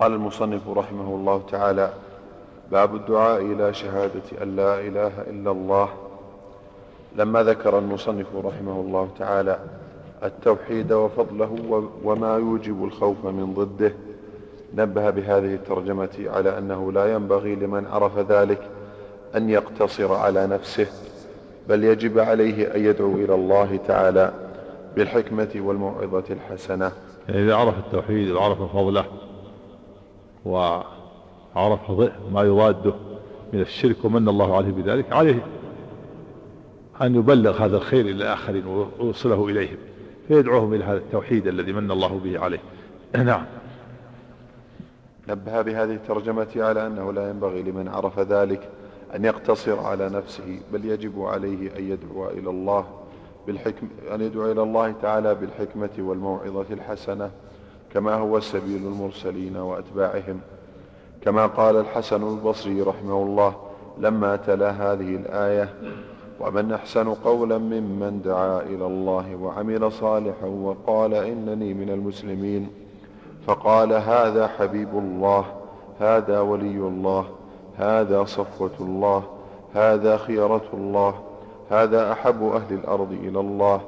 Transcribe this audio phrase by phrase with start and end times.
[0.00, 1.92] قال المصنف رحمه الله تعالى
[2.72, 5.88] باب الدعاء إلى شهادة أن لا إله إلا الله.
[7.16, 9.58] لما ذكر المصنف رحمه الله تعالى
[10.24, 13.92] التوحيد وفضله وما يوجب الخوف من ضده
[14.74, 18.60] نبه بهذه الترجمة على أنه لا ينبغي لمن عرف ذلك
[19.36, 20.86] أن يقتصر على نفسه
[21.68, 24.32] بل يجب عليه أن يدعو إلى الله تعالى
[24.96, 26.92] بالحكمة والموعظة الحسنة.
[27.28, 29.04] يعني إذا عرف التوحيد وعرف فضله
[30.44, 31.90] وعرف
[32.32, 32.94] ما يضاده
[33.52, 35.46] من الشرك ومن الله عليه بذلك عليه
[37.02, 39.76] أن يبلغ هذا الخير إلى الآخرين ويوصله إليهم
[40.28, 42.60] فيدعوهم إلى هذا التوحيد الذي من الله به عليه.
[43.24, 43.44] نعم.
[45.28, 48.68] نبه بهذه الترجمة على أنه لا ينبغي لمن عرف ذلك
[49.14, 52.86] أن يقتصر على نفسه بل يجب عليه أن يدعو إلى الله
[53.46, 57.30] بالحكم أن يدعو إلى الله تعالى بالحكمة والموعظة الحسنة.
[57.94, 60.40] كما هو سبيل المرسلين وأتباعهم.
[61.24, 63.54] كما قال الحسن البصري رحمه الله
[63.98, 65.68] لما تلا هذه الآية
[66.40, 72.68] ومن أحسن قولا ممن دعا إلى الله وعمل صالحا وقال إنني من المسلمين
[73.46, 75.44] فقال هذا حبيب الله
[76.00, 77.24] هذا ولي الله
[77.76, 79.22] هذا صفوة الله
[79.74, 81.14] هذا خيرة الله
[81.70, 83.80] هذا أحب أهل الأرض إلى الله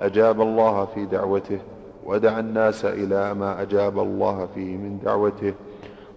[0.00, 1.58] أجاب الله في دعوته
[2.04, 5.54] ودعا الناس إلى ما أجاب الله فيه من دعوته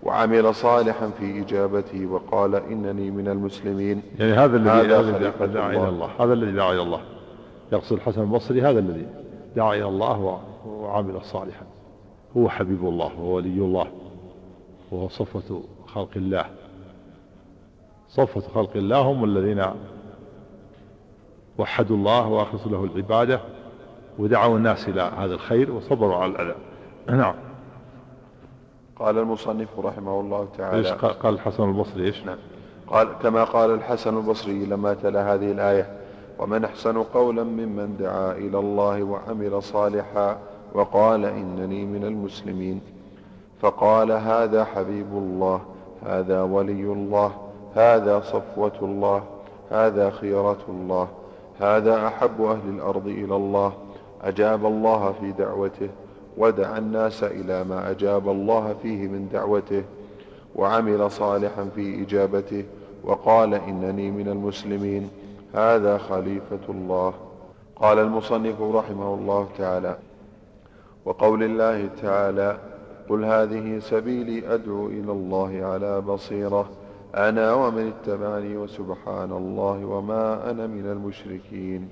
[0.04, 4.02] وعمل صالحا في إجابته وقال إنني من المسلمين.
[4.20, 6.10] يعني هذا الذي هذا دعا إلى الله.
[6.20, 7.02] هذا الذي دعا إلى الله.
[7.72, 9.08] يقصد الحسن البصري هذا الذي
[9.56, 11.66] دعا إلى الله وعمل صالحا.
[12.38, 13.88] هو حبيب الله وهو ولي الله
[14.92, 16.46] وهو صفوة خلق الله.
[18.10, 19.66] صفوة خلق الله هم الذين
[21.58, 23.40] وحدوا الله وأخلصوا له العبادة.
[24.20, 26.56] ودعوا الناس إلى هذا الخير وصبروا على الأذى.
[27.10, 27.36] نعم.
[28.96, 30.78] قال المصنف رحمه الله تعالى.
[30.78, 32.38] إيش قال الحسن البصري إيش؟ نعم.
[32.88, 35.98] قال كما قال الحسن البصري لما تلا هذه الآية
[36.40, 40.38] ومن أحسن قولا ممن دعا إلى الله وعمل صالحا
[40.74, 42.82] وقال إنني من المسلمين
[43.60, 45.62] فقال هذا حبيب الله
[46.06, 47.32] هذا ولي الله
[47.76, 49.24] هذا صفوة الله
[49.72, 51.08] هذا خيرة الله
[51.60, 53.74] هذا أحب أهل الأرض إلى الله
[54.24, 55.90] أجاب الله في دعوته
[56.38, 59.84] ودعا الناس إلى ما أجاب الله فيه من دعوته
[60.56, 62.64] وعمل صالحا في إجابته
[63.04, 65.10] وقال إنني من المسلمين
[65.54, 67.14] هذا خليفة الله.
[67.76, 69.98] قال المصنف رحمه الله تعالى
[71.06, 72.58] وقول الله تعالى
[73.10, 76.70] قل هذه سبيلي أدعو إلى الله على بصيرة
[77.16, 81.90] أنا ومن اتبعني وسبحان الله وما أنا من المشركين.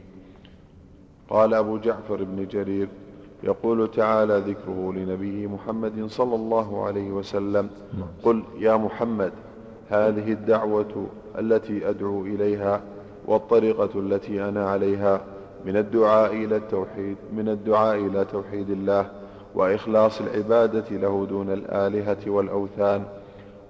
[1.30, 2.88] قال أبو جعفر بن جرير
[3.44, 7.70] يقول تعالى ذكره لنبيه محمد صلى الله عليه وسلم
[8.24, 9.32] قل يا محمد
[9.90, 11.08] هذه الدعوة
[11.40, 12.82] التي أدعو إليها
[13.26, 15.22] والطريقة التي أنا عليها
[15.66, 19.10] من الدعاء إلى التوحيد من الدعاء إلى توحيد الله
[19.56, 23.04] وإخلاص العبادة له دون الآلهة والأوثان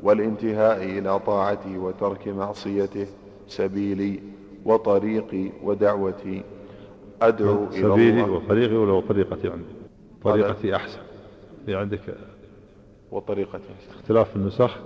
[0.04, 3.08] والانتهاء إلى طاعته وترك معصيته
[3.48, 4.20] سبيلي
[4.66, 6.42] وطريقي ودعوتي.
[7.22, 7.96] أدعو إلى الله.
[7.96, 9.76] سبيلي وطريقي ولا طريقتي عندي.
[10.24, 11.00] طريقتي أحسن.
[11.66, 12.00] في عندك
[13.12, 14.00] وطريقتي أحسن.
[14.00, 14.78] اختلاف النسخ؟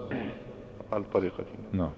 [0.91, 1.89] قال طريقتي نعم.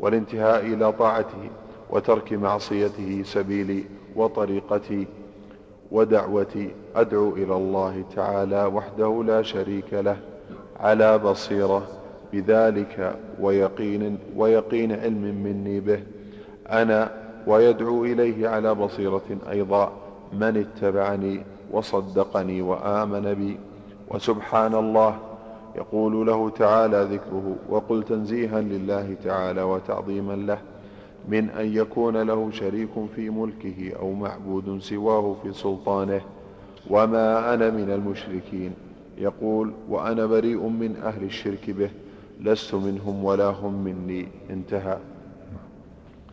[0.00, 1.50] والانتهاء إلى طاعته
[1.90, 3.84] وترك معصيته سبيلي
[4.16, 5.06] وطريقتي
[5.90, 6.70] ودعوتي.
[6.96, 10.16] أدعو إلى الله تعالى وحده لا شريك له
[10.76, 11.88] على بصيرة
[12.32, 16.02] بذلك ويقين ويقين علم مني به.
[16.66, 19.92] أنا ويدعو إليه على بصيرة أيضا
[20.32, 21.42] من اتبعني
[21.72, 23.56] وصدقني وآمن بي.
[24.10, 25.18] وسبحان الله
[25.76, 30.58] يقول له تعالى ذكره وقل تنزيها لله تعالى وتعظيما له
[31.28, 36.20] من أن يكون له شريك في ملكه أو معبود سواه في سلطانه.
[36.90, 38.72] وما أنا من المشركين
[39.18, 41.90] يقول وأنا بريء من أهل الشرك به
[42.40, 44.28] لست منهم ولا هم مني.
[44.50, 44.98] انتهى.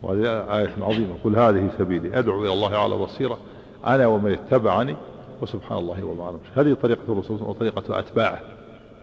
[0.02, 1.14] وهذه آية عظيمة.
[1.24, 2.18] قل هذه سبيلي.
[2.18, 3.38] أدعو إلى الله على بصيرة.
[3.86, 4.96] أنا ومن اتبعني
[5.42, 8.40] وسبحان الله وما أنا هذه طريقة الرسول وطريقة أتباعه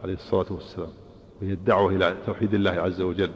[0.03, 0.89] عليه الصلاة والسلام.
[1.41, 3.31] وهي الدعوة إلى توحيد الله عز وجل.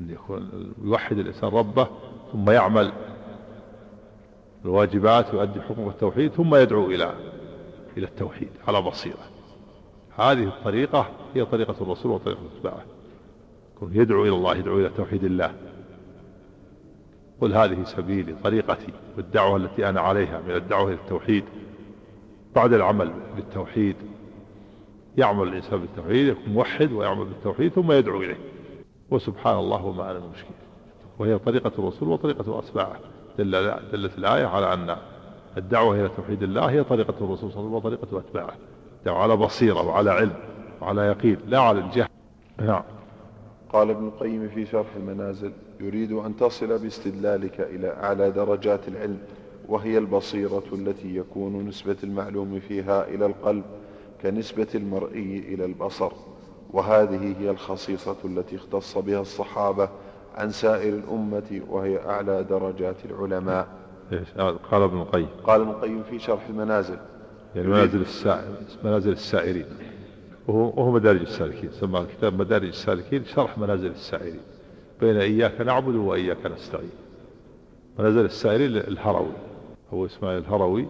[0.00, 1.88] أن يكون يوحد الإنسان ربه
[2.32, 2.92] ثم يعمل
[4.64, 7.14] الواجبات ويؤدي حكم التوحيد ثم يدعو إلى
[7.96, 9.24] إلى التوحيد على بصيرة.
[10.16, 12.84] هذه الطريقة هي طريقة الرسول وطريقة أتباعه.
[13.92, 15.54] يدعو إلى الله يدعو إلى توحيد الله.
[17.42, 21.44] قل هذه سبيلي طريقتي والدعوة التي أنا عليها من الدعوة إلى التوحيد.
[22.54, 23.96] بعد العمل بالتوحيد
[25.16, 28.38] يعمل الإنسان بالتوحيد يكون موحد ويعمل بالتوحيد ثم يدعو إليه.
[29.10, 30.54] وسبحان الله وما أنا بمشكل
[31.18, 33.00] وهي طريقة الرسول وطريقة أتباعه
[33.38, 33.50] دل
[33.92, 34.96] دلت الآية على أن
[35.56, 38.56] الدعوة إلى توحيد الله هي طريقة الرسول صلى الله عليه وسلم وطريقة أتباعه.
[39.06, 40.34] على بصيرة وعلى علم
[40.80, 42.08] وعلى يقين لا على الجهل.
[42.60, 42.82] نعم.
[43.72, 49.18] قال ابن القيم في شرح المنازل يريد أن تصل باستدلالك إلى أعلى درجات العلم
[49.68, 53.64] وهي البصيرة التي يكون نسبة المعلوم فيها إلى القلب
[54.22, 56.12] كنسبة المرئي إلى البصر.
[56.70, 59.88] وهذه هي الخصيصة التي اختص بها الصحابة
[60.34, 63.68] عن سائر الأمة وهي أعلى درجات العلماء.
[64.70, 65.28] قال ابن القيم.
[65.44, 66.98] قال ابن القيم في شرح المنازل.
[67.54, 68.54] يعني منازل السائر
[68.84, 69.66] منازل السائرين.
[70.48, 74.40] وهو, مدارج السالكين سمى الكتاب مدارج السالكين شرح منازل السائرين
[75.00, 76.90] بين إياك نعبد وإياك نستعين.
[77.98, 79.32] منازل السائرين الهروي
[79.92, 80.86] هو إسماعيل الهروي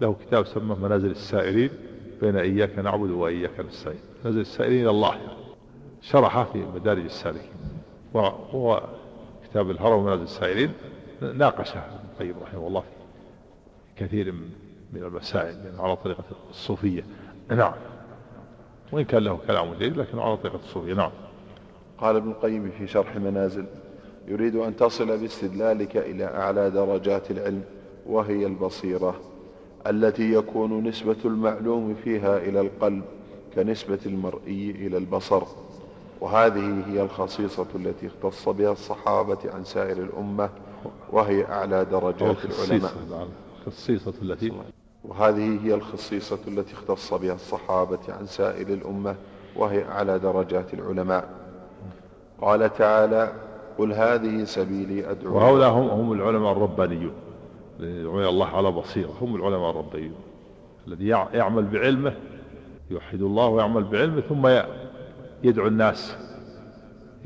[0.00, 1.70] له كتاب سماه منازل السائرين
[2.20, 4.00] بين إياك نعبد وإياك نستعين.
[4.24, 5.20] منازل السائرين إلى الله.
[6.02, 7.52] شرحه في مدارج السالكين.
[8.14, 8.82] وهو
[9.44, 10.72] كتاب الهروي منازل السائرين
[11.34, 14.32] ناقشه ابن القيم رحمه الله في كثير
[14.92, 17.04] من المسائل يعني على طريقة الصوفية.
[17.50, 17.72] نعم.
[18.94, 20.94] وإن كان له كلام جيد لكن على طريقة الصوفية.
[20.94, 21.10] نعم.
[21.98, 23.64] قال ابن القيم في شرح منازل
[24.28, 27.62] يريد أن تصل باستدلالك إلى أعلى درجات العلم
[28.06, 29.20] وهي البصيرة
[29.86, 33.02] التي يكون نسبة المعلوم فيها إلى القلب
[33.54, 35.42] كنسبة المرئي إلى البصر.
[36.20, 40.50] وهذه هي الخصيصة التي اختص بها الصحابة عن سائر الأمة
[41.10, 42.92] وهي أعلى درجات العلماء.
[43.66, 44.52] الخصيصة التي
[45.04, 49.16] وهذه هي الخصيصة التي اختص بها الصحابة عن سائر الأمة
[49.56, 51.28] وهي أعلى درجات العلماء.
[52.40, 53.32] قال تعالى
[53.78, 57.12] قل هذه سبيلي أدعو وهؤلاء هم, هم العلماء الربانيون.
[57.80, 59.12] يدعون الله على بصيرة.
[59.20, 60.14] هم العلماء الربانيون.
[60.88, 62.14] الذي يعمل بعلمه
[62.90, 64.48] يوحد الله ويعمل بعلمه ثم
[65.42, 66.16] يدعو الناس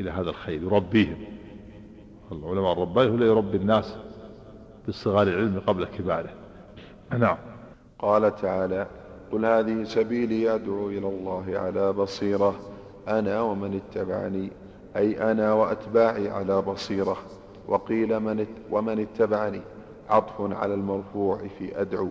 [0.00, 1.16] إلى هذا الخير يربيهم.
[2.32, 3.96] العلماء الرباني هو اللي يربي الناس
[4.88, 6.30] بصغار العلم قبل كباره.
[7.18, 7.36] نعم.
[7.98, 8.86] قال تعالى
[9.32, 12.54] قل هذه سبيلي أدعو إلى الله على بصيرة
[13.08, 14.50] أنا ومن اتبعني
[14.96, 17.16] أي أنا وأتباعي على بصيرة
[17.68, 19.60] وقيل من ومن اتبعني
[20.10, 22.08] عطف على المرفوع في أدعو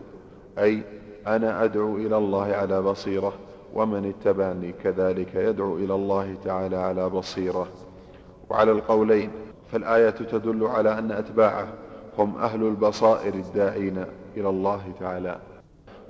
[0.59, 0.83] أي
[1.27, 3.33] أنا أدعو إلى الله على بصيرة
[3.73, 7.67] ومن اتبعني كذلك يدعو إلى الله تعالى على بصيرة.
[8.49, 9.31] وعلى القولين
[9.71, 11.67] فالآية تدل على أن أتباعه
[12.17, 14.05] هم أهل البصائر الداعين
[14.37, 15.39] إلى الله تعالى.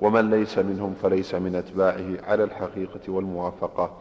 [0.02, 3.92] ومن ليس منهم فليس من أتباعه على الحقيقة والموافقة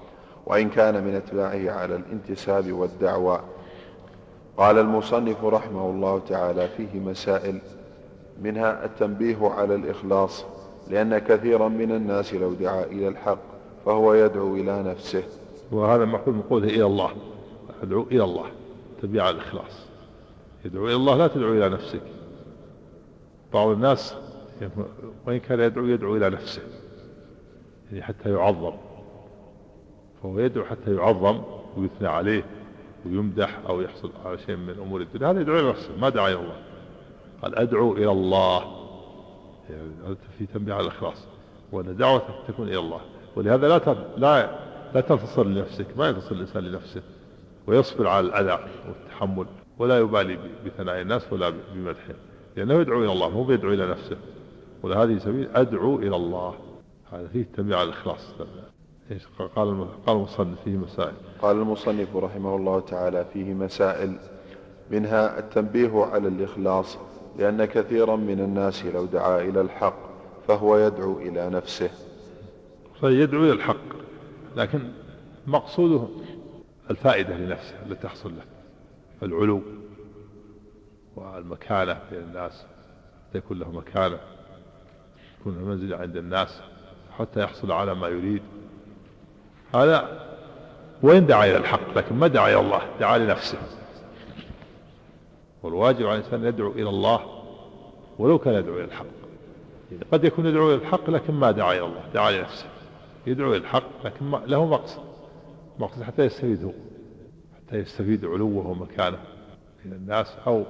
[0.46, 3.40] وإن كان من أتباعه على الانتساب والدعوة.
[4.56, 7.58] قال المصنف رحمه الله تعالى فيه مسائل
[8.42, 10.44] منها التنبيه على الإخلاص
[10.90, 13.38] لأن كثيرا من الناس لو دعا إلى الحق
[13.86, 15.22] فهو يدعو إلى نفسه.
[15.72, 17.10] وهذا محفوظ من قوله إلى الله
[17.82, 18.46] أدعو إلى الله
[19.02, 19.86] تبيع الإخلاص.
[20.64, 22.02] يدعو إلى الله لا تدعو إلى نفسك.
[23.52, 24.14] بعض الناس
[25.26, 26.62] وإن كان يدعو يدعو إلى نفسه
[27.90, 28.72] يعني حتى يعظم.
[30.22, 31.42] فهو يدعو حتى يعظم
[31.76, 32.44] ويثنى عليه
[33.06, 35.30] ويمدح أو يحصل على شيء من أمور الدنيا.
[35.30, 36.56] هذا يدعو إلى نفسه ما دعا إلى الله.
[37.42, 38.62] قال أدعو إلى الله.
[39.70, 41.26] يعني في تنبيه على الإخلاص.
[41.72, 43.00] وأن دعوتك تكون إلى الله.
[43.36, 44.58] ولهذا لا لا
[44.94, 45.86] لا تنتصر لنفسك.
[45.96, 47.02] ما ينتصر الإنسان لنفسه.
[47.66, 48.58] ويصبر على الأذى
[48.88, 49.46] والتحمل.
[49.78, 52.16] ولا يبالي بثناء الناس ولا بمدحهم
[52.56, 54.16] لأنه يدعو إلى الله مو بيدعو إلى نفسه.
[54.86, 56.54] ولهذه سبيل أدعو إلى الله.
[57.12, 58.34] هذا فيه تنبيه على الإخلاص.
[59.10, 61.12] إيش قال قال المصنف فيه مسائل.
[61.42, 64.16] قال المصنف رحمه الله تعالى فيه مسائل
[64.90, 66.98] منها التنبيه على الإخلاص
[67.38, 69.98] لأن كثيرا من الناس لو دعا إلى الحق
[70.48, 71.90] فهو يدعو إلى نفسه.
[73.00, 73.96] فيدعو إلى الحق
[74.56, 74.80] لكن
[75.46, 76.08] مقصوده
[76.90, 78.44] الفائدة لنفسه التي تحصل له
[79.22, 79.62] العلو
[81.16, 82.66] والمكانة بين الناس
[83.34, 84.18] يكون له مكانة.
[85.46, 86.60] يكون منزلة عند الناس
[87.18, 88.42] حتى يحصل على ما يريد.
[89.74, 90.26] هذا
[91.02, 93.58] وين دعا إلى الحق لكن ما دعا إلى الله دعا لنفسه.
[95.62, 97.20] والواجب على الإنسان يدعو إلى الله
[98.18, 99.06] ولو كان يدعو إلى الحق.
[100.12, 102.66] قد يكون يدعو إلى الحق لكن ما دعا إلى الله دعا لنفسه.
[103.26, 105.02] يدعو إلى الحق لكن له مقصد.
[105.78, 106.72] مقصد حتى يستفيد هو
[107.56, 109.18] حتى يستفيد علوه ومكانه
[109.84, 110.64] من الناس أو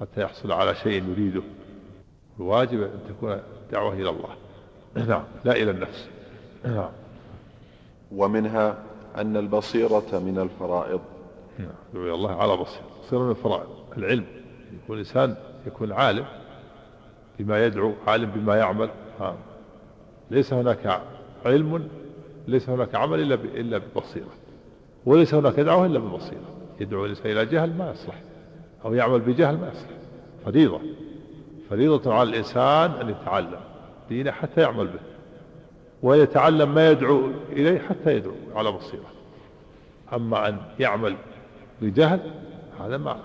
[0.00, 1.42] حتى يحصل على شيء يريده.
[2.40, 3.40] الواجب أن تكون
[3.72, 4.28] دعوة إلى الله.
[4.94, 5.22] نعم.
[5.44, 6.08] لا إلى النفس.
[6.64, 6.88] نعم.
[8.12, 8.78] ومنها
[9.16, 11.00] أن البصيرة من الفرائض.
[11.58, 11.68] نعم.
[11.94, 12.84] إلى الله على بصيرة.
[13.06, 13.68] بصيرة من الفرائض.
[13.96, 14.24] العلم.
[14.84, 15.36] يكون الإنسان
[15.66, 16.24] يكون عالم
[17.38, 18.90] بما يدعو عالم بما يعمل.
[19.20, 19.36] ها.
[20.30, 21.02] ليس هناك
[21.44, 21.88] علم
[22.48, 24.32] ليس هناك عمل إلا إلا ببصيرة.
[25.06, 26.52] وليس هناك دعوة إلا ببصيرة.
[26.80, 28.22] يدعو الإنسان إلى جهل ما يصلح.
[28.84, 29.90] أو يعمل بجهل ما يصلح.
[30.44, 30.80] فريضة.
[31.72, 33.60] فريضة على الإنسان أن يتعلم
[34.08, 35.00] دينه حتى يعمل به
[36.02, 39.06] ويتعلم ما يدعو إليه حتى يدعو على بصيرة.
[40.12, 41.16] أما أن يعمل
[41.82, 42.20] بجهل
[42.80, 43.16] هذا ما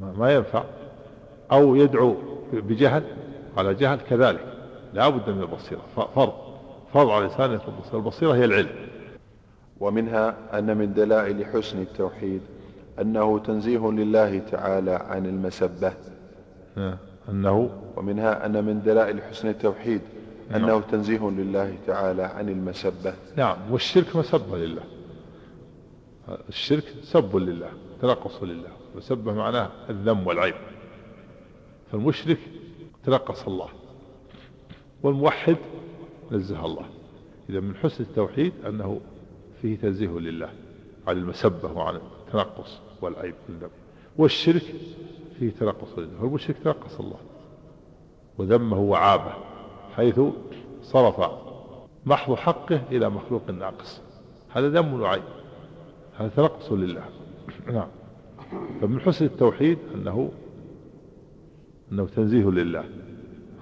[0.00, 0.64] ما ينفع.
[1.52, 2.16] أو يدعو
[2.52, 3.02] بجهل
[3.56, 4.44] على جهل كذلك
[4.94, 5.82] لا بد من البصيرة
[6.14, 6.32] فرض
[6.94, 8.88] فرض على الإنسان يكون البصيرة البصيرة هي العلم.
[9.80, 12.40] ومنها أن من دلائل حسن التوحيد
[13.00, 15.92] أنه تنزيه لله تعالى عن المسبة.
[17.28, 20.00] أنه ومنها أن من دلائل حسن التوحيد
[20.54, 20.80] أنه نعم.
[20.80, 23.14] تنزيه لله تعالى عن المسبة.
[23.36, 24.82] نعم والشرك مسبة لله.
[26.48, 27.70] الشرك سب لله
[28.02, 28.70] تنقص لله.
[28.96, 30.54] مسبة معناه الذم والعيب.
[31.92, 32.38] فالمشرك
[33.04, 33.68] تنقص الله
[35.02, 35.56] والموحد
[36.32, 36.86] نزه الله.
[37.50, 39.00] إذا من حسن التوحيد أنه
[39.62, 40.50] فيه تنزيه لله
[41.06, 43.70] عن المسبة وعن التنقص والعيب والذم.
[44.16, 44.74] والشرك
[45.42, 47.16] فيه تنقص لله والمشرك تنقص الله
[48.38, 49.34] وذمه وعابه
[49.96, 50.20] حيث
[50.82, 51.30] صرف
[52.06, 54.00] محض حقه إلى مخلوق ناقص.
[54.52, 55.22] هذا ذم وعيب
[56.16, 57.04] هذا تنقص لله.
[57.76, 57.88] نعم.
[58.80, 60.32] فمن حسن التوحيد أنه
[61.92, 62.84] أنه تنزيه لله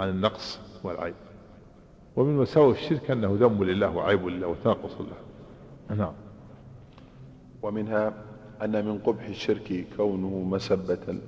[0.00, 1.14] عن النقص والعيب.
[2.16, 5.96] ومن مساوئ الشرك أنه ذم لله وعيب لله وتنقص له.
[5.96, 6.12] نعم.
[7.62, 8.14] ومنها
[8.62, 11.18] أن من قبح الشرك كونه مسبة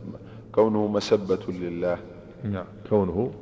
[0.52, 1.98] كونه مسبة لله.
[2.44, 2.64] نعم.
[2.90, 3.32] كونه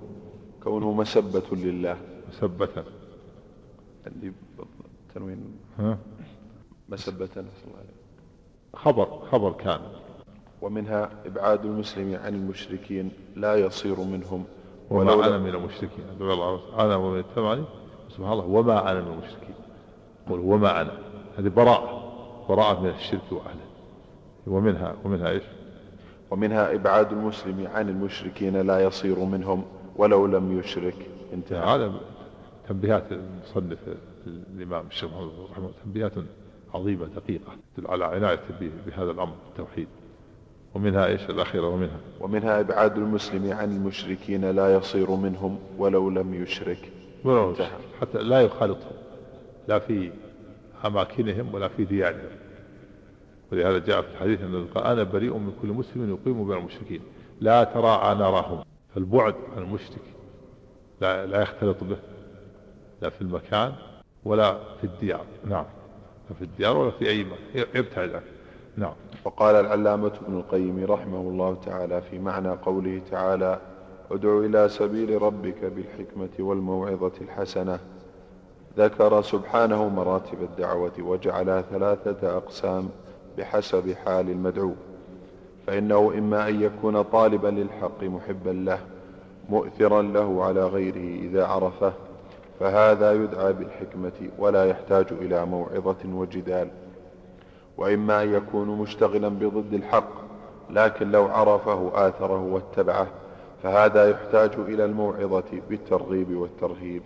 [0.63, 1.97] كونه مسبة لله.
[2.29, 2.85] مسبة.
[4.07, 4.33] عندي
[5.15, 5.99] تنوين ها؟
[6.89, 7.45] مسبة
[8.75, 9.81] خبر خبر كان
[10.63, 14.45] ومنها إبعاد المسلم عن المشركين لا يصير منهم.
[14.91, 16.05] وما أنا من المشركين.
[16.79, 17.65] أنا ومن اتبعني؟
[18.11, 18.45] سبحان الله.
[18.45, 19.55] وما أنا من المشركين.
[20.31, 20.93] قل وما أنا.
[21.39, 22.13] هذه براءة.
[22.49, 23.67] براءة من الشرك وأهله.
[24.47, 25.43] ومنها ومنها إيش؟
[26.31, 29.65] ومنها إبعاد المسلم عن المشركين لا يصير منهم
[29.97, 30.97] ولو لم يشرك.
[31.33, 31.75] انتهى.
[31.75, 31.93] هذا
[32.69, 33.79] تنبيهات المصنف
[34.27, 36.13] الإمام الشيخ محمد رحمة تنبيهات
[36.75, 38.41] عظيمة دقيقة تدل على عناية
[38.87, 39.89] بهذا الأمر التوحيد
[40.75, 42.01] ومنها إيش؟ الأخيرة ومنها.
[42.21, 46.93] ومنها إبعاد المسلم عن المشركين لا يصير منهم ولو لم يشرك.
[47.25, 47.55] ولو
[48.01, 48.97] حتى لا يخالطهم.
[49.69, 50.11] لا في
[50.85, 52.31] أماكنهم ولا في ديارهم.
[53.53, 57.01] ولهذا جاء في الحديث أن أنا بريء من كل مسلم يقيم بين المشركين.
[57.41, 58.65] لا تراعى نراهم
[58.95, 60.03] فالبعد عن المشرك
[61.01, 61.97] لا, لا يختلط به.
[63.03, 63.73] لا في المكان
[64.25, 65.25] ولا في الديار.
[65.45, 65.65] نعم.
[66.31, 67.67] لا في الديار ولا في أي مكان.
[67.75, 68.23] يبتعد عنه.
[68.77, 68.95] نعم.
[69.25, 73.59] وقال العلامة ابن القيم رحمه الله تعالى في معنى قوله تعالى
[74.11, 77.79] ادع إلى سبيل ربك بالحكمة والموعظة الحسنة
[78.79, 82.89] ذكر سبحانه مراتب الدعوة وجعلها ثلاثة أقسام.
[83.41, 84.73] بحسب حال المدعو
[85.67, 88.79] فإنه إما أن يكون طالبا للحق محبا له
[89.49, 91.93] مؤثرا له على غيره إذا عرفه
[92.61, 96.69] فهذا يدعى بالحكمة ولا يحتاج إلى موعظة وجدال.
[97.77, 100.11] وإما أن يكون مشتغلا بضد الحق
[100.71, 103.07] لكن لو عرفه آثره واتبعه
[103.63, 107.03] فهذا يحتاج إلى الموعظة بالترغيب والترهيب.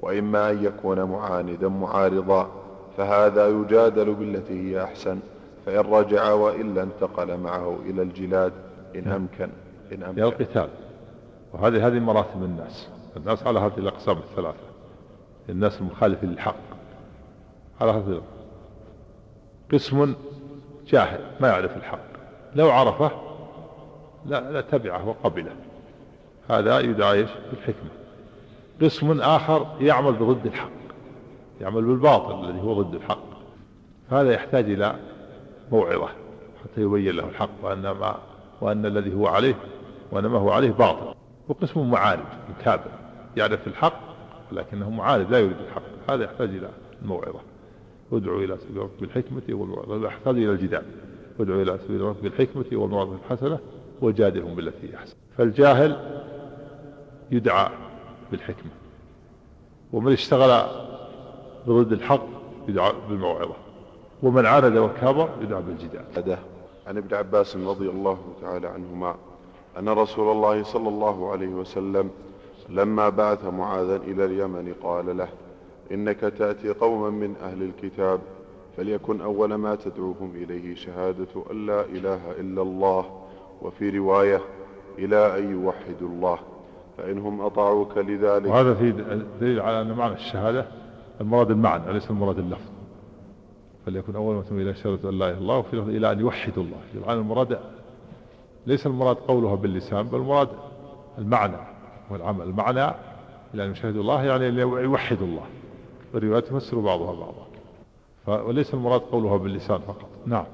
[0.00, 2.50] وإما أن يكون معاندا معارضا
[2.96, 5.18] فهذا يجادل بالتي هي أحسن.
[5.68, 8.52] فإن رجع وإلا انتقل معه إلى الجلاد
[8.96, 9.14] إن نعم.
[9.14, 9.50] أمكن
[9.92, 10.22] إن أمكن.
[10.22, 10.68] إلى القتال
[11.52, 12.88] وهذه هذه مراتب الناس.
[13.16, 14.68] الناس على هذه الأقسام الثلاثة.
[15.48, 16.56] الناس المخالفين للحق.
[17.80, 18.22] على هذه
[19.72, 20.14] قسم
[20.86, 22.08] جاهل ما يعرف الحق.
[22.54, 23.10] لو عرفه
[24.26, 25.52] لا, لا تبعه وقبله.
[26.50, 27.90] هذا يدعى بالحكمة.
[28.82, 30.70] قسم آخر يعمل بضد الحق.
[31.60, 33.28] يعمل بالباطل الذي هو ضد الحق.
[34.10, 34.96] هذا يحتاج إلى
[35.72, 36.08] موعظة
[36.64, 38.18] حتى يبين له الحق وأن ما
[38.60, 39.54] وأن الذي هو عليه
[40.12, 41.14] وأن ما هو عليه باطل.
[41.48, 42.90] وقسم معارض متابع
[43.36, 44.00] يعرف الحق
[44.52, 45.82] لكنه معارض لا يريد الحق.
[46.10, 46.68] هذا يحتاج إلى
[47.02, 47.40] الموعظة
[48.12, 50.06] ادعو إلى سبيل ربك بالحكمة والموعظة.
[50.06, 50.84] يحتاج إلى الجدال.
[51.40, 53.58] ادعو إلى سبيل ربك بالحكمة والموعظة الحسنة
[54.00, 55.14] وجادلهم بالتي هي أحسن.
[55.36, 56.20] فالجاهل
[57.30, 57.70] يدعى
[58.30, 58.70] بالحكمة
[59.92, 60.66] ومن اشتغل
[61.66, 62.26] بضد الحق
[62.68, 63.54] يدعى بالموعظة.
[64.22, 66.04] ومن عاند وكابر يدعى بالجدال.
[66.86, 69.14] عن ابن عباس رضي الله تعالى عنهما
[69.78, 72.10] أن رسول الله صلى الله عليه وسلم
[72.68, 75.28] لما بعث معاذا إلى اليمن قال له
[75.92, 78.20] إنك تأتي قوما من أهل الكتاب
[78.76, 83.04] فليكن أول ما تدعوهم إليه شهادة أن لا إله إلا الله
[83.62, 84.40] وفي رواية
[84.98, 86.38] إلى أن يوحدوا الله
[86.98, 88.46] فإنهم أطاعوك لذلك.
[88.50, 88.92] وهذا في
[89.40, 90.66] دليل على أن معنى الشهادة
[91.20, 92.77] المراد المعنى ليس المراد اللفظ.
[93.88, 96.62] فليكن أول ما تنوي إلى شهادة أن لا إله إلا الله وفي إلى أن يوحدوا
[96.62, 96.78] الله.
[96.94, 97.58] الآن المراد
[98.66, 100.48] ليس المراد قولها باللسان بل المراد
[101.18, 101.56] المعنى
[102.10, 102.46] والعمل.
[102.46, 102.94] المعنى
[103.54, 105.42] إلى أن يشهدوا الله يعني يوحدوا الله.
[106.14, 108.42] والروايات تفسر بعضها بعضا.
[108.42, 110.08] وليس المراد قولها باللسان فقط.
[110.26, 110.46] نعم.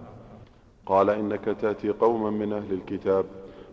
[0.86, 3.24] قال إنك تأتي قوما من أهل الكتاب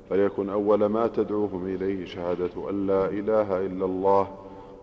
[0.10, 4.28] فليكن أول ما تدعوهم إليه شهادة أن لا إله إلا الله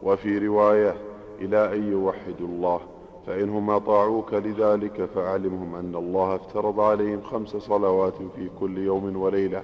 [0.02, 0.96] وفي رواية
[1.40, 2.80] إلى أن يوحدوا الله.
[3.28, 9.62] فإنهم أطاعوك لذلك فأعلمهم أن الله افترض عليهم خمس صلوات في كل يوم وليلة.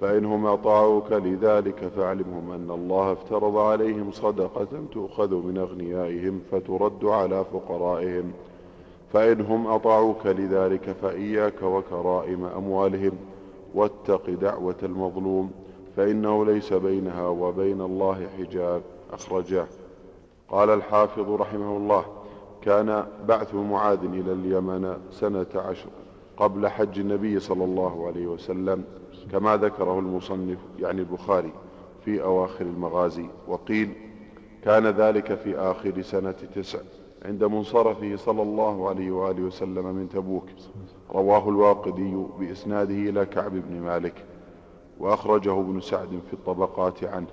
[0.00, 8.32] فإنهم أطاعوك لذلك فأعلمهم أن الله افترض عليهم صدقة تؤخذ من أغنيائهم فترد على فقرائهم.
[9.12, 13.12] فإنهم أطاعوك لذلك فإياك وكرائم أموالهم
[13.74, 15.50] واتق دعوة المظلوم
[15.96, 18.82] فإنه ليس بينها وبين الله حجاب.
[19.12, 19.66] أخرجاه
[20.48, 22.04] قال الحافظ رحمه الله
[22.66, 25.88] كان بعث معاذ إلى اليمن سنة عشر
[26.36, 28.84] قبل حج النبي صلى الله عليه وسلم
[29.32, 31.52] كما ذكره المصنف يعني البخاري
[32.04, 33.26] في أواخر المغازي.
[33.48, 33.92] وقيل
[34.64, 36.78] كان ذلك في آخر سنة تسع
[37.24, 40.46] عند منصرفه صلى الله عليه وآله وسلم من تبوك.
[41.10, 44.24] رواه الواقدي بإسناده إلى كعب بن مالك
[45.00, 47.26] وأخرجه ابن سعد في الطبقات عنه.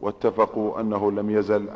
[0.00, 1.68] واتفقوا أنه لم يزل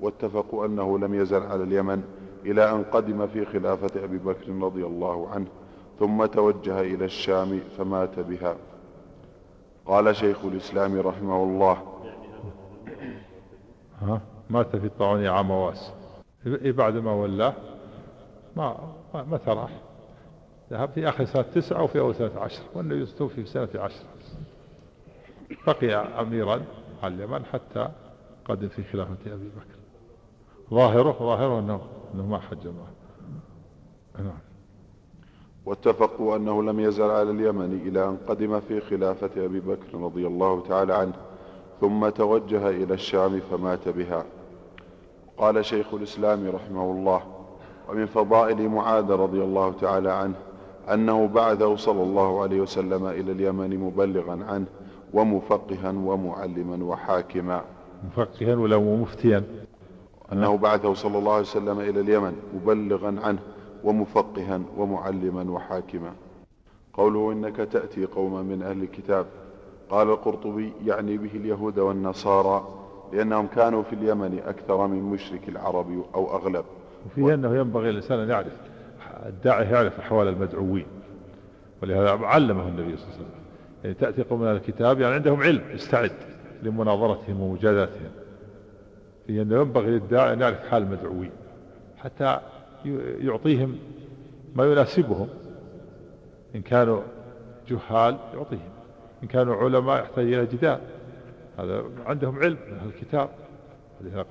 [0.00, 2.02] واتفقوا أنه لم يزل على اليمن
[2.46, 5.46] إلى أن قدم في خلافة أبي بكر رضي الله عنه
[5.98, 8.56] ثم توجه إلى الشام فمات بها.
[9.86, 11.82] قال شيخ الإسلام رحمه الله
[14.02, 15.92] ها؟ مات في الطاعون عام واس.
[16.64, 17.54] بعد ما ولاه؟
[18.56, 19.70] ما متى راح
[20.70, 24.04] ذهب في آخر سنة تسعة وفي أول سنة عشر والنبي توفي في سنة عشر.
[25.66, 26.62] بقي أميرا
[27.02, 27.88] على اليمن حتى
[28.44, 29.79] قدم في خلافة أبي بكر.
[30.74, 31.80] ظاهره ظاهره أنه,
[32.14, 32.90] أنه ما حج معه
[34.24, 34.38] نعم.
[35.66, 40.62] واتفقوا أنه لم يزل على اليمن إلى أن قدم في خلافة أبي بكر رضي الله
[40.68, 41.12] تعالى عنه
[41.80, 44.24] ثم توجه إلى الشام فمات بها.
[45.38, 47.22] قال شيخ الإسلام رحمه الله
[47.88, 50.34] ومن فضائل معاذ رضي الله تعالى عنه
[50.92, 54.66] أنه بعثه صلى الله عليه وسلم إلى اليمن مبلغا عنه
[55.14, 57.64] ومفقها ومعلما وحاكما.
[58.04, 59.44] مفقها ولا مفتيا.
[60.32, 63.38] أنه بعثه صلى الله عليه وسلم إلى اليمن مبلغا عنه
[63.84, 66.12] ومفقها ومعلما وحاكما.
[66.92, 69.26] قوله إنك تأتي قوما من أهل الكتاب.
[69.90, 72.68] قال القرطبي يعني به اليهود والنصارى
[73.12, 76.64] لأنهم كانوا في اليمن أكثر من مشرك العرب أو أغلب.
[77.06, 78.52] وفيه أنه ينبغي الإنسان أن يعرف
[79.26, 80.86] الداعي يعرف أحوال المدعوين
[81.82, 83.40] ولهذا علمه النبي صلى الله عليه وسلم.
[83.84, 86.12] يعني تأتي قوم من الكتاب يعني عندهم علم استعد
[86.62, 88.10] لمناظرتهم ومجاداتهم
[89.38, 91.30] أنه ينبغي للداعي أن يعرف حال المدعوين
[91.98, 92.40] حتى
[93.20, 93.78] يعطيهم
[94.54, 95.28] ما يناسبهم.
[96.54, 97.00] إن كانوا
[97.68, 98.70] جهال يعطيهم
[99.22, 100.80] إن كانوا علماء يحتاج إلى جدال.
[101.58, 103.28] هذا عندهم علم من أهل الكتاب.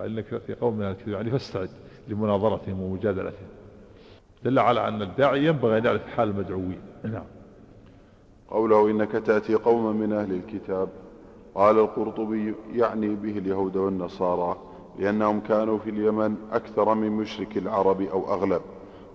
[0.02, 1.70] إنك في قوم من أهل الكتاب يعني فاستعد
[2.08, 3.48] لمناظرتهم ومجادلتهم.
[4.44, 6.80] دل على أن الداعي ينبغي أن يعرف حال المدعوين.
[7.04, 7.24] نعم.
[8.50, 10.90] قوله إنك تأتي قوما من أهل الكتاب
[11.56, 14.58] قال القرطبي يعني به اليهود والنصارى.
[14.98, 18.62] لأنهم كانوا في اليمن أكثر من مشرك العرب أو أغلب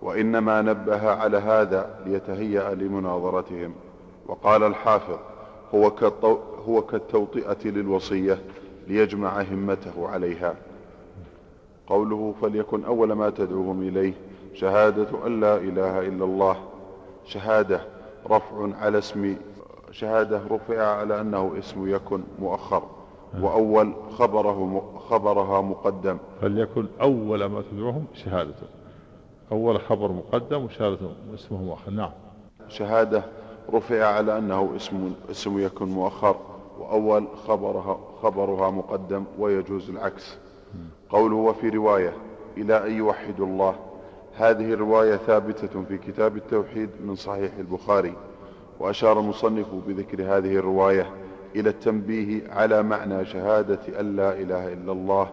[0.03, 3.75] وإنما نبه على هذا ليتهيأ لمناظرتهم.
[4.27, 5.19] وقال الحافظ
[5.75, 5.93] هو,
[6.67, 8.39] هو كالتوطئة للوصية
[8.89, 10.55] ليجمع همته عليها.
[11.87, 14.13] قوله فليكن أول ما تدعوهم إليه.
[14.55, 16.57] شهادة أن لا إله إلا الله.
[17.25, 17.81] شهادة
[18.31, 19.37] رفع على اسم
[19.91, 22.83] شهادة رفع على أنه اسم يكن مؤخر.
[23.41, 26.19] وأول خبره خبرها مقدم.
[26.41, 28.67] فليكن أول ما تدعوهم شهادته
[29.53, 30.99] أول خبر مقدم وشهادة
[31.35, 31.91] اسمه مؤخر.
[31.91, 32.11] نعم.
[32.69, 33.25] شهادة
[33.73, 36.37] رفع على أنه اسم اسم يكن مؤخر
[36.79, 40.39] وأول خبرها خبرها مقدم ويجوز العكس.
[41.11, 42.13] قوله وفي رواية
[42.57, 43.75] إلى أن يوحدوا الله.
[44.37, 48.15] هذه الرواية ثابتة في كتاب التوحيد من صحيح البخاري
[48.81, 51.24] وأشار المصنف بذكر هذه الرواية.
[51.55, 55.31] إلى التنبيه على معنى شهادة أن لا إله إلا الله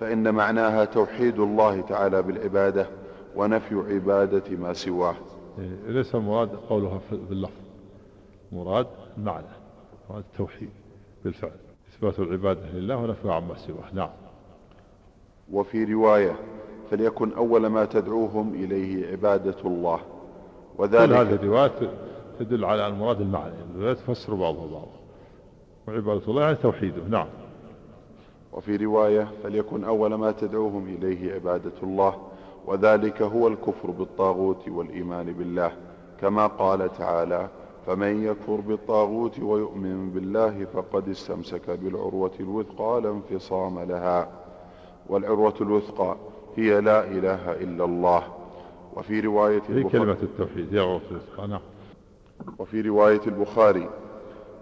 [0.00, 2.86] فإن معناها توحيد الله تعالى بالعبادة
[3.36, 5.14] ونفي عبادة ما سواه.
[5.58, 7.52] إيه، ليس المراد قولها باللفظ
[8.52, 8.86] مراد
[9.18, 9.46] المعنى
[10.10, 10.70] مراد التوحيد
[11.24, 11.50] بالفعل.
[11.94, 13.94] إثبات العبادة لله ونفي عما سواه.
[13.94, 14.10] نعم.
[15.52, 16.36] وفي رواية
[16.90, 20.00] فليكن أول ما تدعوهم إليه عبادة الله.
[20.78, 21.72] وذلك كل هذه الروايات
[22.38, 25.01] تدل على المراد المعنى الروايات تفسر بعضها بعضا.
[25.88, 27.02] وعبادة الله يعني توحيده.
[27.08, 27.26] نعم.
[28.52, 32.14] وفي رواية فليكن أول ما تدعوهم إليه عبادة الله
[32.66, 35.72] وذلك هو الكفر بالطاغوت والإيمان بالله.
[36.20, 37.48] كما قال تعالى
[37.86, 44.28] فمن يكفر بالطاغوت ويؤمن بالله فقد استمسك بالعروة الوثقى لا انفصام لها.
[45.08, 46.16] والعروة الوثقى
[46.56, 48.22] هي لا إله إلا الله.
[48.96, 51.48] وفي رواية هي كلمة التوحيد هي عروة الوثقى.
[51.48, 51.60] نعم.
[52.58, 53.88] وفي رواية البخاري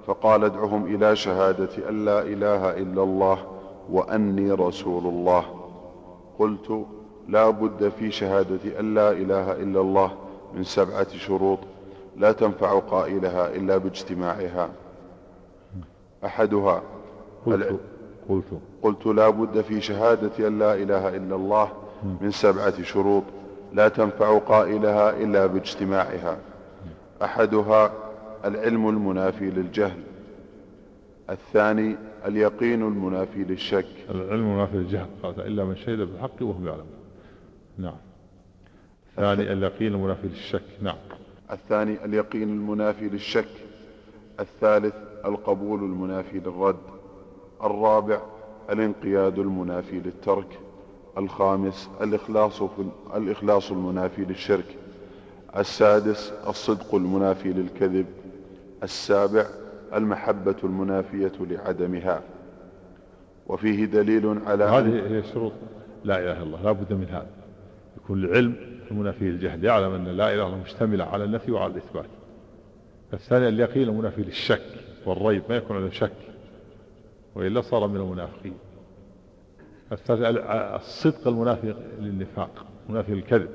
[0.06, 3.38] فقال ادعهم إلى شهادة أن لا إله إلا الله
[3.90, 5.44] وأني رسول الله.
[6.38, 6.86] قلت
[7.28, 10.12] لا بد في شهادة أن لا إله إلا الله
[10.54, 11.58] من سبعة شروط
[12.16, 14.68] لا تنفع قائلها إلا باجتماعها.
[16.24, 16.82] أحدها
[17.46, 17.80] قلت
[18.28, 18.44] قلت.
[18.82, 21.68] قلت لا بد في شهادة أن لا إله إلا الله
[22.20, 23.22] من سبعة شروط
[23.72, 26.36] لا تنفع قائلها إلا باجتماعها.
[27.22, 27.92] أحدها
[28.44, 30.02] العلم المنافي للجهل.
[31.30, 33.86] الثاني اليقين المنافي للشك.
[34.10, 36.86] العلم المنافي للجهل قال إلا من شهد بالحق وهم يعلمون.
[37.78, 37.96] نعم.
[39.08, 40.62] الثاني اليقين المنافي للشك.
[40.82, 40.96] نعم.
[41.52, 43.48] الثاني اليقين المنافي للشك.
[44.40, 46.76] الثالث القبول المنافي للرد.
[47.62, 48.20] الرابع
[48.70, 50.58] الانقياد المنافي للترك.
[51.18, 52.84] الخامس الإخلاص, في
[53.16, 54.76] الإخلاص المنافي للشرك.
[55.56, 58.06] السادس الصدق المنافي للكذب.
[58.82, 59.46] السابع
[59.94, 62.22] المحبة المنافية لعدمها.
[63.46, 65.52] وفيه دليل على هذه هي شروط
[66.04, 67.30] لا إله إلا الله لا بد من هذا.
[67.96, 68.56] يكون العلم
[68.90, 72.10] المنافي للجهل يعلم أن لا إله إلا الله مشتملة على النفي وعلى الإثبات.
[73.12, 74.62] الثاني اليقين المنافي للشك
[75.06, 76.12] والريب ما يكون على شك
[77.34, 78.54] وإلا صار من المنافقين.
[79.92, 80.22] الثالث
[80.74, 83.48] الصدق المنافي للنفاق منافي للكذب.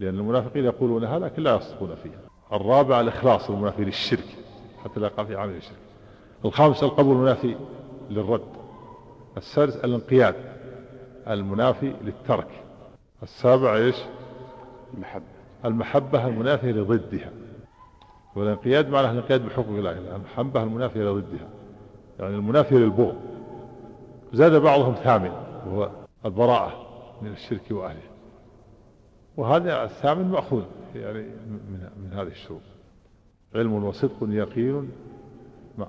[0.00, 4.36] لأن المنافقين يقولون هذا لكن لا يصدقون فيه الرابع الإخلاص المنافي للشرك
[4.84, 5.78] حتى لا يقع في عمل الشرك.
[6.44, 7.56] الخامس القبول المنافي
[8.10, 8.48] للرد.
[9.36, 10.34] السادس الانقياد
[11.28, 12.48] المنافي للترك.
[13.22, 13.96] السابع إيش؟
[14.94, 15.24] المحبة.
[15.64, 17.30] المحبة المنافية لضدها.
[18.36, 20.16] والانقياد معناه الانقياد بحقوق الله.
[20.16, 21.48] المحبة المنافية لضدها.
[22.20, 23.16] يعني المنافية للبغض.
[24.32, 25.32] زاد بعضهم ثامن
[25.66, 25.90] وهو
[26.24, 26.72] البراءة
[27.22, 28.07] من الشرك وأهله.
[29.38, 30.62] وهذا الثامن مأخوذ
[30.94, 32.60] يعني من, من هذه الشروط.
[33.54, 34.90] علم وصدق يقين
[35.78, 35.86] مع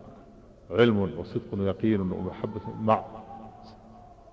[0.71, 3.03] علم وصدق يقين ومحبة مع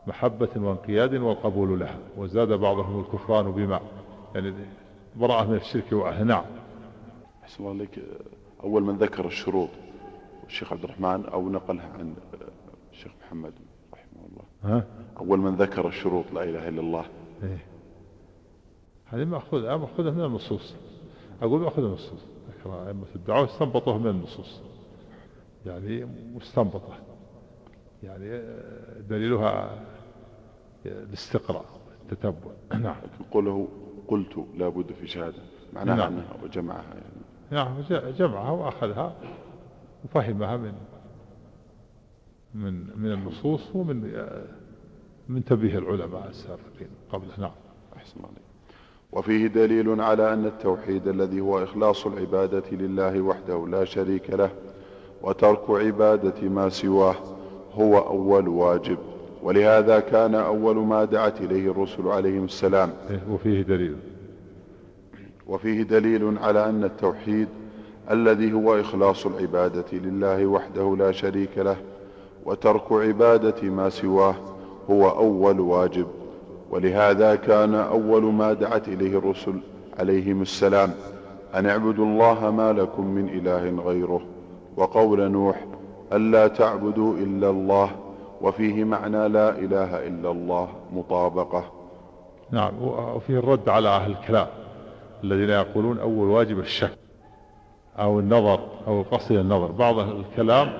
[0.07, 3.81] محبة وانقياد والقبول لها وزاد بعضهم الكفران بما
[4.35, 4.55] يعني
[5.17, 6.45] براءة من الشرك وأهله نعم
[7.43, 8.01] أحسن الله عليك.
[8.65, 9.69] أول من ذكر الشروط
[10.47, 12.15] الشيخ عبد الرحمن أو نقلها عن
[12.93, 13.53] الشيخ محمد
[13.93, 14.77] رحمه الله.
[14.77, 14.85] ها؟
[15.21, 17.05] أول من ذكر الشروط لا إله إلا الله.
[17.43, 17.76] إيه؟
[19.07, 20.75] هذه مأخوذة مأخوذة من النصوص.
[21.43, 22.27] أقول مأخوذة من النصوص.
[22.67, 24.61] أئمة الدعوة استنبطوها من النصوص.
[25.67, 26.99] يعني مستنبطة.
[28.03, 28.43] يعني
[29.09, 29.85] دليلها
[30.87, 31.65] الاستقراء
[32.03, 32.53] التتبع.
[32.83, 32.97] نعم.
[33.33, 33.69] قوله
[34.09, 35.43] قلت لابد في شهادة.
[35.73, 36.13] معناها نعم.
[36.13, 37.27] أنها وجمعها يعني.
[37.51, 39.17] نعم جمعها وأخذها
[40.05, 40.75] وفهمها من
[42.55, 44.27] من من النصوص ومن
[45.29, 46.89] من تنبيه العلماء السابقين.
[47.11, 47.41] قبله.
[47.41, 47.55] نعم.
[47.97, 48.46] أحسن عليك.
[49.17, 54.51] وفيه دليل على أن التوحيد الذي هو إخلاص العبادة لله وحده لا شريك له
[55.23, 57.15] وترك عبادة ما سواه
[57.75, 58.99] هو أول واجب
[59.43, 62.93] ولهذا كان أول ما دعت إليه الرسل عليهم السلام.
[63.31, 63.97] وفيه دليل.
[65.47, 67.49] وفيه دليل على أن التوحيد
[68.11, 71.77] الذي هو إخلاص العبادة لله وحده لا شريك له
[72.45, 74.35] وترك عبادة ما سواه
[74.91, 76.07] هو أول واجب.
[76.71, 79.55] ولهذا كان أول ما دعت إليه الرسل
[79.99, 80.91] عليهم السلام
[81.55, 84.21] أن اعبدوا الله ما لكم من إله غيره.
[84.77, 85.65] وقول نوح
[86.13, 87.91] ألا تعبدوا إلا الله
[88.41, 91.65] وفيه معنى لا إله إلا الله مطابقة.
[92.51, 94.47] نعم وفيه الرد على أهل الكلام
[95.25, 96.99] الذين يقولون أول واجب الشك
[97.99, 99.73] أو النظر أو القصد إلى النظر.
[99.73, 100.73] بعض الكلام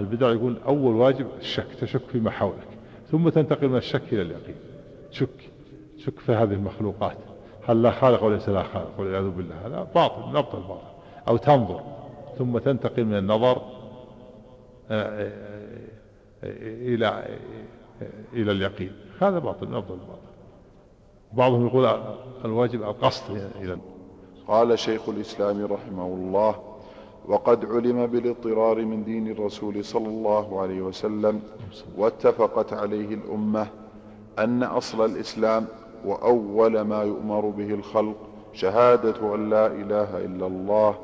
[0.00, 2.68] البدع يقول أول واجب الشك تشك فيما حولك
[3.10, 4.56] ثم تنتقل من الشك إلى اليقين.
[5.14, 5.50] شك
[5.98, 7.16] شك في هذه المخلوقات.
[7.66, 9.66] هل لا خالق وليس لا خالق؟ والعياذ بالله.
[9.66, 10.94] هذا باطل نبطل باطل.
[11.28, 11.80] أو تنظر
[12.38, 13.62] ثم تنتقل من النظر آه،
[14.90, 15.32] آه،
[16.44, 17.24] آه، إلى
[18.32, 18.92] إلى اليقين.
[19.20, 20.34] هذا باطل نبطل باطل.
[21.32, 22.00] بعضهم يقول
[22.44, 23.78] الواجب القصد إلى.
[24.48, 26.54] قال شيخ الإسلام رحمه الله
[27.28, 31.40] وقد علم بالاضطرار من دين الرسول صلى الله عليه وسلم
[31.96, 33.66] واتفقت عليه الأمة
[34.38, 35.66] أن أصل الإسلام
[36.04, 38.16] وأول ما يؤمر به الخلق
[38.52, 40.94] شهادة أن لا إله إلا الله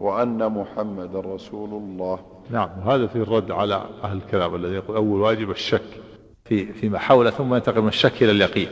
[0.00, 2.18] وأن محمد رسول الله.
[2.50, 6.00] نعم وهذا في الرد على أهل الكلام الذي يقول أول واجب الشك
[6.44, 8.68] في فيما حوله ثم ينتقل من الشك إلى اليقين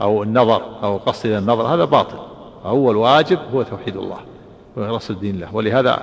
[0.00, 2.18] أو النظر أو القصد إلى النظر هذا باطل.
[2.64, 4.18] أول واجب هو توحيد الله
[4.76, 6.02] وإخلاص الدين له ولهذا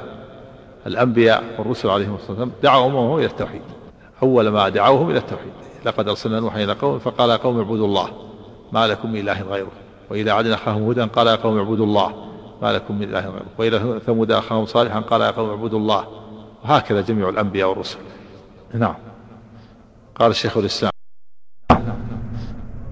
[0.88, 3.62] الأنبياء والرسل عليهم الصلاة والسلام دعوا أممهم إلى التوحيد.
[4.24, 5.54] أول ما دعوهم إلى التوحيد.
[5.88, 8.10] لقد أرسلنا نوحا إلى قوم فقال يا قوم اعبدوا الله
[8.72, 9.72] ما لكم من إله غيره.
[10.10, 12.14] وإذا عدنا أخاهم هودا قال يا قوم اعبدوا الله
[12.62, 13.46] ما لكم من إله غيره.
[13.58, 16.04] وإلى ثمود أخاهم صالحا قال يا قوم اعبدوا الله.
[16.64, 17.98] وهكذا جميع الأنبياء والرسل.
[18.74, 18.96] نعم.
[20.16, 20.92] قال الشيخ الإسلام.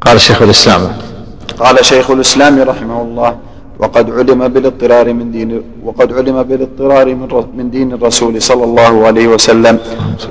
[0.02, 0.98] قال الشيخ الإسلام.
[1.60, 3.40] قال شيخ الإسلام رحمه الله.
[3.80, 9.28] وقد علم بالاضطرار من دين وقد علم بالاضطرار من, من دين الرسول صلى الله عليه
[9.28, 9.78] وسلم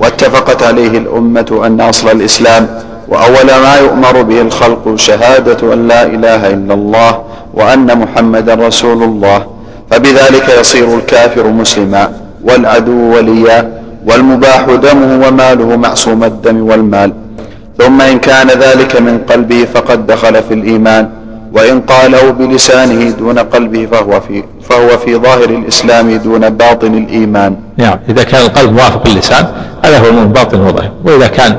[0.01, 2.63] واتفقت عليه الأمة أن أصل الإسلام
[3.07, 7.11] وأول ما يؤمر به الخلق شهادة أن لا إله إلا الله
[7.53, 9.45] وأن محمدا رسول الله
[9.91, 12.03] فبذلك يصير الكافر مسلما
[12.43, 17.13] والعدو وليا والمباح دمه وماله معصوم الدم والمال.
[17.77, 21.09] ثم إن كان ذلك من قلبه فقد دخل في الإيمان.
[21.55, 27.55] وإن قاله بلسانه دون قلبه فهو في فهو في ظاهر الإسلام دون باطن الإيمان.
[27.77, 29.47] نعم إذا كان القلب موافق اللسان
[29.85, 31.57] هذا هو من باطن وظاهر وإذا كان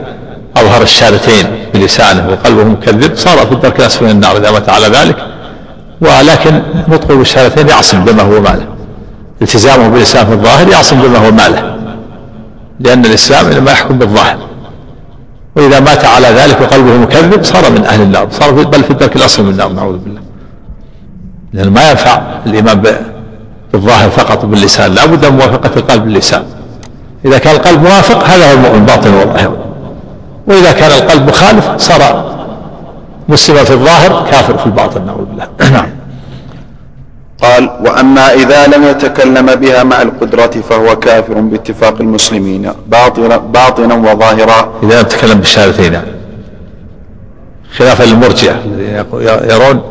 [0.56, 5.16] أظهر الشهادتين بلسانه وقلبه مكذب صار في الدرك الأسفل من النار إذا مات على ذلك.
[6.00, 8.66] ولكن نطقه بالشهادتين يعصم دمه وماله.
[9.42, 11.76] التزامه بالإسلام في الظاهر يعصم دمه وماله.
[12.80, 14.38] لأن الإسلام إنما يحكم بالظاهر.
[15.56, 19.42] وإذا مات على ذلك وقلبه مكذب صار من أهل النار صار بل في الدرك الأصل
[19.42, 20.20] من النار نعوذ بالله.
[21.52, 22.82] لأن ما ينفع الإيمان
[23.72, 26.44] بالظاهر فقط باللسان لا بد من موافقة القلب باللسان.
[27.24, 29.56] إذا كان القلب موافق هذا هو المؤمن باطن وظاهر
[30.46, 32.32] وإذا كان القلب مخالف صار
[33.28, 35.48] مسلما في الظاهر كافر في الباطن نعوذ بالله.
[35.80, 35.95] نعم.
[37.42, 44.72] قال وأما إذا لم يتكلم بها مع القدرة فهو كافر باتفاق المسلمين باطنا, باطنا وظاهرا.
[44.82, 46.00] إذا لم يتكلم بالشهادتين.
[47.76, 48.56] خلافا للمرجئة
[49.52, 49.82] يرون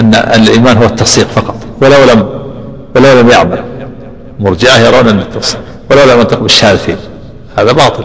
[0.00, 1.56] أن الإيمان هو التصديق فقط.
[1.82, 2.28] ولو لم
[2.96, 3.64] ولو لم يعمل.
[4.40, 5.62] مرجئة يرون أن التصديق.
[5.90, 6.96] ولو لم ينطق بالشهادتين.
[7.58, 8.04] هذا باطل.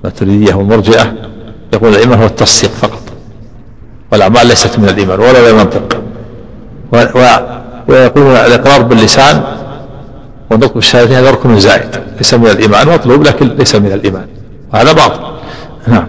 [0.00, 1.12] الماتريدية والمرجئة
[1.72, 3.02] يقول الإيمان هو التصديق فقط.
[4.12, 5.20] والأعمال ليست من الإيمان.
[5.20, 6.00] ولو لم ينطق.
[7.88, 9.42] ويقولون الإقرار باللسان
[10.50, 12.88] والنطق بالشهادتين هذا ركن زائد ليس من الإيمان.
[12.88, 14.26] مطلوب لكن ليس من الإيمان.
[14.72, 15.20] وهذا باطل.
[15.86, 16.06] نعم.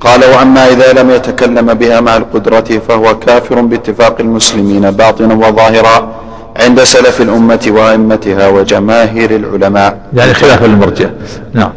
[0.00, 6.08] قال وأما إذا لم يتكلم بها مع القدرة فهو كافر باتفاق المسلمين باطنا وظاهرا
[6.56, 9.98] عند سلف الأمة وأئمتها وجماهير العلماء.
[10.14, 11.08] يعني خلاف المرجع.
[11.52, 11.72] نعم.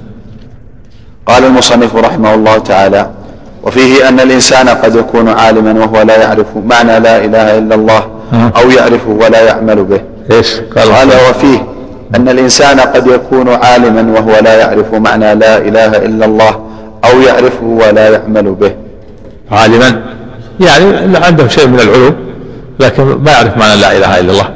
[1.26, 3.12] قال المصنف رحمه الله تعالى
[3.64, 8.72] وفيه أن الإنسان قد يكون عالما وهو لا يعرف معنى لا إله إلا الله أو
[8.72, 10.02] يعرفه ولا يعمل به.
[10.32, 11.68] إيش؟ قال, قال وفيه
[12.16, 16.62] أن الإنسان قد يكون عالما وهو لا يعرف معنى لا إله إلا الله
[17.06, 18.76] أو يعرفه ولا يعمل به.
[19.52, 20.02] عالما؟
[20.60, 22.16] يعني عنده شيء من العلوم
[22.80, 24.50] لكن ما يعرف معنى لا إله إلا الله.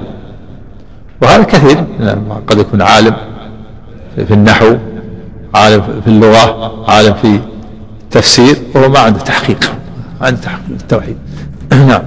[1.21, 1.77] وهذا كثير.
[2.47, 3.13] قد يكون عالم
[4.27, 4.75] في النحو
[5.55, 7.39] عالم في اللغة عالم في
[8.11, 9.77] تفسير وهو ما عنده تحقيق
[10.21, 11.17] عنده تحقيق التوحيد.
[11.89, 12.03] نعم.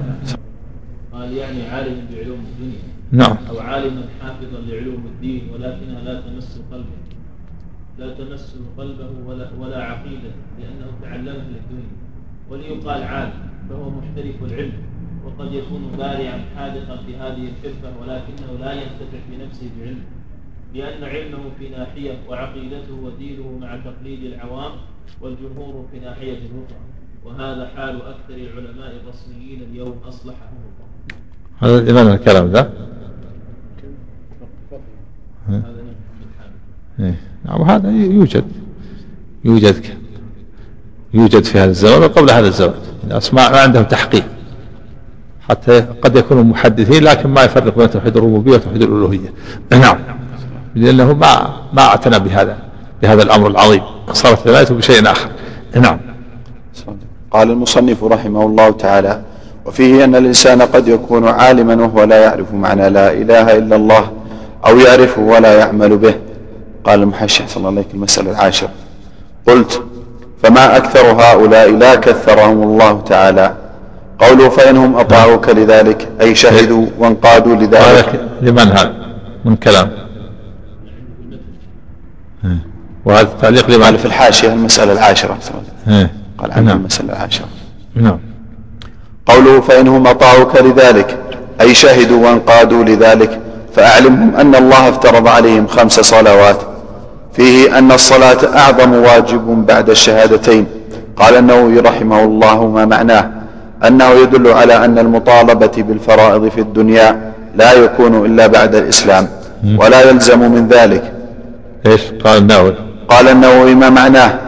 [1.13, 2.79] قال يعني عالم بعلوم الدنيا.
[3.11, 3.37] نعم.
[3.49, 7.01] أو عالما حافظا لعلوم الدين ولكنها لا تمس قلبه.
[7.99, 11.91] لا تمس قلبه ولا, ولا عقيدة لأنه تعلمها للدنيا.
[12.49, 13.33] وليقال عالم
[13.69, 14.73] فهو محترف العلم
[15.25, 20.03] وقد يكون بارعا حاذقا في هذه الحرفة ولكنه لا ينتفع بنفسه بعلمه.
[20.73, 24.71] لأن علمه في ناحية وعقيدته ودينه مع تقليد العوام
[25.21, 26.77] والجمهور في ناحية أخرى
[27.25, 30.57] وهذا حال أكثر العلماء الرسميين اليوم أصلحهم
[31.61, 31.77] الله.
[31.77, 32.71] هذا لمن الكلام ذا؟
[35.47, 35.63] هذا.
[37.45, 38.45] نعم وهذا يوجد
[39.45, 39.85] يوجد
[41.13, 44.23] يوجد في هذا الزمان وقبل هذا الزمان الناس ما عندهم تحقيق.
[45.41, 49.33] حتى قد يكونوا محدثين لكن ما يفرق بين توحيد الربوبية وتوحيد الألوهية.
[49.71, 49.97] نعم.
[50.75, 52.70] لأنه ما ما اعتنى بهذا.
[53.01, 53.81] بهذا الأمر العظيم.
[54.13, 55.29] صارت ولايته بشيء آخر.
[55.75, 55.99] نعم.
[57.31, 59.21] قال المصنف رحمه الله تعالى
[59.65, 64.11] وفيه أن الإنسان قد يكون عالما وهو لا يعرف معنى لا إله إلا الله
[64.65, 66.13] أو يعرفه ولا يعمل به.
[66.83, 68.69] قال المحشي صلى الله عليه المسألة العاشرة.
[69.47, 69.83] قلت
[70.43, 73.53] فما أكثر هؤلاء لا كثرهم الله تعالى؟
[74.19, 78.29] قوله فإنهم أطاعوك لذلك أي شهدوا وانقادوا لذلك.
[78.41, 78.93] لمن هذا؟
[79.45, 79.89] من كلام.
[83.05, 85.37] وهذا التعليق لمن قال في الحاشية المسألة العاشرة.
[86.37, 86.77] قال عن نعم.
[86.77, 87.45] المسألة العاشرة.
[87.95, 88.19] نعم.
[89.25, 91.17] قوله فإنهم أطاعوك لذلك
[91.61, 93.39] أي شهدوا وانقادوا لذلك
[93.75, 96.57] فأعلمهم أن الله افترض عليهم خمس صلوات.
[97.33, 100.65] فيه أن الصلاة أعظم واجب بعد الشهادتين.
[101.15, 103.31] قال النووي رحمه الله ما معناه؟
[103.87, 109.27] أنه يدل على أن المطالبة بالفرائض في الدنيا لا يكون إلا بعد الإسلام
[109.77, 111.13] ولا يلزم من ذلك.
[111.85, 112.90] إيش؟ قال النووي.
[113.11, 114.39] قال النووي ما معناه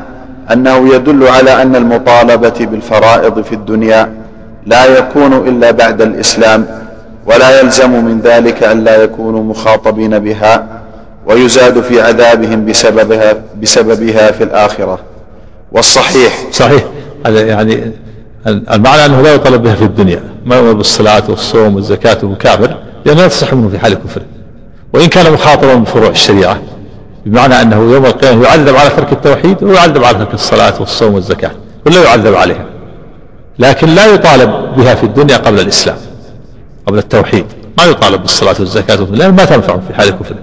[0.51, 4.13] أنه يدل على أن المطالبة بالفرائض في الدنيا
[4.65, 6.65] لا يكون إلا بعد الإسلام
[7.25, 10.67] ولا يلزم من ذلك أن لا يكونوا مخاطبين بها
[11.25, 14.99] ويزاد في عذابهم بسببها بسببها في الآخرة.
[15.71, 16.33] والصحيح.
[16.51, 16.83] صحيح.
[17.25, 17.91] هذا يعني
[18.47, 22.35] المعنى أنه لا يطالب بها في الدنيا ما يؤمر بالصلاة والصوم والزكاة وهو
[23.05, 24.21] لأنه لا تصح منه في حال كفر
[24.93, 26.59] وإن كان مخاطبا بفروع الشريعة.
[27.25, 31.51] بمعنى أنه يوم القيامة يعذب على ترك التوحيد ويعذب على ترك الصلاة والصوم والزكاة
[31.85, 32.65] ولا يعذب عليها.
[33.59, 35.97] لكن لا يطالب بها في الدنيا قبل الإسلام
[36.85, 37.45] قبل التوحيد.
[37.77, 40.35] ما يطالب بالصلاة والزكاة لأن ما تنفع في حال كفر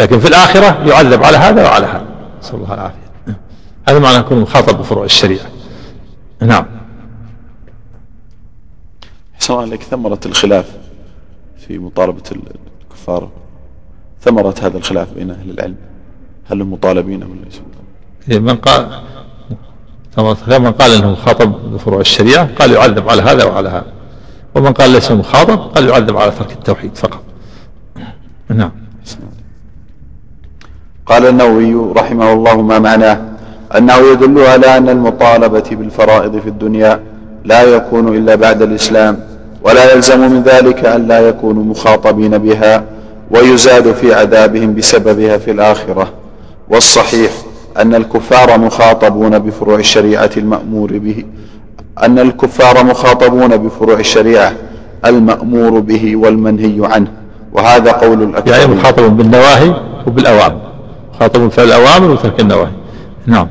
[0.00, 2.06] لكن في الآخرة يعذب على هذا وعلى هذا.
[2.42, 3.02] نسأل الله العافية.
[3.88, 5.46] هذا معنى يكون مخاطب بفروع الشريعة.
[6.40, 6.66] نعم.
[9.38, 10.66] سواء لك ثمرة الخلاف
[11.66, 12.22] في مطالبة
[12.90, 13.28] الكفار.
[14.22, 15.76] ثمرة هذا الخلاف بين أهل العلم.
[16.50, 17.64] هل هم مطالبين ولا ليسوا
[18.30, 18.86] إيه، من قال
[20.48, 23.86] من قال إنه مخاطب بفروع الشريعة قال يعذب على هذا وعلى هذا.
[24.54, 27.20] ومن قال ليس مخاطب قال يعذب على ترك التوحيد فقط.
[28.48, 28.70] نعم.
[31.06, 33.20] قال النووي رحمه الله ما معناه
[33.78, 37.00] أنه يدل على أن المطالبة بالفرائض في الدنيا
[37.44, 39.20] لا يكون إلا بعد الإسلام
[39.62, 42.84] ولا يلزم من ذلك أن لا يكونوا مخاطبين بها.
[43.32, 46.12] ويزاد في عذابهم بسببها في الآخرة.
[46.68, 47.32] والصحيح
[47.78, 51.24] أن الكفار مخاطبون بفروع الشريعة المأمور به
[52.02, 54.52] أن الكفار مخاطبون بفروع الشريعة
[55.04, 57.08] المأمور به والمنهي عنه.
[57.52, 59.74] وهذا قول الأكثر يعني مخاطب بالنواهي
[60.06, 60.60] وبالأوامر.
[61.14, 62.72] مخاطب في الأوامر وترك النواهي.
[63.26, 63.48] نعم.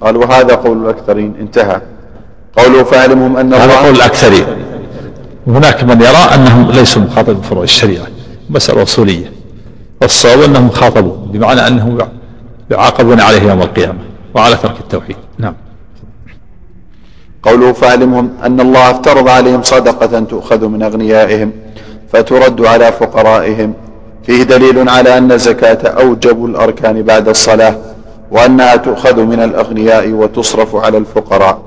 [0.00, 1.34] قال وهذا قول الأكثرين.
[1.40, 1.80] انتهى.
[2.56, 4.44] قوله فاعلمهم أن هذا قول الأكثرين.
[5.46, 8.06] وهناك من يرى أنهم ليسوا مخاطب بفروع الشريعة.
[8.50, 9.32] مسألة أصولية
[10.02, 11.98] والصواب أنهم خاطبوا بمعنى أنهم
[12.70, 13.98] يعاقبون عليه يوم القيامة
[14.34, 15.16] وعلى ترك التوحيد.
[15.38, 15.54] نعم.
[17.42, 21.52] قوله فاعلمهم أن الله افترض عليهم صدقة تؤخذ من أغنيائهم
[22.12, 23.74] فترد على فقرائهم.
[24.26, 27.78] فيه دليل على أن الزكاة أوجب الأركان بعد الصلاة
[28.30, 31.62] وأنها تؤخذ من الأغنياء وتصرف على الفقراء.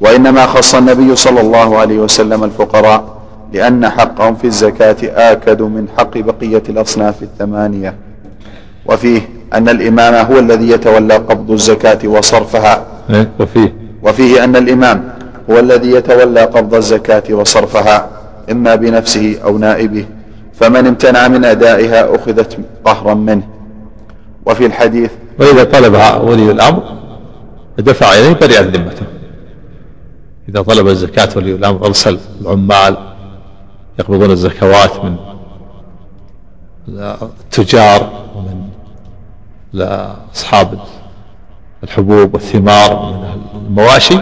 [0.00, 3.15] وإنما خص النبي صلى الله عليه وسلم الفقراء
[3.52, 7.94] لأن حقهم في الزكاة آكد من حق بقية الأصناف الثمانية.
[8.86, 12.84] وفيه أن الإمام هو الذي يتولى قبض الزكاة وصرفها.
[13.10, 13.74] إيه، وفيه.
[14.02, 15.08] وفيه أن الإمام
[15.50, 18.08] هو الذي يتولى قبض الزكاة وصرفها
[18.50, 20.04] إما بنفسه أو نائبه.
[20.54, 23.42] فمن امتنع من أدائها أخذت قهرا منه.
[24.46, 26.82] وفي الحديث وإذا طلبها ولي الأمر
[27.78, 29.06] دفع إليه برئت ذمته
[30.48, 32.96] إذا طلب الزكاة ولي الأمر أرسل العمال
[33.98, 35.16] يقبضون الزكوات من
[36.88, 38.68] التجار ومن
[39.72, 40.78] لأصحاب
[41.84, 44.18] الحبوب والثمار من المواشي.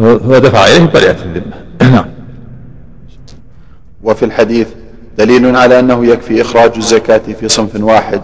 [0.00, 1.64] هو دفع إليه برئة الذمة.
[1.94, 2.06] نعم.
[4.02, 4.68] وفي الحديث
[5.18, 8.22] دليل على أنه يكفي إخراج الزكاة في صنف واحد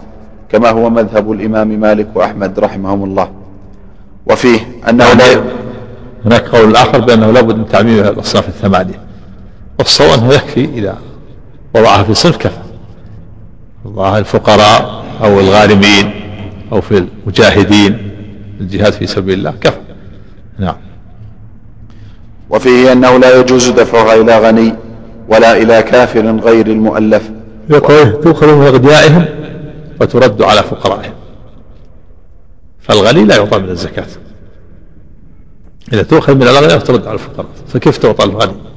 [0.48, 3.30] كما هو مذهب الإمام مالك وأحمد رحمهم الله.
[4.26, 5.50] وفيه أنه لا يعني
[6.24, 9.03] هناك قول آخر بأنه لابد من تعميم الأصناف الثمانية.
[9.78, 10.98] والصواب أنه يكفي إذا
[11.74, 12.58] وضعها في صنف كفى.
[13.84, 16.10] وضعها الفقراء أو الغارمين
[16.72, 18.10] أو في المجاهدين
[18.60, 19.78] الجهاد في سبيل الله كفى.
[20.58, 20.76] نعم.
[22.50, 24.74] وفيه أنه لا يجوز دفعها إلى غني
[25.28, 27.30] ولا إلى كافر غير المؤلف.
[27.70, 29.24] يقول تؤخذ من أغنيائهم
[30.00, 31.14] وترد على فقرائهم.
[32.80, 34.06] فالغني لا يعطى من الزكاة.
[35.92, 37.48] إذا تؤخذ من الأغنياء وترد على الفقراء.
[37.68, 38.73] فكيف تعطى الغني؟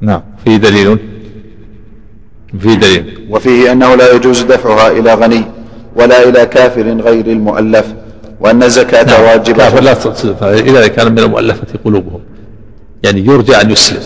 [0.00, 0.22] نعم.
[0.44, 0.98] فيه دليل.
[2.60, 3.26] فيه دليل.
[3.30, 5.44] وفيه أنه لا يجوز دفعها إلى غني
[5.96, 7.86] ولا إلى كافر غير المؤلف
[8.40, 9.22] وأن الزكاة نعم.
[9.22, 9.56] واجبة.
[9.56, 12.20] كافر لا إذا كان من المؤلفة قلوبهم.
[13.04, 14.02] يعني يرجى أن يسلم.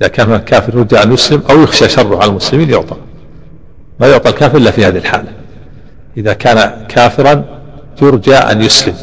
[0.00, 2.96] إذا كان كافر يرجى أن يسلم أو يخشى شره على المسلمين يعطى.
[4.00, 5.32] ما يعطى الكافر إلا في هذه الحالة.
[6.16, 7.44] إذا كان كافرا
[8.02, 8.94] يرجى أن يسلم.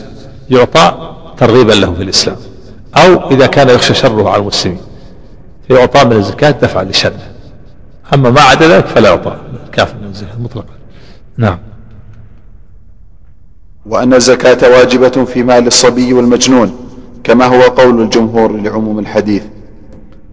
[0.50, 2.38] يعطى ترغيبا له في الإسلام.
[2.98, 4.87] أو إذا كان يخشى شره على المسلمين.
[5.68, 7.20] فيعطى من الزكاة دفعا لشره
[8.14, 9.38] أما ما عدا ذلك فلا يعطى.
[9.66, 10.74] الكافر من الزكاة مطلقا.
[11.38, 11.60] نعم.
[13.86, 16.76] وأن الزكاة واجبة في مال الصبي والمجنون
[17.24, 19.44] كما هو قول الجمهور لعموم الحديث.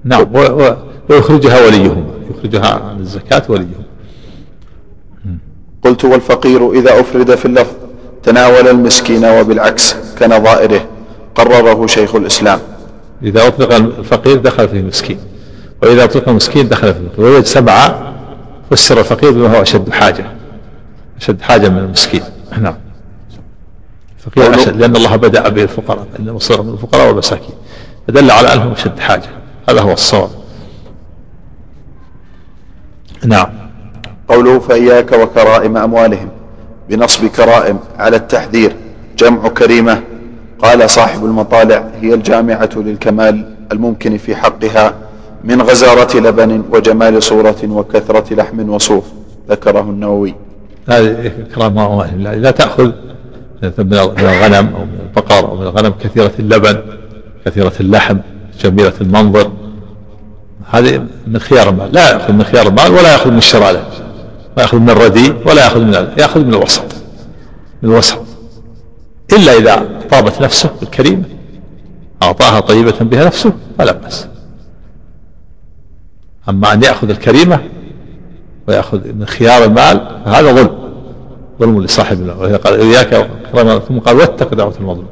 [0.05, 0.27] نعم.
[1.11, 2.05] ويخرجها وليهما.
[2.31, 3.85] يخرجها عن الزكاة وليهما.
[5.83, 7.75] قلت والفقير إذا أفرد في اللفظ
[8.23, 10.87] تناول المسكين وبالعكس كنظائره
[11.35, 12.61] قرره شيخ الإسلام.
[13.23, 15.19] إذا أطلق الفقير دخل فيه المسكين
[15.83, 18.15] وإذا أطلق المسكين دخل فيه الفقير وإذا سبعة
[18.71, 20.25] فسر الفقير بما هو أشد حاجة
[21.21, 22.23] أشد حاجة من المسكين.
[22.61, 22.75] نعم.
[24.19, 27.55] الفقير أشد لأن الله بدأ به الفقراء إن مصير من الفقراء والمساكين.
[28.09, 29.29] فدل على أنهم أشد حاجة.
[29.69, 30.31] هذا هو الصواب.
[33.25, 33.49] نعم.
[34.29, 36.29] قوله فإياك وكرائم أموالهم
[36.89, 38.77] بنصب كرائم على التحذير
[39.19, 40.03] جمع كريمة
[40.59, 44.95] قال صاحب المطالع هي الجامعة للكمال الممكن في حقها
[45.45, 49.05] من غزارة لبن وجمال صورة وكثرة لحم وصوف
[49.51, 50.35] ذكره النووي.
[50.89, 52.93] هذه إكرام أموالهم لا تأخذ
[53.63, 56.79] من الغنم أو من البقر أو من الغنم كثيرة اللبن
[57.47, 58.17] كثيرة اللحم
[58.61, 59.51] جميلة المنظر.
[60.71, 61.93] هذه من خيار المال.
[61.93, 63.85] لا يأخذ من خيار المال ولا يأخذ من الشراء له.
[64.57, 66.85] ما يأخذ من الرديء ولا يأخذ من يأخذ من الوسط.
[67.83, 68.19] من الوسط.
[69.33, 71.25] إلا إذا طابت نفسه بالكريمة
[72.23, 74.29] أعطاها طيبة بها نفسه فلا بأس.
[76.49, 77.61] أما أن يأخذ الكريمة
[78.69, 80.71] ويأخذ من خيار المال فهذا ظلم
[81.61, 82.29] ظلم لصاحب
[82.65, 83.31] قال إياك
[83.89, 85.07] ثم قال واتق دعوة المظلوم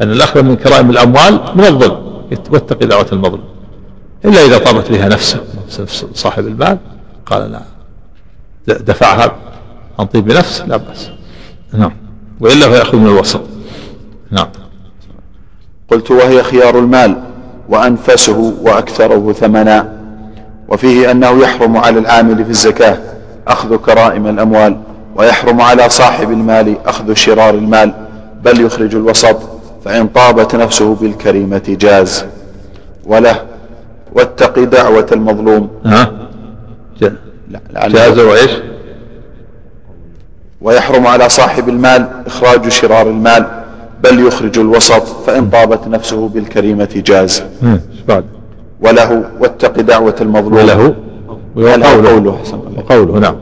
[0.00, 2.08] يعني الأخذ من كرائم الأموال من الظلم.
[2.50, 3.44] واتق دعوة المظلوم
[4.24, 5.40] إلا إذا طابت بها نفسه
[5.80, 6.78] نفس صاحب المال
[7.26, 7.62] قال لا.
[8.66, 9.36] دفعها
[9.98, 11.10] عن طيب نفس لا بأس.
[11.72, 11.92] نعم.
[12.40, 13.40] وإلا فيأخذ من الوسط.
[14.30, 14.48] نعم.
[15.90, 17.22] قلت وهي خيار المال
[17.68, 19.92] وأنفسه وأكثره ثمنا
[20.68, 22.98] وفيه أنه يحرم على العامل في الزكاة
[23.48, 24.80] أخذ كرائم الأموال
[25.16, 27.94] ويحرم على صاحب المال أخذ شرار المال
[28.42, 29.36] بل يخرج الوسط
[29.84, 32.24] فإن طابت نفسه بالكريمة جاز.
[33.06, 33.42] وله
[34.12, 35.70] واتق دعوة المظلوم.
[35.84, 36.12] ها؟
[37.86, 38.50] جاز وإيش؟
[40.60, 43.57] ويحرم على صاحب المال إخراج شرار المال
[44.04, 47.42] بل يخرج الوسط فإن طابت نفسه بالكريمة جاز.
[48.08, 48.24] بعد؟
[48.80, 50.58] وله واتق دعوة المظلوم.
[50.58, 50.94] وله
[51.56, 51.84] وقوله.
[52.06, 52.38] قوله
[52.76, 53.36] وقوله نعم.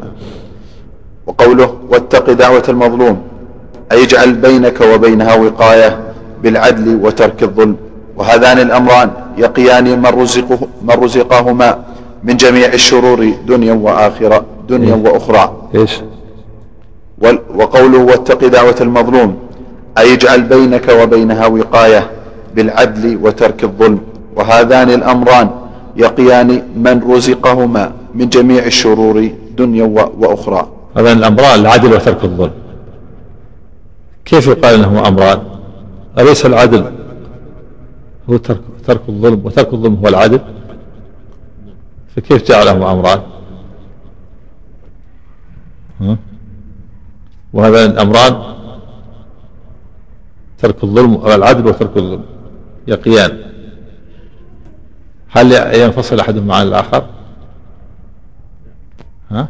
[1.27, 3.23] وقوله واتق دعوة المظلوم.
[3.93, 5.99] أي اجعل بينك وبينها وقاية
[6.43, 7.77] بالعدل وترك الظلم.
[8.17, 11.79] وهذان الأمران يقيان من, رزقه من رزقهما
[12.25, 15.03] من جميع الشرور دنيا وآخرة دنيا إيه.
[15.13, 15.53] وأخرى.
[15.75, 16.01] إيش؟
[17.55, 19.37] وقوله واتق دعوة المظلوم.
[19.99, 22.11] أي اجعل بينك وبينها وقاية
[22.55, 24.01] بالعدل وترك الظلم.
[24.37, 25.51] وهذان الأمران
[25.97, 29.85] يقيان من رزقهما من جميع الشرور دنيا
[30.19, 30.69] وأخرى.
[30.97, 32.53] هذان الأمران العدل وترك الظلم.
[34.25, 35.41] كيف يقال انهما أمران؟
[36.19, 36.93] أليس العدل
[38.31, 40.41] هو ترك, ترك الظلم وترك الظلم هو العدل؟
[42.17, 43.21] فكيف جعلهما أمران؟
[47.53, 48.35] وهذان الأمران
[50.59, 52.25] ترك الظلم والعدل وترك الظلم.
[52.87, 53.39] يقيان
[55.29, 57.07] هل ينفصل أحدهما عن الآخر؟
[59.31, 59.49] ها؟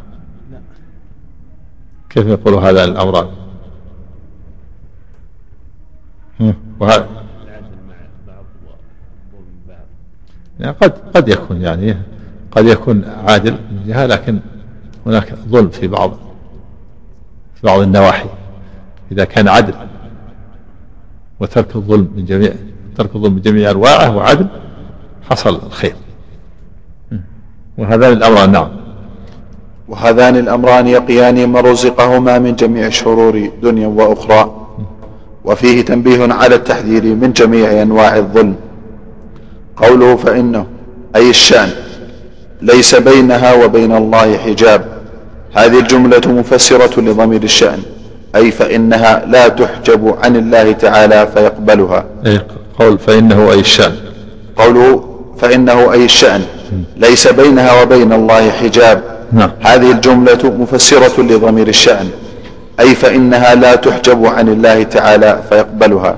[2.09, 3.27] كيف يقول هذا الأمران؟
[6.79, 7.07] وهذا
[10.59, 11.97] يعني قد قد يكون يعني
[12.51, 14.39] قد يكون عادل من جهة لكن
[15.05, 16.11] هناك ظلم في بعض
[17.55, 18.29] في بعض النواحي.
[19.11, 19.73] إذا كان عدل
[21.39, 22.53] وترك الظلم من جميع
[22.97, 24.47] ترك الظلم من جميع أنواعه وعدل
[25.29, 25.95] حصل الخير.
[27.77, 28.69] وهذان الأمران نعم.
[29.87, 34.67] وهذان الأمران يقيان من رزقهما من جميع الشرور دنيا وأخرى
[35.45, 38.55] وفيه تنبيه على التحذير من جميع أنواع الظلم.
[39.77, 40.65] قوله فإنه
[41.15, 41.69] أي الشأن
[42.61, 44.97] ليس بينها وبين الله حجاب.
[45.53, 47.79] هذه الجملة مفسرة لضمير الشأن.
[48.35, 52.05] أي فإنها لا تحجب عن الله تعالى فيقبلها.
[52.25, 52.41] أي
[52.79, 53.95] قول فإنه أي الشأن.
[54.57, 55.03] قوله
[55.37, 56.41] فإنه أي الشأن.
[56.97, 59.03] ليس بينها وبين الله حجاب.
[59.31, 59.51] نعم.
[59.59, 62.09] هذه الجملة مفسرة لضمير الشأن.
[62.79, 66.15] أي فإنها لا تحجب عن الله تعالى فيقبلها.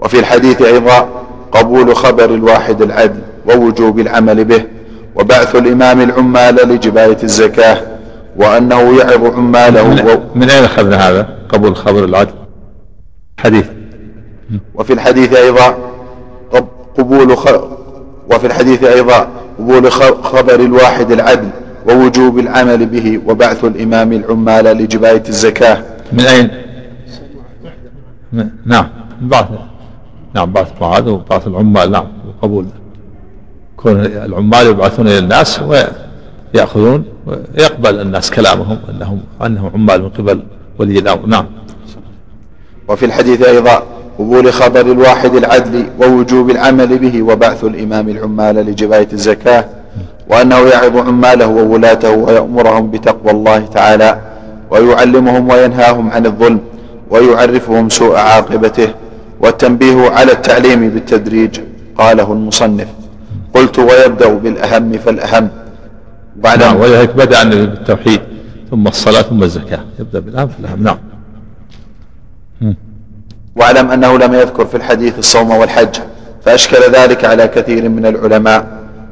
[0.00, 1.08] وفي الحديث أيضا
[1.52, 4.64] قبول خبر الواحد العدل ووجوب العمل به
[5.16, 7.97] وبعث الإمام العمال لجباية الزكاة.
[8.38, 12.34] وأنه يعظ عماله من, من أين أخذنا هذا؟ قبول خبر العدل
[13.38, 13.66] حديث.
[14.74, 15.76] وفي الحديث أيضا
[16.98, 17.48] قبول خ...
[18.30, 19.28] وفي الحديث أيضا
[19.58, 21.48] قبول خبر الواحد العدل
[21.88, 25.82] ووجوب العمل به وبعث الإمام العمال لجباية الزكاة.
[26.12, 26.50] من أين؟
[28.66, 28.88] نعم.
[29.20, 29.46] بعث
[30.34, 31.90] نعم بعث معاذ وبعث العمال.
[31.90, 32.66] نعم وقبول
[33.76, 35.60] كون العمال يبعثون إلى الناس
[36.54, 37.04] يأخذون
[37.58, 40.42] يقبل الناس كلامهم أنهم أنهم عمال من قبل
[40.78, 41.26] ولي الأمر.
[41.26, 41.46] نعم.
[42.88, 43.82] وفي الحديث أيضا
[44.18, 49.64] قبول خبر الواحد العدل ووجوب العمل به وبعث الإمام العمال لجباية الزكاة
[50.30, 54.20] وأنه يعظ عماله وولاته ويأمرهم بتقوى الله تعالى
[54.70, 56.60] ويعلمهم وينهاهم عن الظلم
[57.10, 58.88] ويعرفهم سوء عاقبته
[59.40, 61.60] والتنبيه على التعليم بالتدريج
[61.98, 62.88] قاله المصنف.
[63.54, 65.48] قلت ويبدأ بالأهم فالأهم.
[66.38, 66.80] بعد نعم.
[66.80, 68.20] ولذلك بدأ بالتوحيد
[68.70, 69.80] ثم الصلاة ثم الزكاة.
[69.98, 70.98] يبدأ بالأهم فالأهم نعم.
[73.56, 75.96] واعلم أنه لم يذكر في الحديث الصوم والحج
[76.44, 78.66] فأشكل ذلك على كثير من العلماء.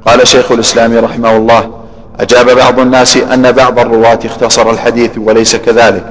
[0.07, 1.71] قال شيخ الإسلام رحمه الله
[2.21, 6.05] أجاب بعض الناس أن بعض الرواة اختصر الحديث وليس كذلك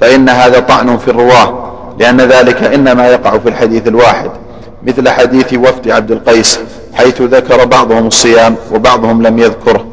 [0.00, 4.30] فإن هذا طعن في الرواة لأن ذلك إنما يقع في الحديث الواحد
[4.86, 6.60] مثل حديث وفد عبد القيس
[6.94, 9.91] حيث ذكر بعضهم الصيام وبعضهم لم يذكره.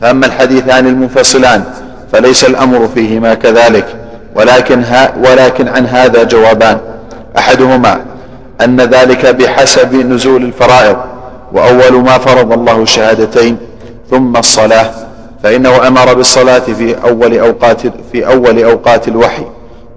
[0.00, 1.64] فأما الحديثان المنفصلان
[2.12, 3.86] فليس الأمر فيهما كذلك
[4.34, 6.78] ولكن, ها ولكن عن هذا جوابان.
[7.38, 8.00] أحدهما
[8.60, 10.96] أن ذلك بحسب نزول الفرائض
[11.52, 13.56] وأول ما فرض الله الشهادتين
[14.10, 14.90] ثم الصلاة
[15.42, 17.80] فإنه أمر بالصلاة في أول أوقات
[18.12, 19.44] في أول أوقات الوحي.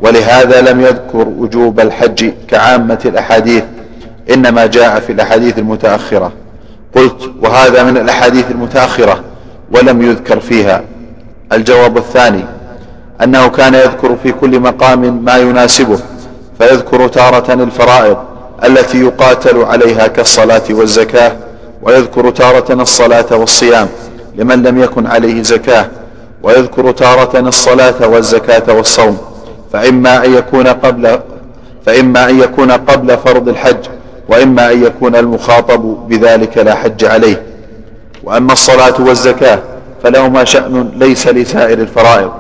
[0.02, 3.64] ولهذا لم يذكر وجوب الحج كعامة الأحاديث
[4.34, 6.32] إنما جاء في الأحاديث المتأخرة.
[6.96, 9.20] قلت وهذا من الأحاديث المتأخرة.
[9.74, 10.84] ولم يذكر فيها.
[11.54, 12.44] الجواب الثاني
[13.24, 16.00] أنه كان يذكر في كل مقام ما يناسبه
[16.60, 18.18] فيذكر تارة الفرائض
[18.64, 21.32] التي يقاتل عليها كالصلاة والزكاة
[21.82, 23.88] ويذكر تارة الصلاة والصيام
[24.36, 25.86] لمن لم يكن عليه زكاة
[26.44, 29.18] ويذكر تارة الصلاة والزكاة والصوم
[29.74, 31.20] فإما أن يكون قبل
[31.86, 33.86] فإما أن يكون قبل فرض الحج
[34.30, 37.44] وإما أن يكون المخاطب بذلك لا حج عليه.
[38.24, 39.60] وأما الصلاة والزكاة
[40.04, 42.32] فلهما شأن ليس لسائر الفرائض.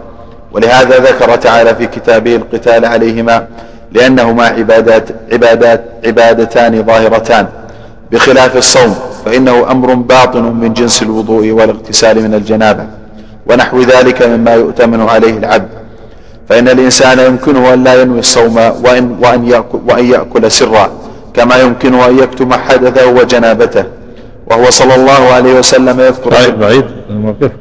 [0.52, 3.48] ولهذا ذكر تعالى في كتابه القتال عليهما
[3.92, 7.48] لأنهما عبادات عبادات عبادتان ظاهرتان.
[8.12, 12.86] بخلاف الصوم فإنه أمر باطن من جنس الوضوء والاغتسال من الجنابة.
[13.46, 15.70] ونحو ذلك مما يؤتمن عليه العبد.
[16.50, 20.92] فإن الإنسان يمكنه أن لا ينوي الصوم وإن, وأن, يأكل, وأن يأكل سرا
[21.34, 23.84] كما يمكنه أن يكتم حدثه وجنابته.
[24.52, 26.30] وهو صلى الله عليه وسلم يذكر.
[26.30, 26.86] بعيد بعيد.
[27.10, 27.52] الموقف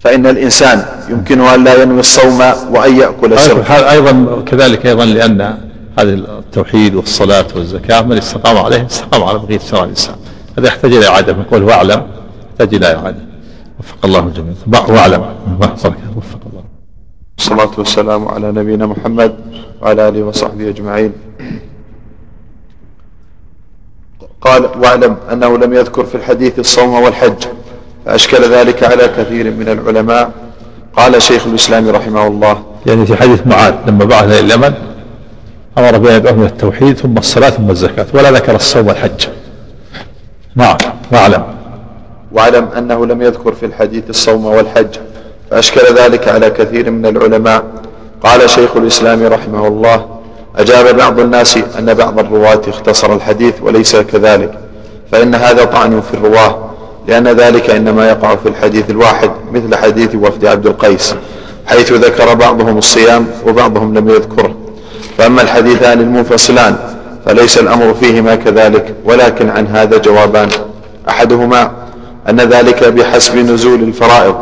[0.00, 2.40] فإن الإنسان يمكنه أن لا ينوي الصوم
[2.70, 5.40] وأن يأكل سرا هذا أيضا كذلك أيضا لأن
[5.98, 10.14] هذا التوحيد والصلاة والزكاة من استقام عليه استقام على بقية شرع الإنسان.
[10.58, 11.32] هذا يحتاج إلى إعادة.
[11.32, 12.02] من قوله واعلم
[12.50, 13.24] يحتاج إلى إعادة.
[13.80, 14.54] وفق الله الجميع.
[14.88, 15.24] واعلم.
[16.16, 16.64] وفق الله.
[17.38, 19.34] الصلاة والسلام على نبينا محمد
[19.82, 21.12] وعلى آله وصحبه أجمعين.
[24.44, 27.44] قال واعلم أنه لم يذكر في الحديث الصوم والحج.
[28.06, 30.30] فأشكل ذلك على كثير من العلماء.
[30.96, 32.62] قال شيخ الإسلام رحمه الله.
[32.86, 34.74] يعني في حديث معاذ لما بعث إلى اليمن
[35.78, 39.26] أمر بأن يدعوهم التوحيد ثم الصلاة ثم الزكاة ولا ذكر الصوم والحج.
[40.56, 40.76] نعم
[41.12, 41.44] واعلم.
[42.32, 44.96] واعلم أنه لم يذكر في الحديث الصوم والحج.
[45.50, 47.64] فأشكل ذلك على كثير من العلماء.
[48.24, 50.21] قال شيخ الإسلام رحمه الله
[50.58, 54.58] أجاب بعض الناس أن بعض الرواة اختصر الحديث وليس كذلك
[55.12, 56.70] فإن هذا طعن في الرواة
[57.08, 61.14] لأن ذلك إنما يقع في الحديث الواحد مثل حديث وفد عبد القيس
[61.66, 64.54] حيث ذكر بعضهم الصيام وبعضهم لم يذكره
[65.18, 66.76] فأما الحديثان المنفصلان
[67.26, 70.48] فليس الأمر فيهما كذلك ولكن عن هذا جوابان.
[71.08, 71.70] أحدهما
[72.28, 74.34] أن ذلك بحسب نزول الفرائض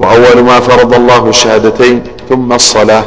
[0.00, 3.04] وأول ما فرض الله الشهادتين ثم الصلاة.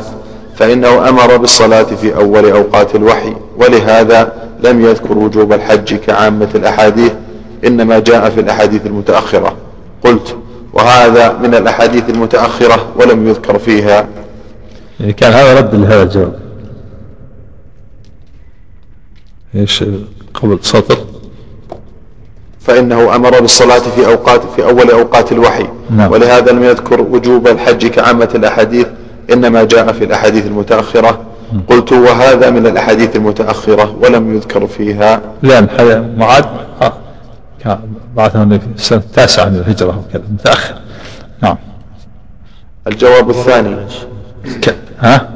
[0.55, 4.33] فإنه أمر بالصلاة في أول أوقات الوحي ولهذا
[4.63, 7.11] لم يذكر وجوب الحج كعامة الأحاديث
[7.65, 9.55] إنما جاء في الأحاديث المتأخرة.
[10.03, 10.37] قلت
[10.73, 14.07] وهذا من الأحاديث المتأخرة ولم يذكر فيها.
[14.99, 16.39] يعني كان هذا رد لهذا الجواب.
[19.55, 19.83] إيش
[20.33, 20.97] قبل سطر
[22.59, 25.67] فإنه أمر بالصلاة في أوقات في أول أوقات الوحي.
[25.89, 26.11] نعم.
[26.11, 28.87] ولهذا لم يذكر وجوب الحج كعامة الأحاديث
[29.32, 31.19] إنما جاء في الأحاديث المتأخرة.
[31.67, 35.21] قلت وهذا من الأحاديث المتأخرة ولم يذكر فيها.
[35.43, 36.43] لأن معاذ
[36.82, 37.80] آه،
[38.15, 40.24] بعثه النبي في السنة التاسعة من الهجرة وكذا.
[40.34, 40.76] متأخر.
[41.41, 41.57] نعم.
[42.88, 43.76] الجواب الثاني.
[44.61, 44.76] ك...
[44.99, 45.30] ها؟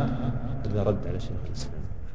[0.86, 1.68] رد على شيخ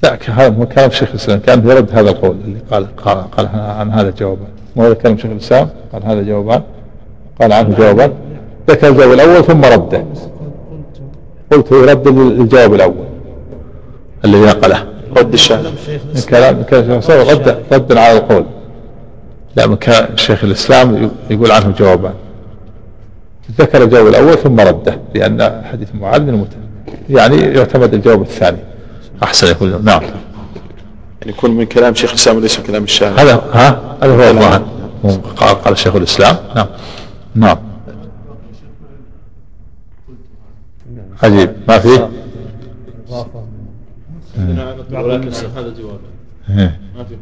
[0.03, 1.39] لا هذا هو كلام شيخ الإسلام.
[1.39, 5.31] كان يرد هذا القول اللي قال قال, قال عن هذا جوابان مو هذا كلام شيخ
[5.31, 6.62] الإسلام؟ قال هذا جوابان.
[7.41, 8.12] قال عنه جوابان.
[8.70, 10.05] ذكر الجواب الأول ثم رده.
[11.53, 13.07] قلت يرد للجواب الأول.
[14.24, 14.84] الذي نقله
[15.16, 15.74] رد الشاهد
[16.30, 18.44] كلام كلام رد ردا على القول.
[19.57, 19.76] لا من
[20.16, 22.12] شيخ الإسلام يقول عنه جوابان
[23.59, 26.48] ذكر الجواب الأول ثم رده لأن حديث معاذ من المت...
[27.11, 28.59] يعني يعتمد الجواب الثاني.
[29.22, 30.03] أحسن يكون نعم.
[30.03, 30.12] يعني
[31.26, 33.22] يكون من كلام شيخ الإسلام وليس من كلام الشارع.
[33.22, 34.62] هذا ها؟ هذا هو الظاهر
[35.36, 36.36] قال قال شيخ الإسلام.
[36.57, 36.66] نعم.
[37.34, 37.59] نعم.
[41.23, 42.09] عجيب ما فيه
[45.57, 45.99] هذا جوابه.
[46.97, 47.16] ما في؟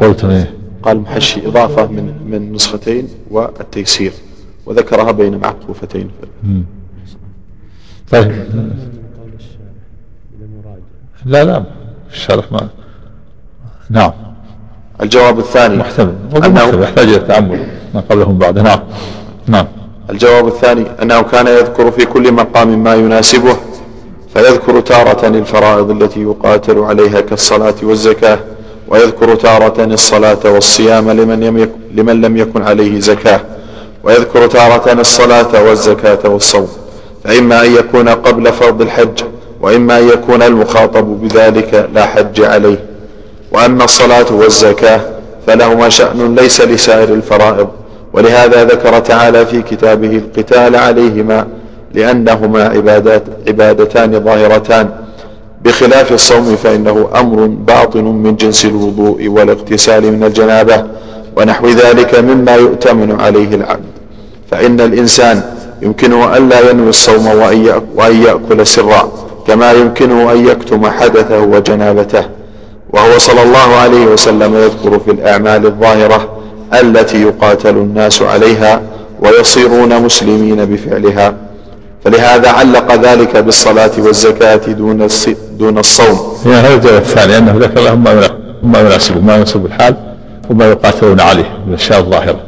[0.00, 0.48] قول قلت.
[0.82, 4.12] قال محشي إضافة من من نسختين والتيسير
[4.66, 6.10] وذكرها بين معطوفتين.
[6.42, 6.64] مم.
[8.10, 8.32] طيب.
[11.26, 11.64] لا لا
[12.12, 12.68] الشرح ما
[13.90, 14.12] نعم.
[15.02, 15.76] الجواب الثاني.
[15.76, 16.14] محتمل.
[16.36, 18.58] أنه محتمل يحتاج إلى تامل ما قبلهم بعد.
[18.58, 18.80] نعم.
[19.46, 19.66] نعم.
[20.10, 23.56] الجواب الثاني أنه كان يذكر في كل مقام ما يناسبه
[24.34, 28.38] فيذكر تارة الفرائض التي يقاتل عليها كالصلاة والزكاة
[28.88, 33.40] ويذكر تارة الصلاة والصيام لمن, لمن لم يكن عليه زكاة
[34.04, 36.68] ويذكر تارة الصلاة والزكاة والصوم
[37.24, 39.22] فإما أن يكون قبل فرض الحج
[39.60, 42.84] وإما أن يكون المخاطب بذلك لا حج عليه.
[43.52, 45.00] وأما الصلاة والزكاة
[45.46, 47.68] فلهما شأن ليس لسائر الفرائض.
[48.16, 51.46] ولهذا ذكر تعالى في كتابه القتال عليهما
[51.94, 54.88] لأنهما عبادات عبادتان ظاهرتان.
[55.64, 60.84] بخلاف الصوم فإنه أمر باطن من جنس الوضوء والاغتسال من الجنابة
[61.36, 63.84] ونحو ذلك مما يؤتمن عليه العبد.
[64.50, 65.42] فإن الإنسان
[65.82, 67.26] يمكنه ألا ينوي الصوم
[67.96, 69.12] وأن يأكل سرا
[69.46, 72.24] كما يمكنه أن يكتم حدثه وجنابته.
[72.92, 76.35] وهو صلى الله عليه وسلم يذكر في الأعمال الظاهرة
[76.74, 78.82] التي يقاتل الناس عليها
[79.20, 81.34] ويصيرون مسلمين بفعلها
[82.04, 85.08] فلهذا علق ذلك بالصلاة والزكاة دون
[85.58, 86.36] دون الصوم.
[86.44, 88.04] هي هذا الثاني انه ذكر لهم
[88.62, 89.94] ما يناسبه ما يناسب الحال
[90.50, 92.40] وما يقاتلون عليه من الاشياء الظاهره.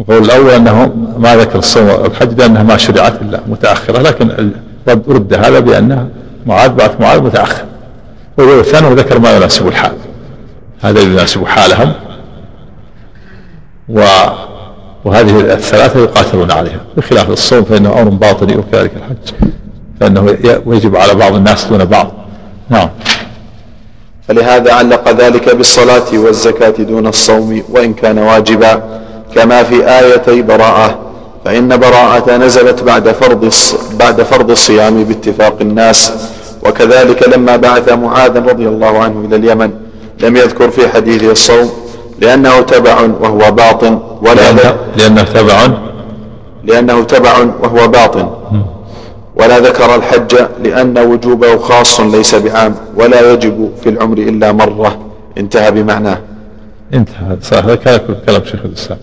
[0.00, 4.52] القول الأول أنه ما ذكر الصوم والحج لأنها ما شرعت إلا متأخرة لكن
[4.88, 6.06] رد, هذا بانها
[6.46, 7.64] معاذ بعث معاذ متأخر.
[8.38, 9.92] والقول الثاني ذكر ما يناسب الحال.
[10.82, 11.92] هذا يناسب حالهم
[13.88, 16.80] وهذه الثلاثة يقاتلون عليها.
[16.96, 19.50] بخلاف الصوم فإنه أمر باطني وكذلك الحج.
[20.00, 22.12] فإنه يجب على بعض الناس دون بعض.
[22.70, 22.88] نعم.
[24.28, 28.82] فلهذا علق ذلك بالصلاة والزكاة دون الصوم وإن كان واجبا.
[29.34, 30.98] كما في آيتي براءة
[31.44, 33.52] فإن براءة نزلت بعد فرض
[33.98, 36.12] بعد فرض الصيام باتفاق الناس.
[36.62, 39.70] وكذلك لما بعث معاذا رضي الله عنه إلى اليمن
[40.20, 41.85] لم يذكر في حديثه الصوم.
[42.20, 45.66] لأنه تبع وهو باطن ولا لأنه, لأنه تبع
[46.64, 48.30] لأنه تبع وهو باطن.
[49.36, 54.98] ولا ذكر الحج لأن وجوبه خاص ليس بعام ولا يجب في العمر إلا مرة.
[55.38, 56.18] انتهى بمعناه
[56.94, 57.36] انتهى.
[57.42, 57.76] صح هذا
[58.26, 58.98] كلام شيخ الإسلام.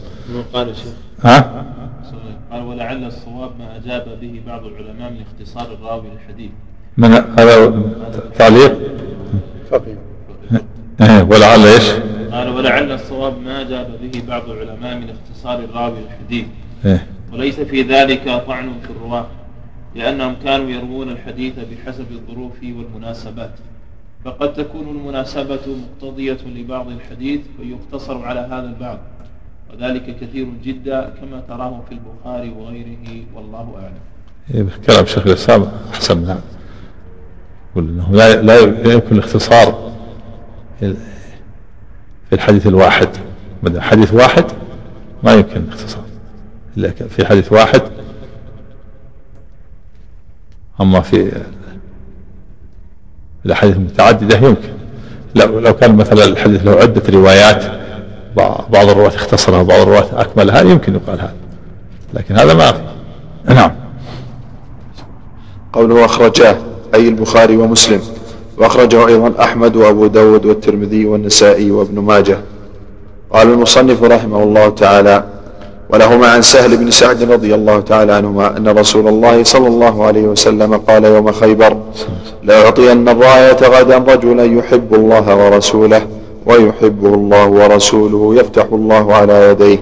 [0.54, 0.94] قال شيخ؟
[1.24, 1.66] ها؟
[2.52, 6.52] قال ولعل الصواب ما أجاب به بعض العلماء من اختصار الراوي للحديث
[6.98, 7.82] من هذا
[8.38, 8.78] تعليق؟
[9.74, 9.98] إيه
[11.04, 11.90] ولعل إيش؟
[12.32, 16.46] قال ولعل الصواب ما أجاب به بعض العلماء من اختصار الراوي للحديث
[16.86, 17.06] إيه.
[17.34, 19.28] وليس في ذلك طعن في الرواة
[19.96, 23.52] لأنهم كانوا يروون الحديث بحسب الظروف والمناسبات.
[24.26, 29.00] فقد تكون المناسبة مقتضية لبعض الحديث فيقتصر على هذا البعض.
[29.74, 33.94] وذلك كثير جدا كما تراه في البخاري وغيره والله أعلم.
[34.54, 36.38] إيه كلام شيخ الإسلام أحسن
[37.78, 39.93] أنه لا, لا يمكن الاختصار
[40.80, 40.96] في
[42.34, 43.10] الحديث الواحد.
[43.78, 44.46] حديث واحد؟
[45.24, 46.04] ما يمكن الاختصار.
[47.10, 47.82] في حديث واحد.
[50.82, 51.42] أما في
[53.46, 54.74] الأحاديث المتعددة يمكن.
[55.36, 57.64] لو, لو كان مثلا الحديث له عدة روايات
[58.70, 61.36] بعض الرواة اختصرها وبعض الرواة أكملها يمكن يقال هذا.
[62.14, 62.82] لكن هذا ما في
[63.54, 63.72] نعم.
[65.74, 66.56] قوله أخرجاه
[66.94, 68.02] أي البخاري ومسلم.
[68.64, 72.38] وأخرجه أيضا أحمد وأبو داود والترمذي والنسائي وابن ماجه.
[73.34, 75.24] قال المصنف رحمه الله تعالى
[75.90, 80.22] ولهما عن سهل بن سعد رضي الله تعالى عنهما أن رسول الله صلى الله عليه
[80.22, 81.78] وسلم قال يوم خيبر
[82.44, 86.02] لأعطين الراية غدا رجلا يحب الله ورسوله
[86.46, 89.80] ويحبه الله ورسوله يفتح الله على يديه.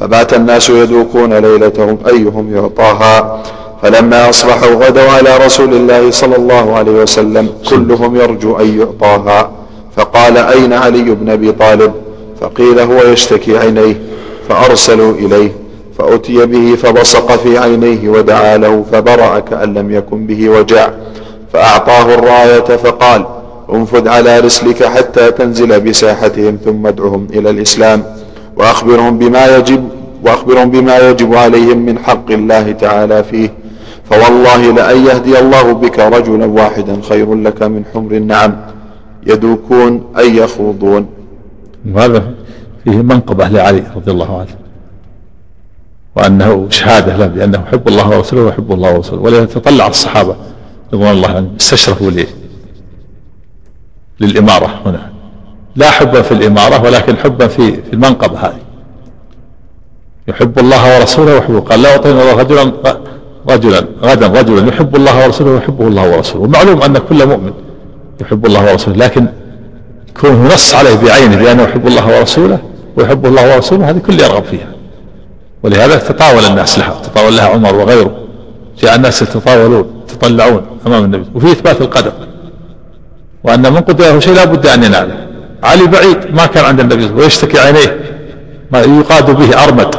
[0.00, 3.42] فبات الناس يذوقون ليلتهم أيهم يعطاها.
[3.82, 9.50] فلما أصبحوا غدوا على رسول الله صلى الله عليه وسلم كلهم يرجو أن يعطاها.
[9.96, 11.92] فقال أين علي بن أبي طالب؟
[12.40, 14.00] فقيل هو يشتكي عينيه.
[14.48, 15.52] فأرسلوا إليه
[15.98, 20.88] فأتي به فبصق في عينيه ودعا له فبرأ كأن لم يكن به وجع.
[21.52, 23.26] فأعطاه الراية فقال
[23.72, 28.02] انفذ على رسلك حتى تنزل بساحتهم ثم ادعهم إلى الإسلام.
[28.56, 29.88] وأخبرهم بما يجب
[30.24, 33.57] وأخبرهم بما يجب عليهم من حق الله تعالى فيه.
[34.10, 38.56] فوالله لأن يهدي الله بك رجلا واحدا خير لك من حمر النعم.
[39.26, 41.06] يدوكون أي يخوضون.
[41.94, 42.34] وهذا
[42.84, 44.54] فيه منقبة لعلي رضي الله عنه.
[46.16, 49.22] وأنه شهادة له بأنه يحب الله ورسوله ويحب الله ورسوله.
[49.22, 50.36] ولذا تطلع الصحابة
[50.94, 51.50] رضوان الله عنهم.
[51.60, 52.28] استشرفوا ليه
[54.20, 55.12] للإمارة هنا.
[55.76, 58.60] لا حبا في الإمارة ولكن حبا في في المنقبة هذه.
[60.28, 61.60] يحب الله ورسوله ويحبه.
[61.60, 62.72] قال لا أعطينا الله رجلا
[63.50, 66.44] رجلا غدا رجلا يحب الله ورسوله ويحبه الله ورسوله.
[66.44, 67.52] ومعلوم أن كل مؤمن
[68.20, 69.26] يحب الله ورسوله لكن
[70.20, 72.58] كونه نص عليه بعينه بأنه يحب الله ورسوله
[72.96, 74.68] ويحب الله ورسوله هذه كل يرغب فيها.
[75.62, 78.10] ولهذا تطاول الناس لها تطاول لها عمر وغيره.
[78.82, 81.24] جاء الناس يتطاولون يتطلعون أمام النبي.
[81.34, 82.12] وفي إثبات القدر.
[83.44, 85.16] وأن من قدر له شيء لا بد أن يناله.
[85.62, 88.00] علي بعيد ما كان عند النبي ويشتكي عينيه
[88.72, 89.94] ما يقاد به أرمد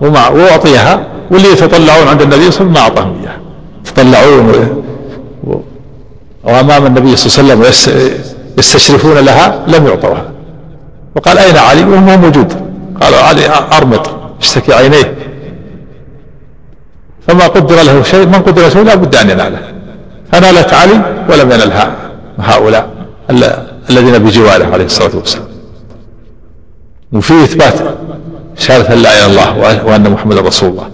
[0.00, 3.38] وما وأعطيها واللي يتطلعون عند النبي صلى الله عليه وسلم ما أعطاهم إياها
[3.86, 4.84] يتطلعون
[6.44, 8.14] وأمام النبي صلى الله عليه وسلم
[8.58, 10.24] يستشرفون لها لم يعطوها.
[11.16, 12.52] وقال أين علي؟ وهو موجود.
[13.00, 14.06] قالوا علي أرمد
[14.40, 15.14] اشتكي عينيه.
[17.28, 19.58] فما قدر له شيء من قدر له شيء لا بد أن يناله.
[20.32, 21.96] فنالت علي ولم ينلها.
[22.38, 22.90] هؤلاء
[23.90, 25.48] الذين بجواره عليه الصلاة والسلام.
[27.12, 27.74] وفي إثبات
[28.58, 30.90] شهادة أن لا إله إلا الله وأن محمد رسول الله.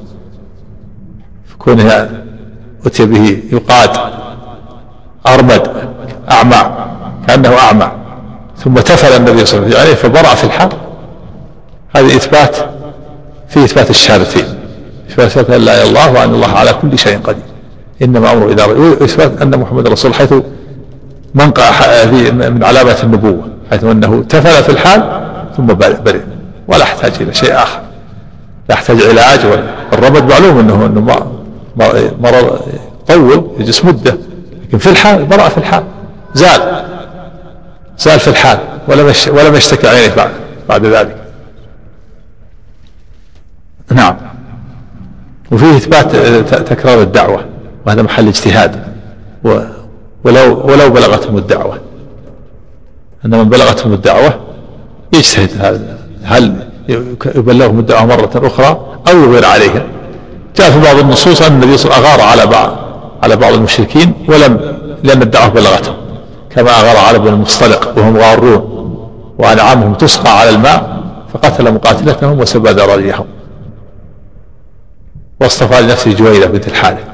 [1.67, 2.11] كونه
[2.87, 3.91] أتي به يقاد
[5.27, 5.71] أرمد
[6.31, 6.77] أعمى
[7.29, 7.91] كأنه أعمى.
[8.57, 10.69] ثم تفل النبي صلى الله عليه وسلم فبرأ في الحال
[11.97, 12.57] هذه إثبات
[13.49, 14.45] في إثبات الشهادتين
[15.11, 17.43] إثبات أن لا إله إلا الله وأن الله على كل شيء قدير.
[18.03, 18.65] إنما أمره إذا
[19.05, 20.35] إثبات أن محمد رسول حيث
[21.35, 21.71] منقع
[22.33, 25.21] من علامات النبوة حيث أنه تفل في الحال
[25.57, 26.21] ثم برئ.
[26.69, 27.81] ولا يحتاج إلى شيء آخر.
[28.69, 29.41] لا يحتاج علاج
[29.93, 31.36] والرمد معلوم أنه أنه
[32.21, 32.61] مرض
[33.09, 34.17] طول يجلس مدة
[34.63, 35.85] لكن في الحال برأ في الحال.
[36.35, 36.85] زال.
[37.99, 38.59] زال في الحال.
[38.89, 40.31] ولم ولم يشتكي عينه بعد
[40.69, 41.17] بعد ذلك.
[43.91, 44.17] نعم.
[45.53, 46.17] وفيه إثبات
[46.55, 47.45] تكرار الدعوة.
[47.87, 48.85] وهذا محل اجتهاد.
[50.25, 51.79] ولو ولو بلغتهم الدعوة.
[53.25, 54.41] أن من بلغتهم الدعوة
[55.13, 55.97] يجتهد.
[56.25, 56.69] هل
[57.35, 59.96] يبلغهم الدعوة مرة أخرى؟ أو يغير عليهم
[60.59, 62.77] جاء في بعض النصوص أن النبي صلى الله عليه وسلم أغار على بعض
[63.23, 65.95] على بعض المشركين ولم لأن الدعوة بلغتهم
[66.51, 68.77] كما أغار على بن المصطلق وهم غارون
[69.39, 71.03] وأنعامهم تسقى على الماء
[71.35, 73.25] فقتل مقاتلتهم وسبى ذراريهم
[75.41, 77.05] واصطفى لنفسه جويلة بنت الحارث.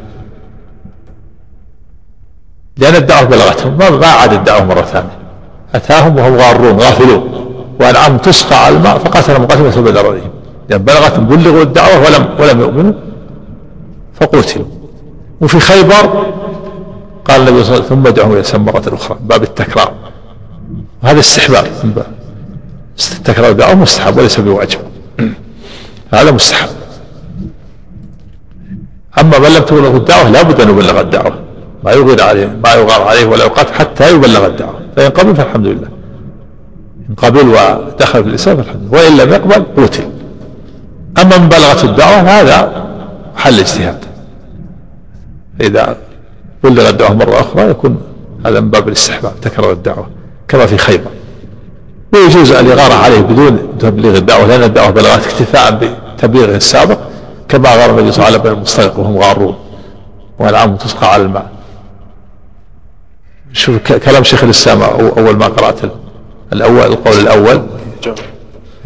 [2.76, 5.18] لأن الدعوة بلغتهم ما عاد الدعوة مرة ثانية.
[5.74, 7.28] أتاهم وهم غارون غافلون.
[7.80, 10.30] وأنعام تسقى على الماء فقتل مقاتل وسبى ذراريهم
[10.68, 12.93] لأن بلغتهم بلغوا الدعوة ولم ولم يؤمنوا.
[14.20, 14.66] فقتلوا.
[15.40, 16.32] وفي خيبر
[17.24, 19.92] قال النبي صلى الله عليه وسلم ثم ادعهم إلى مرة أخرى باب التكرار.
[21.02, 21.66] وهذا استحباب
[22.98, 24.78] التكرار الدعوة مستحب وليس بواجب.
[26.14, 26.68] هذا مستحب.
[29.20, 31.38] أما من لم تبلغ الدعوة لابد أن يبلغ الدعوة.
[31.84, 34.80] ما يغير عليه ما يغار عليه ولا يقاتل حتى يبلغ الدعوة.
[34.96, 35.88] فإن قبل فالحمد لله.
[37.10, 38.92] إن قبل ودخل في الإسلام فالحمد لله.
[38.92, 40.04] وإن لم يقبل قتل.
[41.22, 42.82] أما من بلغت الدعوة هذا
[43.43, 44.05] محل اجتهاد.
[45.61, 45.97] إذا
[46.64, 48.03] بلغ الدعوة مرة أخرى يكون
[48.47, 50.11] هذا من باب الاستحباب تكرر الدعوة
[50.49, 51.11] كما في خيبر.
[52.14, 56.99] ويجوز الإغارة عليه بدون تبليغ الدعوة لأن الدعوة بلغت اكتفاء بتبليغه السابق
[57.49, 59.55] كما أغار النبي صلى الله عليه وسلم المستغرق وهم غارون
[60.38, 61.51] والعام تسقى على الماء.
[63.53, 65.78] شوف كلام شيخ الإسلام أول ما قرأت
[66.53, 67.62] الأول القول الأول.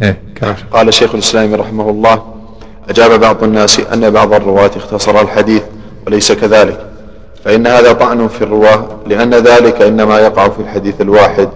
[0.01, 0.21] إيه
[0.71, 2.36] قال شيخ الإسلام رحمه الله
[2.89, 5.61] أجاب بعض الناس أن بعض الرواة اختصر الحديث
[6.07, 6.79] وليس كذلك
[7.45, 11.49] فإن هذا طعن في الرواة لأن ذلك إنما يقع في الحديث الواحد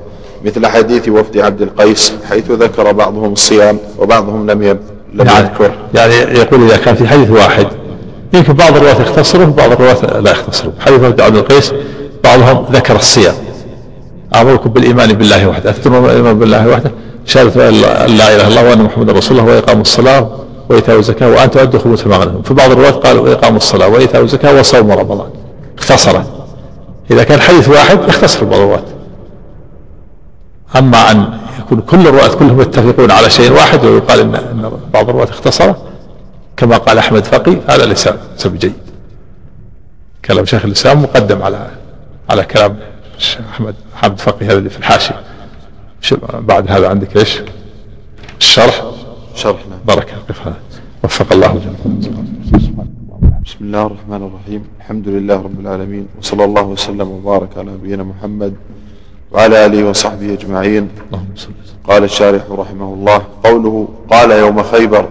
[0.46, 4.64] مثل حديث وفد عبد القيس حيث ذكر بعضهم الصيام وبعضهم لم
[5.14, 5.72] لم يعني يذكر.
[5.94, 7.68] يعني يقول إذا كان في حديث واحد
[8.34, 10.74] يمكن بعض الرواة يختصره وبعض الرواة لا يختصره.
[10.80, 11.74] حديث وفد عبد القيس
[12.24, 13.36] بعضهم ذكر الصيام.
[14.36, 16.92] أمركم بالإيمان بالله وحده أثبتوا الإيمان بالله وحده
[17.26, 20.30] شهادة أن لا إله إلا الله وأن محمدا رسول الله وإقام الصلاة.
[20.72, 24.92] وإيتاء الزكاة وأن تؤدوا خمس غنمتم في بعض الروايات قال وإقام الصلاة وإيتاء الزكاة وصوم
[24.92, 25.30] رمضان.
[25.78, 26.26] اختصرت
[27.12, 28.84] إذا كان حديث واحد يختصر بعض الرواة.
[30.76, 35.74] أما أن يكون كل الرواة كلهم يتفقون على شيء واحد ويقال إن, بعض الرواة اختصر
[36.58, 38.10] كما قال أحمد فقي هذا ليس
[38.46, 38.74] بجيد
[40.26, 41.68] كلام شيخ الإسلام مقدم على
[42.30, 42.78] على كلام
[43.54, 45.22] أحمد حمد فقي هذا اللي في الحاشية.
[46.34, 47.40] بعد هذا عندك إيش؟
[48.40, 48.84] الشرح.
[49.46, 49.56] نعم.
[49.86, 50.56] بارك قف هذا
[51.04, 52.26] وفق الله جميعا
[53.46, 54.64] بسم الله الرحمن الرحيم.
[54.80, 56.08] الحمد لله رب العالمين.
[56.20, 58.54] وصلى الله وسلم وبارك على نبينا محمد
[59.32, 60.90] وعلى آله وصحبه أجمعين.
[61.08, 61.50] اللهم صل
[61.84, 65.10] قال الشارح رحمه الله قوله قال يوم خيبر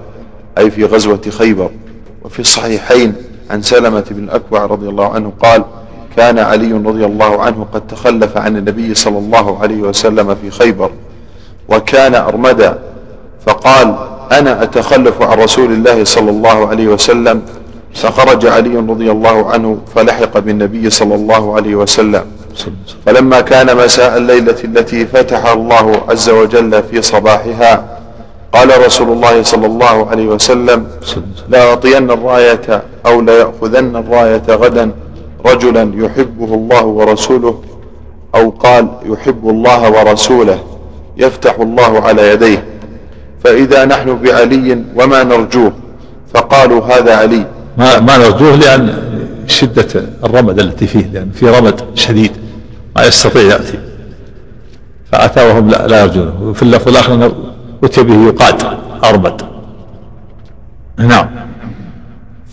[0.58, 1.70] أي في غزوة خيبر.
[2.24, 3.14] وفي الصحيحين
[3.50, 5.64] عن سلمة بن الأكوع رضي الله عنه قال
[6.16, 10.90] كان علي رضي الله عنه قد تخلف عن النبي صلى الله عليه وسلم في خيبر
[11.68, 12.78] وكان أرمدا.
[13.46, 17.42] فقال أنا أتخلف عن رسول الله صلى الله عليه وسلم
[17.94, 22.24] فخرج علي رضي الله عنه فلحق بالنبي صلى الله عليه وسلم.
[23.06, 27.98] فلما كان مساء الليلة التي فتح الله عز وجل في صباحها
[28.52, 30.86] قال رسول الله صلى الله عليه وسلم
[31.48, 34.90] لأعطين الراية أو ليأخذن الراية غدا
[35.46, 37.62] رجلا يحبه الله ورسوله
[38.34, 40.58] أو قال يحب الله ورسوله
[41.16, 42.64] يفتح الله على يديه.
[43.44, 45.72] فإذا نحن بعلي وما نرجوه
[46.34, 47.44] فقالوا هذا علي.
[47.78, 49.02] ما, ما نرجوه لأن
[49.46, 52.32] شدة الرمد التي فيه لأن في رمد شديد
[52.96, 53.78] ما يستطيع يأتي.
[55.12, 56.42] فأتى وهم لا, لا يرجونه.
[56.42, 57.32] وفي اللفظ الآخر
[57.84, 58.62] أتي به يقاد
[59.04, 59.42] أرمد.
[60.98, 61.26] نعم.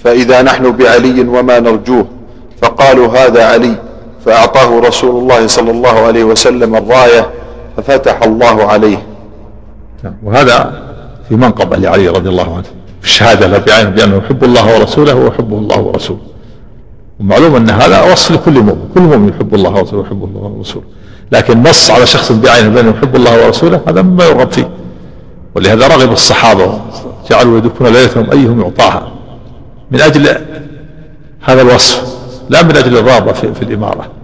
[0.04, 2.08] فإذا نحن بعلي وما نرجوه
[2.62, 3.76] فقالوا هذا علي.
[4.26, 7.30] فأعطاه رسول الله صلى الله عليه وسلم الراية
[7.78, 9.17] ففتح الله عليه.
[10.24, 10.84] وهذا
[11.30, 12.66] في منقبة لعلي رضي الله عنه.
[13.02, 16.20] في الشهادة له بعينه بأنه يحب الله ورسوله ويحبه الله ورسوله.
[17.20, 18.90] ومعلوم أن هذا وصف لكل مؤمن.
[18.94, 20.86] كل مؤمن يحب الله ورسوله ويحب الله ورسوله.
[21.32, 24.70] لكن نص على شخص بعينه بأنه يحب الله ورسوله هذا مما يرغب فيه.
[25.56, 26.80] ولهذا رغب الصحابة
[27.30, 29.12] جعلوا يدكون ليلتهم أيهم يعطاها.
[29.92, 30.28] من أجل
[31.42, 32.18] هذا الوصف
[32.50, 34.17] لا من أجل الرغبة في, في الإمارة.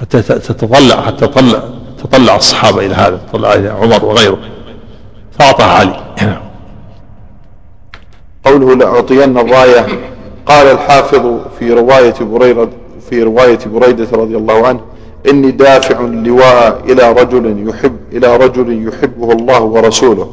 [0.00, 1.62] حتى تتطلع حتى تطلع
[2.04, 4.38] تطلع الصحابة إلى هذا تطلع إلى عمر وغيره.
[5.38, 5.96] فأعطاها علي.
[8.44, 9.86] قوله لأعطين الراية
[10.46, 12.70] قال الحافظ في رواية بريرة
[13.10, 14.80] في رواية بريدة رضي الله عنه
[15.30, 20.30] إني دافع اللواء إلى رجل يحب إلى رجل يحبه الله ورسوله.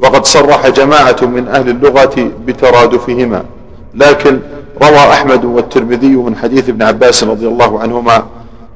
[0.00, 3.44] وقد صرح جماعة من أهل اللغة بترادفهما.
[3.94, 4.40] لكن
[4.82, 8.22] روى أحمد والترمذي من حديث ابن عباس رضي الله عنهما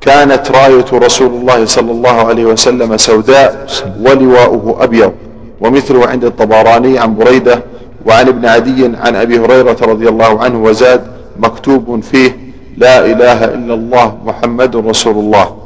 [0.00, 3.66] كانت راية رسول الله صلى الله عليه وسلم سوداء
[4.00, 5.12] ولواؤه أبيض
[5.60, 7.62] ومثله عند الطبراني عن بريدة
[8.06, 11.00] وعن ابن عدي عن أبي هريرة رضي الله عنه وزاد
[11.38, 12.36] مكتوب فيه
[12.76, 15.56] لا إله إلا الله محمد رسول الله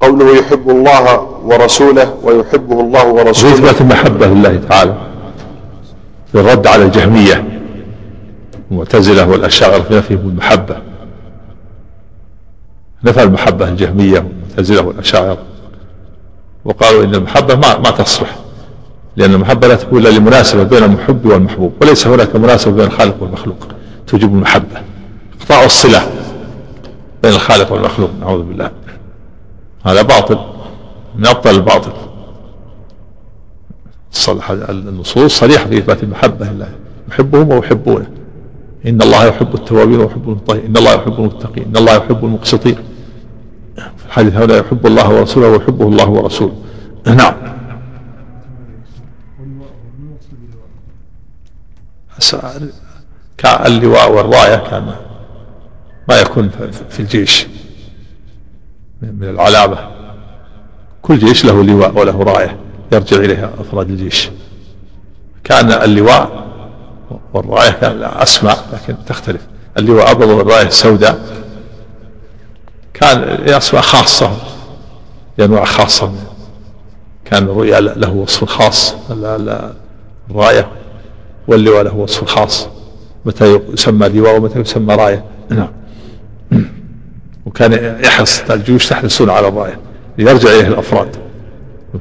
[0.00, 3.54] قوله يحب الله ورسوله ويحبه الله ورسوله.
[3.54, 4.94] إثبات المحبة لله تعالى
[6.32, 7.44] في الرد على الجهمية
[8.70, 10.76] المعتزلة والأشاعرة في نفيهم المحبة.
[13.06, 15.38] نفى المحبة الجهمية والمعتزلة والأشاعرة
[16.64, 18.36] وقالوا إن المحبة ما ما تصلح
[19.16, 23.56] لأن المحبة لا تكون إلا لمناسبة بين المحب والمحبوب وليس هناك مناسبة بين الخالق والمخلوق.
[24.06, 24.82] توجب المحبة.
[25.40, 26.02] إقطاع الصلة
[27.22, 28.70] بين الخالق والمخلوق نعوذ بالله.
[29.84, 30.38] هذا باطل
[31.18, 31.92] من أبطل الباطل.
[34.68, 36.68] النصوص صريحة في إثبات المحبة لله
[37.08, 38.06] يحبهم ويحبونه.
[38.86, 41.64] إن الله يحب التوابين ويحب المطهرين إن الله يحب المتقين.
[41.64, 42.76] إن الله يحب المقسطين.
[43.76, 46.54] في الحديث هؤلاء يحب الله ورسوله ويحبه الله ورسوله.
[47.06, 47.34] نعم.
[53.66, 54.94] اللواء والراية كان
[56.08, 56.50] ما يكون
[56.90, 57.46] في الجيش.
[59.02, 59.90] من العلامة.
[61.02, 62.56] كل جيش له لواء وله راية
[62.92, 64.30] يرجع إليها أفراد الجيش.
[65.44, 66.46] كان اللواء
[67.34, 69.46] والراية كان أسماء لكن تختلف.
[69.78, 71.45] اللواء أبيض والراية سوداء
[73.00, 74.30] كان أسماء خاصة
[75.38, 76.12] لأنواع خاصة.
[77.24, 78.94] كان الرؤيا له وصف خاص
[80.30, 80.68] الراية
[81.48, 82.68] واللواء له وصف خاص.
[83.24, 85.68] متى يسمى لواء ومتى يسمى راية؟ نعم.
[87.46, 89.78] وكان يحرص الجيوش تحرصون على الراية
[90.18, 91.16] ليرجع إليه الأفراد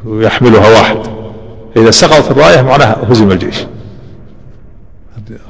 [0.05, 0.97] ويحملها واحد.
[1.77, 3.65] إذا سقطت الراية معناها هزم الجيش.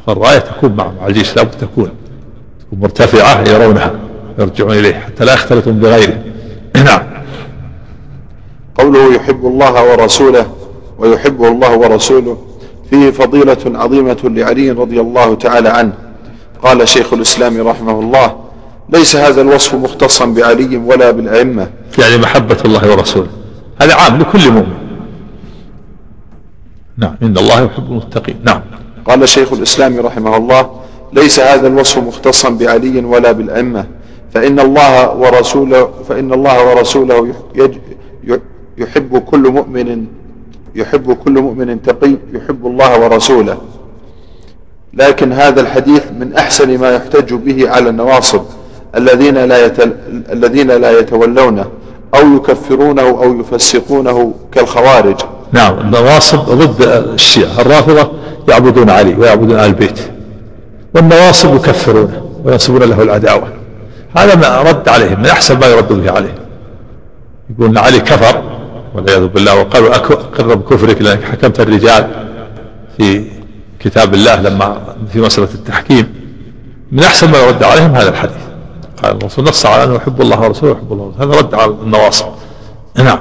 [0.07, 1.89] فالراية تكون مع الجيش لابد تكون
[2.71, 3.91] مرتفعة يرونها.
[4.39, 6.23] يرجعون إليه حتى لا يختلطون بغيره.
[6.86, 7.01] نعم.
[8.77, 10.45] قوله يحب الله ورسوله
[10.97, 12.38] ويحبه الله ورسوله
[12.89, 15.93] فيه فضيلة عظيمة لعلي رضي الله تعالى عنه.
[16.63, 18.36] قال شيخ الإسلام رحمه الله
[18.89, 21.67] ليس هذا الوصف مختصا بعلي ولا بالأئمة.
[21.99, 23.27] يعني محبة الله ورسوله.
[23.81, 24.75] هذا عام لكل مؤمن.
[26.97, 27.15] نعم.
[27.23, 28.36] إن الله يحب المتقين.
[28.43, 28.61] نعم.
[29.05, 30.69] قال شيخ الإسلام رحمه الله
[31.13, 33.86] ليس هذا الوصف مختصا بعلي ولا بالأئمة.
[34.36, 37.33] فإن الله ورسوله فإن الله ورسوله
[38.77, 40.05] يحب كل مؤمن
[40.75, 43.57] يحب كل مؤمن تقي يحب الله ورسوله.
[44.93, 48.41] لكن هذا الحديث من أحسن ما يحتج به على النواصب
[48.95, 49.93] الذين لا يتل...
[50.31, 51.65] الذين لا يتولونه
[52.15, 55.15] أو يكفرونه أو يفسقونه كالخوارج.
[55.51, 56.81] نعم النواصب ضد
[57.13, 57.61] الشيعة.
[57.61, 58.11] الرافضة
[58.49, 59.99] يعبدون علي ويعبدون آل البيت
[60.95, 63.47] والنواصب يكفرونه وينصبون له العداوة.
[64.18, 66.36] هذا ما رد عليهم من أحسن ما يرد به عليهم.
[67.49, 68.43] يقول علي كفر
[68.95, 72.07] والعياذ بالله وقالوا أقر بكفرك لأنك حكمت الرجال
[72.97, 73.26] في
[73.80, 74.82] كتاب الله لما
[75.13, 76.13] في مسألة التحكيم.
[76.91, 78.43] من أحسن ما يرد عليهم هذا الحديث.
[79.03, 81.26] قال الرسول نص على أنه يحب الله ورسوله يحب الله ورسوله.
[81.26, 82.26] هذا رد على النواصب.
[82.95, 83.20] نعم.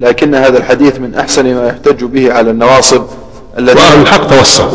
[0.00, 3.02] لكن هذا الحديث من أحسن ما يحتج به على النواصب
[3.58, 4.70] الذين وأهل الحق توسعوا.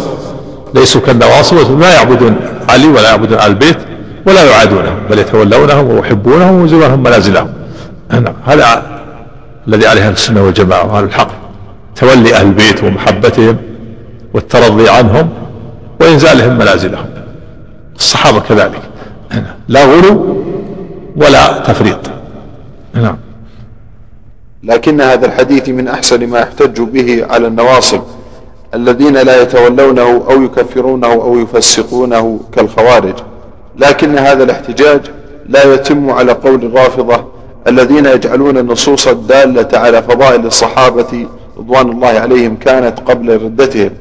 [0.74, 2.36] ليسوا كالنواصب لا يعبدون
[2.70, 3.78] علي ولا يعبدون آل البيت
[4.26, 7.54] ولا يعادونهم بل يتولونهم ويحبونهم ويزورهم منازلهم.
[8.10, 8.84] نعم هذا
[9.68, 11.28] الذي عليه السنة والجماعة وأهل الحق.
[11.96, 13.58] تولي أهل البيت ومحبتهم
[14.34, 15.30] والترضي عنهم
[16.02, 17.06] وإنزالهم منازلهم.
[17.96, 18.82] الصحابة كذلك.
[19.68, 20.44] لا غلو
[21.16, 22.00] ولا تفريط.
[22.94, 23.18] نعم.
[24.64, 28.02] لكن هذا الحديث من أحسن ما يحتج به على النواصب
[28.74, 33.16] الذين لا يتولونه أو يكفرونه أو يفسقونه كالخوارج.
[33.78, 35.02] لكن هذا الاحتجاج
[35.50, 37.26] لا يتم على قول الرافضة
[37.68, 43.92] الذين يجعلون النصوص الدالة على فضائل الصحابة رضوان الله عليهم كانت قبل ردتهم.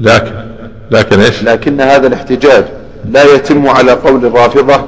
[0.00, 0.32] لكن
[0.90, 2.64] لكن إيش؟ لكن هذا الاحتجاج
[3.10, 4.80] لا يتم على قول الرافضة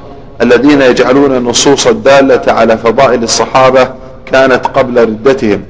[0.43, 3.89] الذين يجعلون النصوص الدالة على فضائل الصحابة
[4.27, 5.63] كانت قبل ردتهم.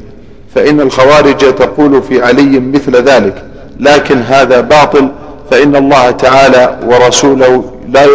[0.54, 3.44] فإن الخوارج تقول في علي مثل ذلك
[3.80, 5.08] لكن هذا باطل
[5.50, 8.06] فإن الله تعالى ورسوله لا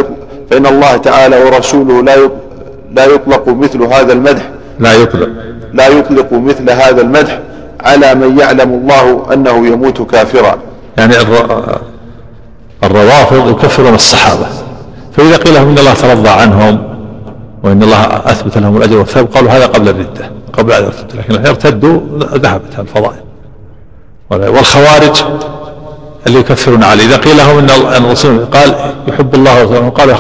[0.50, 2.30] فإن الله تعالى ورسوله لا
[2.94, 4.50] لا يطلق مثل هذا المدح.
[4.80, 5.30] لا يطلق.
[5.74, 7.40] لا يطلق مثل هذا المدح
[7.82, 10.58] على من يعلم الله أنه يموت كافرا.
[10.98, 11.14] يعني
[12.84, 14.46] الروافض يكفرون الصحابة.
[15.14, 16.98] فإذا قيل لهم إن الله ترضى عنهم
[17.64, 22.00] وإن الله أثبت لهم الأجر والثواب قالوا هذا قبل الردة قبل أن يرتدوا لكن ارتدوا
[22.38, 23.22] ذهبت الفضائل.
[24.30, 25.24] والخوارج
[26.28, 27.06] اللي يكفرون عليه.
[27.06, 28.76] إذا قيل لهم أن الرسول قال
[29.08, 30.16] يحب الله ورسوله قالوا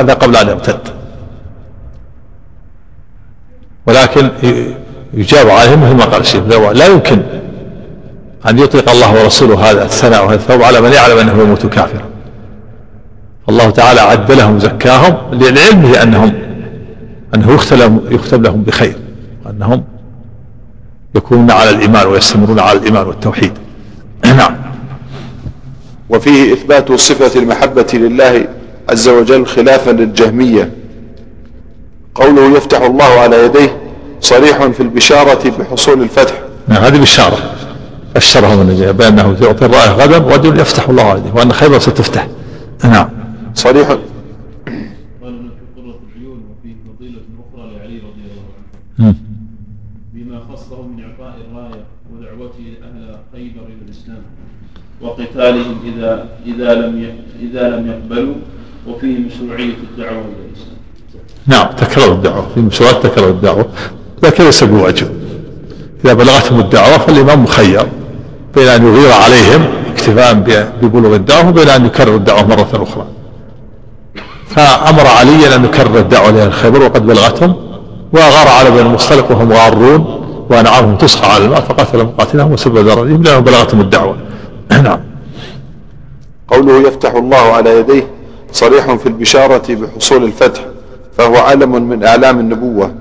[0.00, 0.80] هذا قبل أن يرتد
[3.86, 4.28] ولكن
[5.14, 6.42] يجاب عليهم مثل ما قال الشيخ
[6.72, 7.22] لا يمكن
[8.48, 12.04] أن يطلق الله ورسوله هذا الثناء وهذا الثوب على من يعلم أنه يموت كافرا
[13.48, 16.32] الله تعالى عد لهم زكاهم لعلمه أنهم
[17.34, 17.52] أنه
[18.10, 18.96] يختم لهم بخير.
[19.46, 19.84] وأنهم
[21.14, 23.52] يكونون على الإيمان ويستمرون على الإيمان والتوحيد.
[24.38, 24.54] نعم.
[26.12, 28.48] وفيه إثبات صفة المحبة لله
[28.88, 30.72] عز وجل خلافا للجهمية.
[32.14, 33.76] قوله يفتح الله على يديه
[34.20, 36.34] صريح في البشارة بحصول الفتح.
[36.68, 37.38] نعم هذه بشارة.
[38.14, 42.28] بشرهم النبي بأنه يعطي الرائع غدا رجل يفتح الله عليه وأن خيبر ستفتح.
[42.84, 43.08] نعم.
[43.54, 44.00] صريح قال
[45.76, 48.44] قرة العيون وفيه فضيلة أخرى لعلي رضي الله
[48.98, 49.14] عنه
[50.14, 54.22] بما خصه من إعطاء الراية ودعوته أهل خيبر إلى الإسلام
[55.18, 57.06] وقتالهم إذا إذا لم
[57.42, 58.34] إذا لم يقبلوا
[58.86, 60.76] وفيه مشروعية الدعوة إلى الإسلام.
[61.46, 62.46] نعم تكرر الدعوة.
[62.54, 63.66] في مشروعات تكرر الدعوة.
[64.22, 65.08] لكن ليس بواجب.
[66.04, 67.86] إذا بلغتهم الدعوة فالإمام مخير
[68.54, 70.34] بين أن يغير عليهم اكتفاء
[70.82, 73.06] ببلوغ الدعوة وبين أن يكرر الدعوة مرة أخرى.
[74.48, 77.54] فأمر عليا أن يكرر الدعوة لأهل خيبر وقد بلغتهم
[78.12, 80.18] وغار على بني المصطلق وهم غارون
[80.50, 84.16] وأنعامهم تسقى على الماء فقاتل مقاتلهم وسب ذراريهم لأنهم بلغتهم الدعوة.
[84.70, 85.00] نعم.
[86.48, 88.06] قوله يفتح الله على يديه
[88.52, 90.60] صريح في البشارة بحصول الفتح
[91.18, 92.94] فهو علم من أعلام النبوة.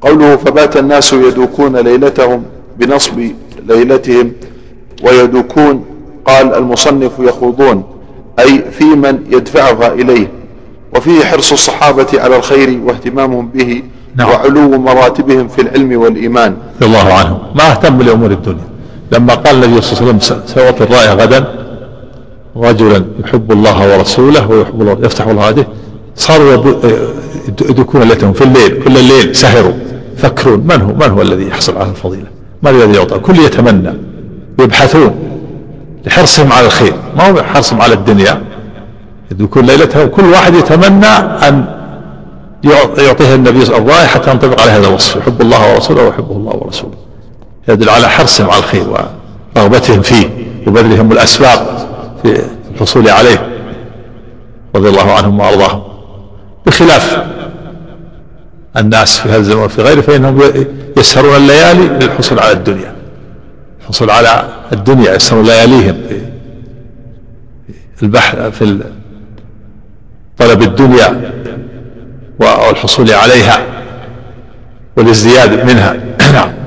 [0.00, 2.42] قوله فبات الناس يدوكون ليلتهم
[2.78, 3.30] بنصب
[3.68, 4.32] ليلتهم
[5.02, 5.84] ويدوكون
[6.24, 7.84] قال المصنف يخوضون
[8.38, 10.30] أي في من يدفعها إليه
[10.96, 13.82] وفيه حرص الصحابة على الخير واهتمامهم به
[14.16, 14.28] نعم.
[14.28, 16.56] وعلو مراتبهم في العلم والإيمان.
[16.82, 17.38] رضي الله عنهم.
[17.54, 18.69] ما أهتم لأمور الدنيا.
[19.12, 21.44] لما قال النبي صلى الله عليه وسلم سيعطي الراية غدا.
[22.56, 25.66] رجلا يحب الله ورسوله ويحب الله يفتح الله هذه
[26.16, 26.74] صاروا
[27.46, 29.72] يدركون ليلتهم في الليل كل الليل سهروا
[30.16, 32.26] يفكرون من هو من هو الذي يحصل على الفضيلة؟
[32.62, 33.92] من الذي يعطى؟ كل يتمنى
[34.60, 35.14] يبحثون
[36.06, 36.94] لحرصهم على الخير.
[37.16, 38.42] ما هو حرصهم على الدنيا؟
[39.30, 40.08] يدركون ليلتهم.
[40.08, 41.06] كل واحد يتمنى
[41.48, 41.64] أن
[42.98, 45.16] يعطيه النبي وسلم حتى ينطبق عليه هذا الوصف.
[45.16, 46.94] يحب الله ورسوله ويحبه الله ورسوله.
[47.68, 48.86] يدل على حرصهم على الخير
[49.56, 50.28] ورغبتهم فيه
[50.66, 51.88] وبذلهم الأسباب
[52.22, 52.42] في
[52.74, 53.48] الحصول عليه
[54.76, 55.82] رضي الله عنهم وأرضاهم.
[56.66, 57.24] بخلاف
[58.76, 60.40] الناس في هذا الزمان وفي غيره فإنهم
[60.96, 62.94] يسهرون الليالي للحصول على الدنيا.
[63.80, 65.96] الحصول على الدنيا يسهرون لياليهم
[67.96, 68.80] في البحث في
[70.38, 71.32] طلب الدنيا
[72.38, 73.62] والحصول عليها
[74.96, 75.96] والازدياد منها.
[76.32, 76.59] نعم.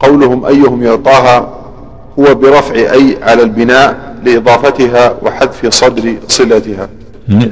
[0.00, 1.54] قولهم أيهم يعطاها
[2.18, 6.88] هو برفع أي على البناء لإضافتها وحذف صدر صلتها.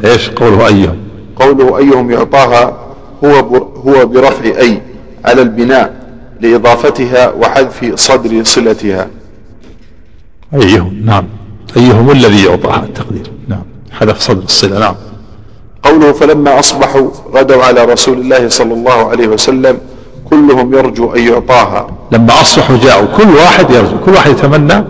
[0.05, 0.97] إيش قوله أيهم؟
[1.37, 2.77] قوله أيهم يعطاها
[3.25, 3.35] هو
[3.87, 4.83] هو برفع أي
[5.25, 5.95] على البناء
[6.41, 9.09] لإضافتها وحذف صدر صلتها.
[10.55, 11.25] أيهم نعم.
[11.77, 13.31] أيهم الذي يعطاها التقدير.
[13.49, 13.63] نعم.
[13.93, 14.95] حذف صدر الصلة نعم.
[15.83, 19.79] قوله فلما أصبحوا غدوا على رسول الله صلى الله عليه وسلم
[20.31, 21.87] كلهم يرجو أن يعطاها.
[22.13, 24.85] لما أصبحوا جاءوا كل واحد يرجو كل واحد يتمنى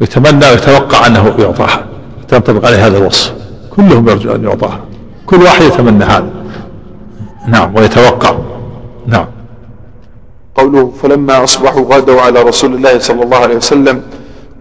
[0.00, 1.84] يتمنى ويتوقع أنه يعطاها
[2.28, 3.34] تنطبق عليه هذا الوصف.
[3.76, 4.80] كلهم يرجو أن يعطاها.
[5.26, 6.30] كل واحد يتمنى هذا.
[7.48, 8.34] نعم ويتوقع.
[9.06, 9.26] نعم.
[10.54, 14.02] قوله فلما أصبحوا غدوا على رسول الله صلى الله عليه وسلم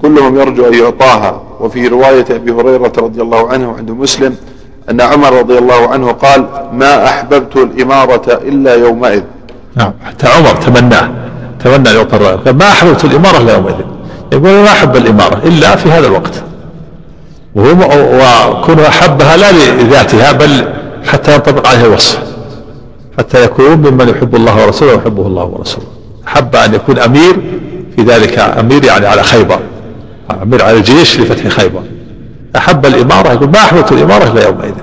[0.02, 1.41] كلهم يرجو أن يعطاها.
[1.60, 4.36] وفي رواية أبي هريرة رضي الله عنه عند مسلم
[4.92, 9.22] أن عمر رضي الله عنه قال ما أحببت الإمارة إلا يومئذ.
[9.76, 11.10] نعم حتى عمر تمناه
[11.64, 13.76] تمنى يعطى الرأي ما أحببت الإمارة إلا يومئذ.
[14.34, 16.44] يقول ما أحب الإمارة إلا في هذا الوقت.
[17.56, 20.74] وكونه أحبها لا لذاتها بل
[21.08, 22.20] حتى ينطبق عليه الوصف.
[23.18, 25.88] حتى يكون ممن يحب الله ورسوله ويحبه الله ورسوله.
[26.28, 27.36] أحب أن يكون أمير
[27.96, 29.60] في ذلك أمير يعني على خيبر
[30.44, 31.82] أمير على الجيش لفتح خيبر.
[32.56, 34.74] أحب الإمارة يقول ما أحببت الإمارة إلا يومئذ.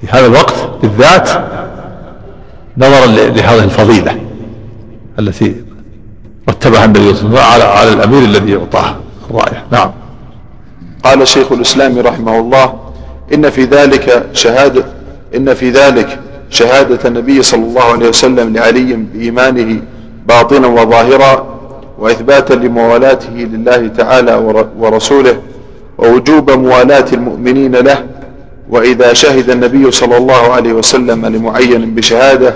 [0.00, 1.30] في هذا الوقت بالذات
[2.78, 4.16] نظرا لهذه الفضيلة
[5.18, 5.56] التي
[6.48, 8.94] رتبها النبي صلى الله عليه وسلم على الأمير الذي يعطاه
[9.30, 9.90] الراية نعم.
[11.04, 12.74] قال شيخ الإسلام رحمه الله
[13.34, 14.84] إن في ذلك شهادة
[15.36, 16.18] إن في ذلك
[16.50, 19.80] شهادة النبي صلى الله عليه وسلم لعلي بإيمانه
[20.26, 21.46] باطنا وظاهرا
[21.98, 24.34] وإثباتا لموالاته لله تعالى
[24.78, 25.36] ورسوله
[26.00, 28.04] ووجوب موالاة المؤمنين له
[28.70, 32.54] وإذا شهد النبي صلى الله عليه وسلم لمعين بشهادة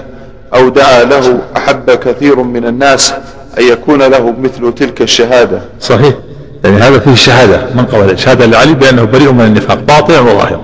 [0.55, 3.15] أو دعا له أحب كثير من الناس
[3.59, 5.61] أن يكون له مثل تلك الشهادة.
[5.81, 6.15] صحيح.
[6.65, 7.67] يعني هذا فيه شهادة.
[7.75, 9.79] من قبل؟ شهادة لعلي بأنه بريء من النفاق.
[9.81, 10.61] باطنا وظاهرا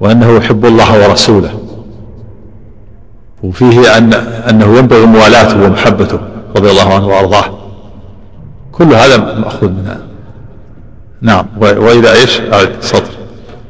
[0.00, 1.60] وأنه يحب الله ورسوله.
[3.42, 4.14] وفيه أن
[4.50, 6.18] أنه ينبغي موالاته ومحبته
[6.56, 7.44] رضي الله عنه وأرضاه.
[8.72, 10.13] كل هذا مأخوذ منها.
[11.24, 11.46] نعم.
[11.60, 12.40] وإذا إيش؟
[12.80, 13.10] سطر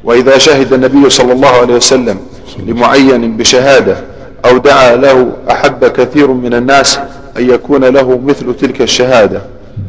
[0.04, 2.18] وإذا شهد النبي صلى الله عليه وسلم
[2.66, 3.96] لمعين بشهادة
[4.44, 6.98] أو دعا له أحب كثير من الناس
[7.38, 9.42] أن يكون له مثل تلك الشهادة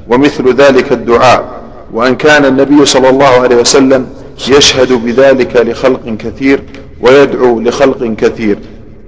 [0.10, 1.44] ومثل ذلك الدعاء
[1.94, 4.08] وأن كان النبي صلى الله عليه وسلم
[4.48, 6.64] يشهد بذلك لخلق كثير
[7.02, 8.58] ويدعو لخلق كثير.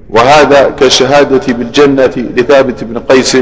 [0.10, 3.38] وهذا كالشهادة بالجنة لثابت بن قيس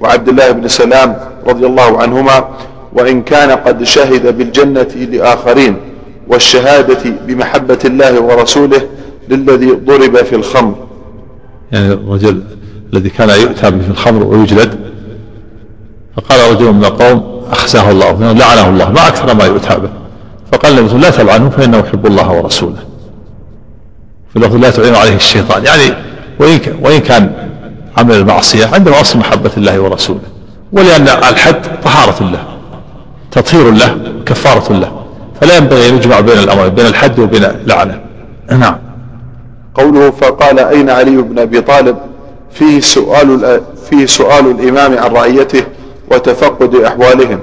[0.00, 1.16] وعبد الله بن سلام
[1.46, 2.48] رضي الله عنهما
[2.98, 5.76] وإن كان قد شهد بالجنة لآخرين
[6.28, 8.82] والشهادة بمحبة الله ورسوله
[9.28, 10.74] للذي ضرب في الخمر.
[11.72, 12.42] يعني الرجل
[12.92, 14.78] الذي كان يؤتى في الخمر ويجلد
[16.16, 19.90] فقال رجل من القوم أخزاه الله لعنه الله ما أكثر ما يؤتى به.
[20.52, 22.78] فقال النبي لا تلعنه فإنه يحب الله ورسوله.
[24.32, 25.64] في لا تعين عليه الشيطان.
[25.64, 25.94] يعني
[26.38, 27.32] وإن وإن كان
[27.96, 30.20] عمل المعصية عندما أصل محبة الله ورسوله.
[30.72, 32.57] ولأن الحد طهارة له.
[33.38, 34.92] تطهير له كفارة له.
[35.40, 38.00] فلا ينبغي أن يجمع بين الأمرين بين الحد وبين اللعنة.
[38.50, 38.76] نعم.
[39.74, 41.96] قوله فقال أين علي بن أبي طالب؟
[42.52, 43.60] فيه سؤال
[43.90, 45.62] فيه سؤال الإمام عن رعيته
[46.10, 47.38] وتفقد أحوالهم.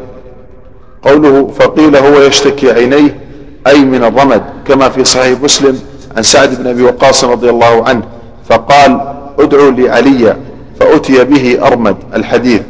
[1.03, 3.17] قوله فقيل هو يشتكي عينيه
[3.67, 5.79] أي من الرمد كما في صحيح مسلم
[6.17, 8.01] عن سعد بن أبي وقاص رضي الله عنه
[8.49, 10.35] فقال ادعوا لعلي
[10.79, 12.61] فأتي به أرمد الحديث.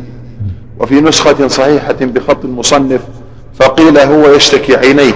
[0.80, 3.02] وفي نسخة صحيحة بخط المصنف
[3.60, 5.14] فقيل هو يشتكي عينيه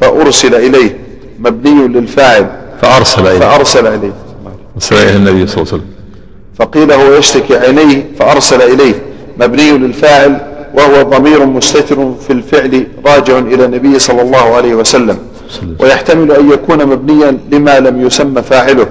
[0.00, 0.98] فأرسل إليه
[1.38, 2.46] مبني للفاعل.
[2.82, 3.38] فأرسل إليه.
[3.38, 4.12] فأرسل إليه.
[4.76, 5.84] أرسل إليه النبي صلى الله عليه وسلم.
[6.58, 8.94] فقيل هو يشتكي عينيه فأرسل إليه
[9.38, 10.40] مبني للفاعل
[10.74, 15.18] وهو ضمير مستتر في الفعل راجع إلى النبي صلى الله عليه وسلم.
[15.78, 18.86] ويحتمل أن يكون مبنيا لما لم يسمى فاعله.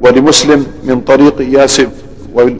[0.00, 1.82] ولمسلم من طريق إياس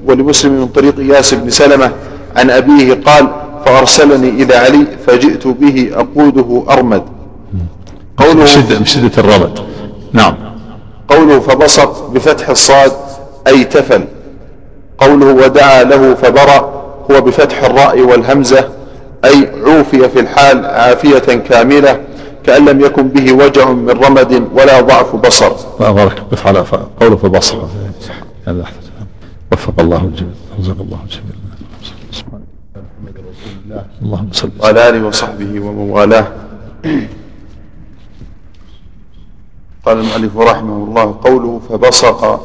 [0.06, 1.92] ولمسلم من طريق إياس بن سلمة
[2.36, 3.28] عن أبيه قال
[3.66, 7.02] فأرسلني إلى علي فجئت به أقوده أرمد.
[8.16, 9.58] قوله شدة, بشدة الرمد
[10.12, 10.34] نعم.
[11.08, 12.92] قوله فبسط بفتح الصاد
[13.46, 14.04] أي تفل
[14.98, 18.68] قوله ودعا له فبرأ هو بفتح الراء والهمزة
[19.24, 22.00] أي عوفي في الحال عافية كاملة
[22.44, 25.52] كأن لم يكن به وجع من رمد ولا ضعف بصر.
[25.80, 26.64] بارك قف على
[27.00, 27.56] قوله في البصر
[28.46, 28.62] يعني
[29.52, 30.32] وفق الله الجميع.
[30.60, 31.41] رزق الله الجميع.
[34.02, 36.26] اللهم صل وعلى آله وصحبه ومن والاه
[39.86, 42.40] قال المؤلف رحمه الله قوله فبصق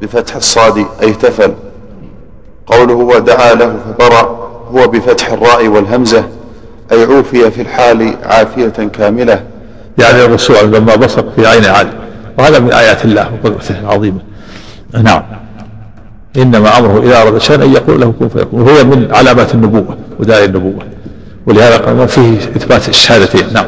[0.00, 1.54] بفتح الصاد أي تفل
[2.66, 4.22] قوله ودعا له فبرأ
[4.74, 6.24] هو بفتح الراء والهمزة
[6.92, 9.44] أي عوفي في الحال عافية كاملة.
[9.98, 11.92] يعني الرسول لما بصق في عين علي
[12.38, 14.18] وهذا من آيات الله وقدرته العظيمة.
[15.02, 15.22] نعم.
[16.36, 18.60] إنما أمره إذا أراد شيئا أن يقول له كن فيكون.
[18.60, 20.82] وهو من علامات النبوة وداعي النبوة
[21.46, 23.52] ولهذا قال فيه إثبات الشهادتين.
[23.52, 23.66] نعم.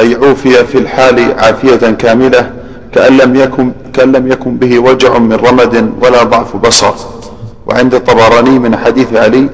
[0.00, 2.50] أي عوفي في الحال عافية كاملة
[2.92, 6.94] كأن لم يكن كأن لم يكن به وجع من رمد ولا ضعف بصر.
[7.66, 9.48] وعند الطبراني من حديث علي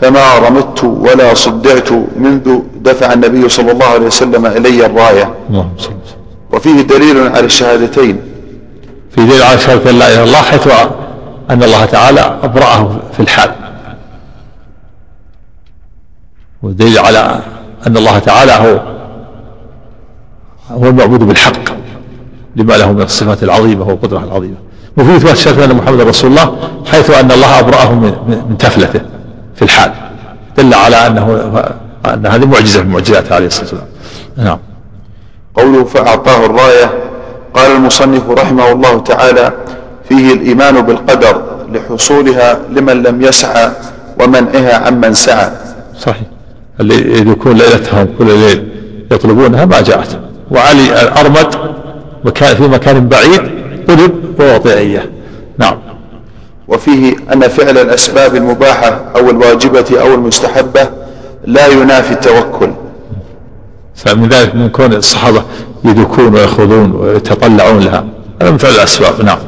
[0.00, 5.34] فما رمدت ولا صدعت منذ دفع النبي صلى الله عليه وسلم إلي الراية.
[6.52, 8.20] وفيه دليل على الشهادتين.
[9.16, 10.68] في دليل على شهادة لا إله إلا الله حيث
[11.50, 13.50] أن الله تعالى أبرأه في الحال.
[16.62, 17.40] ودليل على
[17.86, 18.80] أن الله تعالى هو
[20.70, 21.76] هو المعبود بالحق
[22.56, 24.56] لما له من الصفات العظيمة والقدرة العظيمة.
[24.96, 29.00] وفي إثبات شهادة أن محمد رسول الله حيث أن الله أبرأه من, من تفلته
[29.54, 29.92] في الحال.
[30.56, 31.52] دل على أنه
[32.06, 33.86] أن هذه معجزة من معجزاته عليه الصلاة والسلام.
[34.36, 34.58] نعم.
[35.54, 37.15] قوله فأعطاه الراية
[37.56, 39.52] قال المصنف رحمه الله تعالى
[40.08, 41.42] فيه الإيمان بالقدر
[41.72, 43.70] لحصولها لمن لم يسعى
[44.20, 45.50] ومنعها عمن سعى.
[46.00, 46.22] صحيح.
[46.80, 48.68] اللي يكون ليلتهم كل ليل
[49.12, 50.18] يطلبونها ما جاءت.
[50.50, 51.54] وعلي الأرمد
[52.24, 53.42] مكان في مكان بعيد
[53.88, 55.04] طلب إياه
[55.58, 55.78] نعم.
[56.68, 60.88] وفيه أن فعل الأسباب المباحة أو الواجبة أو المستحبة
[61.44, 62.70] لا ينافي التوكل.
[63.94, 65.42] فمن ذلك من كون الصحابة
[65.84, 68.04] يدكون ويخوضون ويتطلعون لها.
[68.42, 69.38] هذا من فعل الأسباب نعم.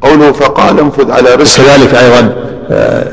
[0.00, 2.34] قوله فقال انفذ على رسل كذلك أيضا
[2.70, 3.12] آه،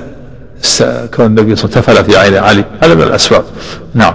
[1.15, 2.63] كون النبي صلى الله عليه وسلم في عين علي.
[2.83, 3.43] هذا من الأسباب
[3.93, 4.13] نعم.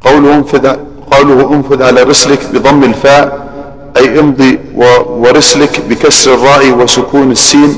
[0.00, 0.76] قوله انفذ
[1.10, 3.48] قوله انفذ على رسلك بضم الفاء
[3.96, 4.58] أي امضي
[5.08, 7.76] ورسلك بكسر الراء وسكون السين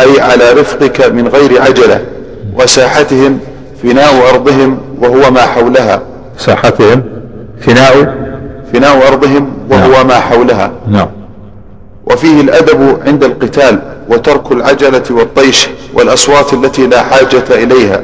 [0.00, 2.04] أي على رفقك من غير عجلة
[2.54, 3.38] وساحتهم
[3.82, 6.02] فناء أرضهم وهو ما حولها.
[6.38, 7.02] ساحتهم
[7.60, 8.19] فناء
[8.72, 10.06] فناء أرضهم وهو نعم.
[10.06, 10.70] ما حولها.
[10.90, 11.08] نعم.
[12.06, 18.00] وفيه الأدب عند القتال وترك العجلة والطيش والأصوات التي لا حاجة إليها.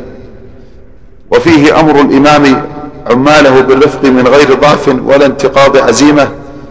[1.30, 2.62] وفيه أمر الإمام
[3.10, 6.28] عماله بالرفق من غير ضعف ولا انتقاض عزيمة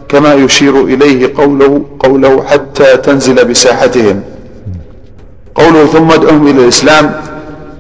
[0.10, 4.22] كما يشير إليه قوله, قوله حتى تنزل بساحتهم.
[5.56, 7.22] قوله ثم ادعهم إلى الإسلام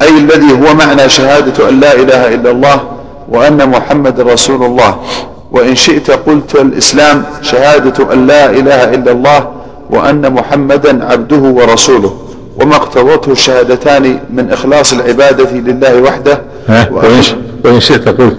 [0.01, 2.81] أي الذي هو معنى شهادة أن لا إله إلا الله
[3.29, 4.97] وأن محمد رسول الله.
[5.51, 9.47] وإن شئت قلت الإسلام شهادة أن لا إله إلا الله
[9.89, 12.17] وأن محمدا عبده ورسوله
[12.61, 16.41] وما اقتضته الشهادتان من إخلاص العبادة لله وحده
[17.65, 18.37] وإن شئت قلت.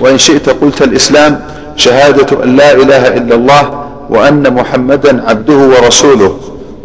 [0.00, 1.40] وإن شئت قلت الإسلام
[1.76, 6.36] شهادة أن لا إله إلا الله وأن محمدا عبده ورسوله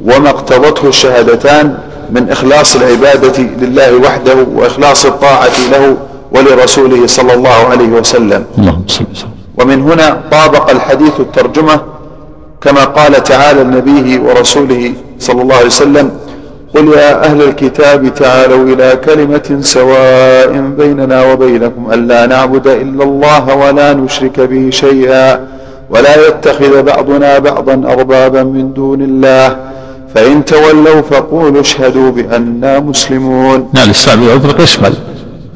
[0.05, 1.77] وما اقتضته الشهادتان
[2.11, 5.97] من إخلاص العبادة لله وحده وإخلاص الطاعة له
[6.32, 8.44] ولرسوله صلى الله عليه وسلم.
[8.58, 9.36] اللهم صل وسلم.
[9.58, 11.82] ومن هنا طابق الحديث الترجمة
[12.62, 16.12] كما قال تعالى لنبيه ورسوله صلى الله عليه وسلم
[16.76, 23.94] قل يا أهل الكتاب تعالوا إلى كلمة سواء بيننا وبينكم ألا نعبد إلا الله ولا
[23.94, 25.48] نشرك به شيئا
[25.90, 29.58] ولا يتخذ بعضنا بعضا أربابا من دون الله
[30.16, 33.70] فإن تولوا فقولوا اشهدوا بأننا مسلمون.
[33.74, 34.94] نعم الإسلام يطلق يشمل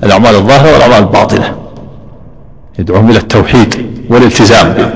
[0.03, 1.57] الأعمال الظاهرة والأعمال الباطنة.
[2.79, 4.91] يدعوهم إلى التوحيد والالتزام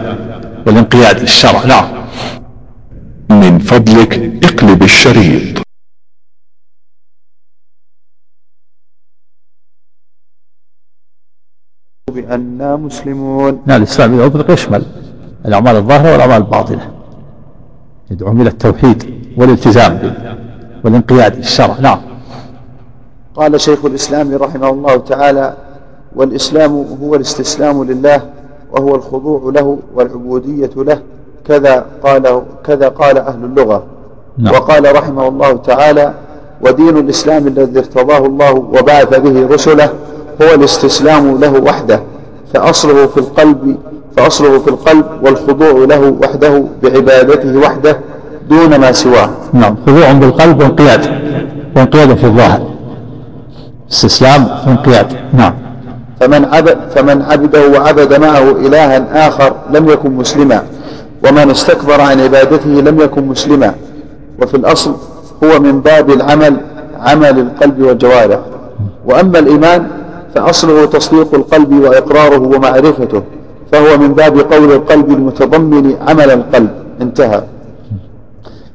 [0.67, 1.65] والانقياد للشرع.
[1.65, 2.05] نعم.
[3.29, 5.61] من فضلك اقلب الشريط.
[12.11, 13.63] بأننا مسلمون.
[13.65, 14.85] نعم الإسلام يطلق يشمل
[15.45, 16.91] الأعمال الظاهرة والأعمال الباطنة.
[18.11, 20.13] يدعوهم إلى التوحيد والالتزام
[20.83, 21.79] والانقياد للشرع.
[21.79, 22.14] نعم.
[23.35, 25.53] قال شيخ الإسلام رحمه الله تعالى
[26.15, 28.21] والإسلام هو الاستسلام لله
[28.71, 30.99] وهو الخضوع له والعبودية له
[31.47, 33.83] كذا قال كذا قال أهل اللغة.
[34.37, 34.53] نعم.
[34.53, 36.13] وقال رحمه الله تعالى
[36.61, 39.89] ودين الإسلام الذي ارتضاه الله وبعث به رسله
[40.41, 41.99] هو الاستسلام له وحده
[42.53, 43.77] فأصله في القلب
[44.17, 47.97] فأصله في القلب والخضوع له وحده بعبادته وحده
[48.49, 49.29] دون ما سواه.
[49.53, 51.05] نعم خضوع بالقلب وانقياد
[51.75, 52.74] وانقياد في الظاهر.
[53.91, 55.53] استسلام وانقياد نعم.
[56.19, 60.63] فمن عبد, فمن عبده وعبد معه إلها آخر لم يكن مسلما
[61.27, 63.73] ومن استكبر عن عبادته لم يكن مسلما.
[64.41, 64.95] وفي الأصل
[65.43, 66.57] هو من باب العمل
[66.99, 68.39] عمل القلب والجوارح
[69.05, 69.87] وأما الإيمان
[70.35, 73.23] فأصله تصديق القلب وإقراره ومعرفته
[73.71, 76.69] فهو من باب قول القلب المتضمن عمل القلب.
[77.01, 77.41] انتهى.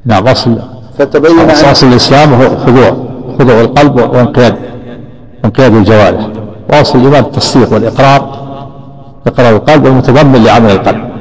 [0.05, 0.57] نعم أصل
[0.97, 2.97] فتبين أساس الإسلام هو خضوع
[3.39, 4.55] خضوع القلب وانقياد.
[5.45, 6.27] انقياد الجوارح.
[6.69, 8.41] وأصل الإيمان التصديق والإقرار
[9.27, 11.11] إقرار القلب المتضمن لعمل القلب.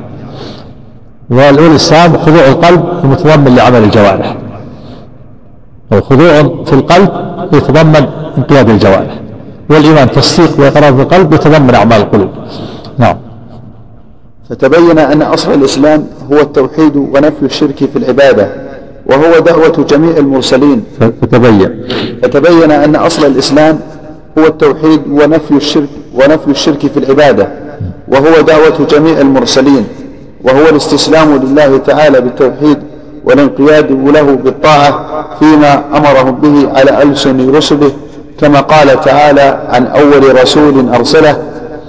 [1.30, 4.36] والإسلام خضوع القلب المتضمن لعمل الجوارح.
[5.92, 7.10] والخضوع في القلب
[7.52, 8.06] يتضمن
[8.38, 9.20] انقياد الجوارح.
[9.70, 12.28] والإيمان تصديق وإقرار في القلب يتضمن أعمال القلوب.
[12.98, 13.16] نعم.
[14.50, 18.70] فتبين أن أصل الإسلام هو التوحيد ونفي الشرك في العبادة
[19.06, 20.84] وهو دعوة جميع المرسلين.
[21.00, 21.82] فتبين.
[22.22, 23.80] فتبين أن أصل الإسلام
[24.38, 27.48] هو التوحيد ونفي الشرك ونفي الشرك في العبادة
[28.08, 29.84] وهو دعوة جميع المرسلين
[30.44, 32.78] وهو الاستسلام لله تعالى بالتوحيد
[33.24, 37.90] والانقياد له بالطاعة فيما أمرهم به على ألسن رسله
[38.40, 41.42] كما قال تعالى عن أول رسول أرسله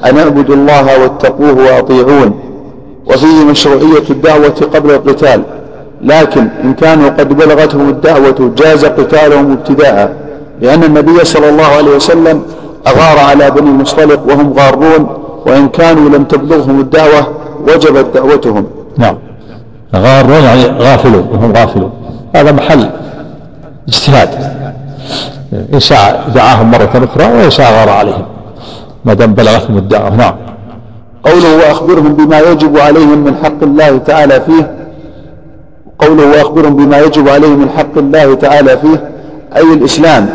[0.06, 2.40] أن اعبدوا الله واتقوه وأطيعون.
[3.06, 5.44] وفيه مشروعية الدعوة قبل القتال
[6.02, 10.21] لكن إن كانوا قد بلغتهم الدعوة جاز قتالهم ابتداء.
[10.62, 12.44] لأن النبي صلى الله عليه وسلم
[12.88, 15.10] أغار على بني المصطلق وهم غارون
[15.46, 17.28] وإن كانوا لم تبلغهم الدعوة
[17.68, 18.66] وجبت دعوتهم.
[18.98, 19.18] نعم.
[19.96, 21.92] غارون يعني غافلون وهم غافلون.
[22.36, 22.90] هذا محل
[23.88, 24.30] اجتهاد.
[25.74, 28.26] إن شاء دعاهم مرة أخرى وإن شاء غار عليهم.
[29.06, 30.36] ما دام بلغتهم الدعوة نعم.
[31.24, 34.72] قوله وأخبرهم بما يجب عليهم من حق الله تعالى فيه
[36.00, 39.10] قوله وأخبرهم بما يجب عليهم من حق الله تعالى فيه
[39.56, 40.30] أي الإسلام.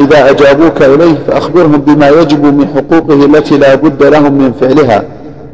[0.00, 5.02] إذا أجابوك إليه فأخبرهم بما يجب من حقوقه التي لا بد لهم من فعلها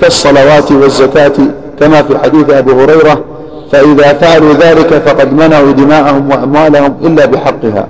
[0.00, 1.32] كالصلوات والزكاة
[1.80, 3.24] كما في حديث أبي هريرة
[3.72, 7.86] فإذا فعلوا ذلك فقد منعوا دماءهم وأموالهم إلا بحقها.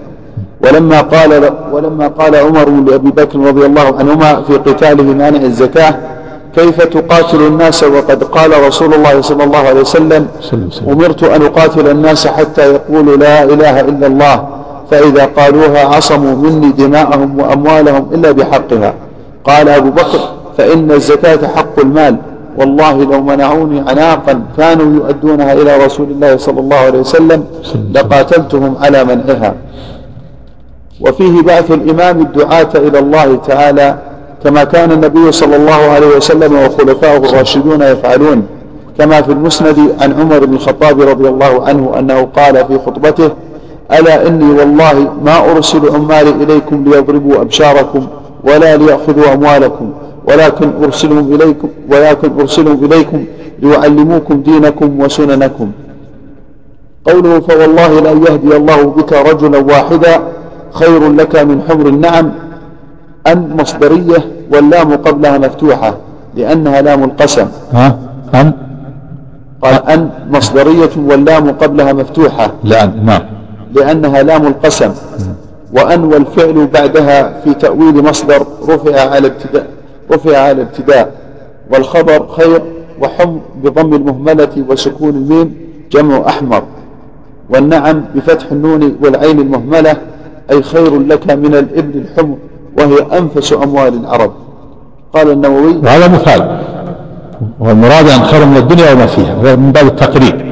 [0.65, 5.95] ولما قال ولما قال عمر لأبي بكر رضي الله عنهما في قتاله مانع الزكاة
[6.57, 10.27] كيف تقاتل الناس وقد قال رسول الله صلى الله عليه وسلم.
[10.89, 14.49] أمرت أن أقاتل الناس حتى يقولوا لا إله إلا الله
[14.91, 18.95] فإذا قالوها عصموا مني دماءهم وأموالهم إلا بحقها.
[19.45, 20.19] قال أبو بكر
[20.59, 22.17] فإن الزكاة حق المال.
[22.59, 27.45] والله لو منعوني عناقا كانوا يؤدونها إلى رسول الله صلى الله عليه وسلم
[27.95, 29.55] لقاتلتهم على منعها.
[31.01, 33.99] وفيه بعث الإمام الدعاة إلى الله تعالى
[34.45, 38.47] كما كان النبي صلى الله عليه وسلم وخلفائه الراشدون يفعلون.
[38.99, 43.31] كما في المسند عن عمر بن الخطاب رضي الله عنه أنه قال في خطبته
[43.93, 48.07] ألا إني والله ما أرسل عمالي إليكم ليضربوا أبشاركم
[48.45, 49.93] ولا ليأخذوا أموالكم
[50.29, 53.25] ولكن أرسلهم إليكم ولكن أرسلهم إليكم
[53.59, 55.71] ليعلموكم دينكم وسننكم.
[57.05, 60.21] قوله فوالله لا يهدي الله بك رجلا واحدا
[60.73, 62.33] خير لك من حمر النعم
[63.27, 65.95] أن مصدرية واللام قبلها مفتوحة
[66.37, 67.47] لأنها لام القسم.
[67.73, 67.99] ها؟
[68.35, 68.53] أن؟
[69.63, 72.53] قال أن مصدرية واللام قبلها مفتوحة.
[72.65, 73.40] لأن نعم.
[73.75, 74.93] لأنها لام القسم.
[75.73, 79.67] وأن والفعل بعدها في تأويل مصدر رفع على ابتداء
[80.13, 81.13] رفع على ابتداء.
[81.73, 82.63] والخبر خير
[83.01, 85.55] وحم بضم المهملة وسكون الميم
[85.93, 86.63] جمع أحمر.
[87.51, 89.97] والنعم بفتح النون والعين المهملة
[90.51, 92.37] أي خير لك من الإبل الحمر
[92.79, 94.33] وهي أنفس أموال العرب.
[95.15, 96.61] قال النووي وهذا مثال
[97.61, 100.50] والمراد أن خير من الدنيا وما فيها من باب التقريب.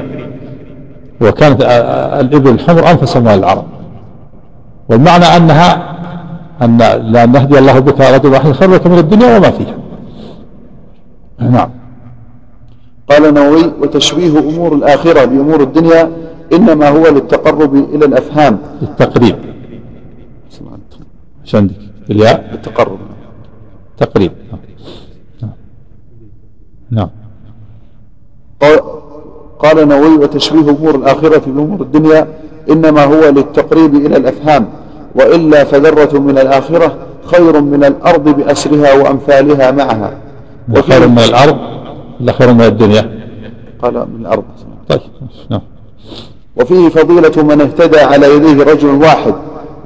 [1.21, 1.61] وكانت
[2.21, 3.65] الإبل الحمر أنفس أموال العرب.
[4.89, 5.95] والمعنى أنها
[6.61, 9.77] أن لأن نهدي الله بك رجل واحد خير لك من الدنيا وما فيها.
[11.39, 11.69] نعم.
[13.09, 16.11] قال النووي وتشبيه أمور الآخرة بأمور الدنيا
[16.53, 18.59] إنما هو للتقرب إلى الأفهام.
[18.81, 19.35] التقريب
[21.45, 21.75] إيش عندك
[22.09, 22.49] الياء.
[22.53, 22.99] التقرب
[23.97, 24.31] تقريب.
[25.41, 25.51] نعم.
[26.91, 27.09] نعم.
[29.59, 32.27] قال النووي وتشبيه أمور الآخرة بأمور الدنيا
[32.69, 34.67] إنما هو للتقريب إلى الأفهام
[35.15, 36.95] وإلا فذرة من الآخرة
[37.25, 40.13] خير من الأرض بأسرها وأمثالها معها.
[40.77, 41.57] وخير من الأرض
[42.21, 43.19] ولا خير من الدنيا.
[43.81, 44.43] قال من الأرض.
[44.89, 44.99] طيب
[45.49, 45.61] نعم.
[46.55, 49.33] وفيه فضيلة من اهتدى على يديه رجل واحد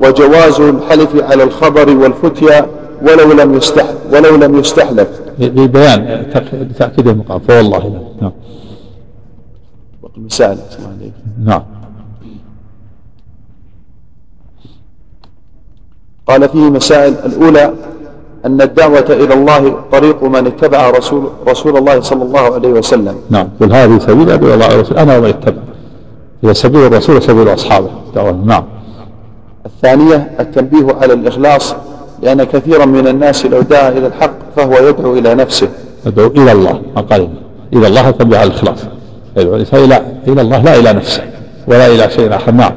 [0.01, 2.65] وجواز الحلف على الخبر والفتيا
[3.01, 5.07] ولو لم يستحلف ولو لم يستحلف.
[5.39, 6.25] لبيان
[6.79, 7.39] تأكيد المقام.
[7.39, 8.01] فوالله.
[10.17, 10.57] لا نعم
[11.43, 11.63] نعم.
[16.27, 17.73] قال فيه مسائل الأولى
[18.45, 23.15] أن الدعوة إلى الله طريق من اتبع رسول, رسول الله صلى الله عليه وسلم.
[23.29, 23.47] نعم.
[23.61, 25.61] قل هذه سبيل أدعو إلى الله ورسول أنا ومن اتبع.
[26.43, 27.89] هي سبيل الرسول وسبيل أصحابه.
[28.15, 28.31] دعوة.
[28.31, 28.63] نعم.
[29.65, 31.75] الثانية التنبيه على الإخلاص
[32.21, 35.69] لأن كثيرا من الناس لو دعا إلى الحق فهو يدعو إلى نفسه.
[36.05, 36.81] يدعو إلى الله.
[36.95, 37.29] ما قال
[37.73, 38.79] إلى الله تنبيه على الإخلاص.
[39.37, 41.23] يدعو الإنسان إلى إلى الله لا إلى نفسه
[41.67, 42.51] ولا إلى شيء آخر.
[42.51, 42.71] نعم.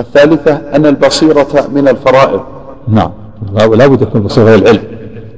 [0.00, 2.40] الثالثة أن البصيرة من الفرائض.
[2.88, 3.10] نعم.
[3.54, 4.82] لا بد يكون بصيرة العلم.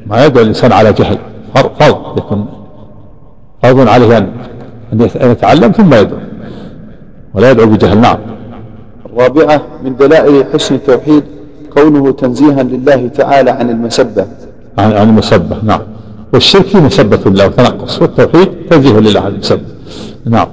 [0.07, 1.19] ما يدعو الإنسان على جهل.
[1.55, 2.47] فرض يكون
[3.63, 4.33] فرض عليه أن
[4.93, 6.19] أن يتعلم ثم يدعو.
[7.35, 7.99] ولا يدعو بجهل.
[7.99, 8.19] نعم.
[9.07, 11.23] الرابعة من دلائل حسن التوحيد
[11.75, 14.27] كونه تنزيها لله تعالى عن المسبة.
[14.79, 15.57] عن المسبة.
[15.63, 15.81] نعم.
[16.33, 18.03] والشرك فيه مسبة الله وتنقص.
[18.03, 19.63] والتوحيد تنزيه لله عن المسبة.
[20.25, 20.49] نعم.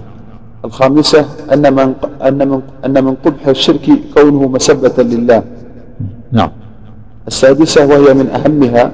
[0.66, 5.44] الخامسة أن من أن من أن من قبح الشرك كونه مسبة لله.
[6.32, 6.50] نعم.
[7.28, 8.92] السادسة وهي من أهمها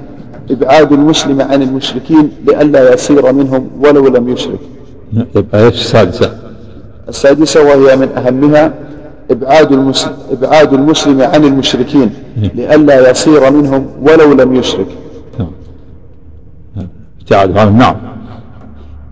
[0.50, 4.60] إبعاد المسلم عن المشركين لئلا يصير منهم ولو لم يشرك.
[5.36, 6.38] يبقى إيش السادسة؟
[7.08, 8.74] السادسة وهي من أهمها
[9.30, 14.86] إبعاد المسلم, إبعاد المسلم عن المشركين لئلا يصير منهم ولو لم يشرك.
[15.38, 15.50] نعم.
[17.20, 17.96] ابتعاد نعم.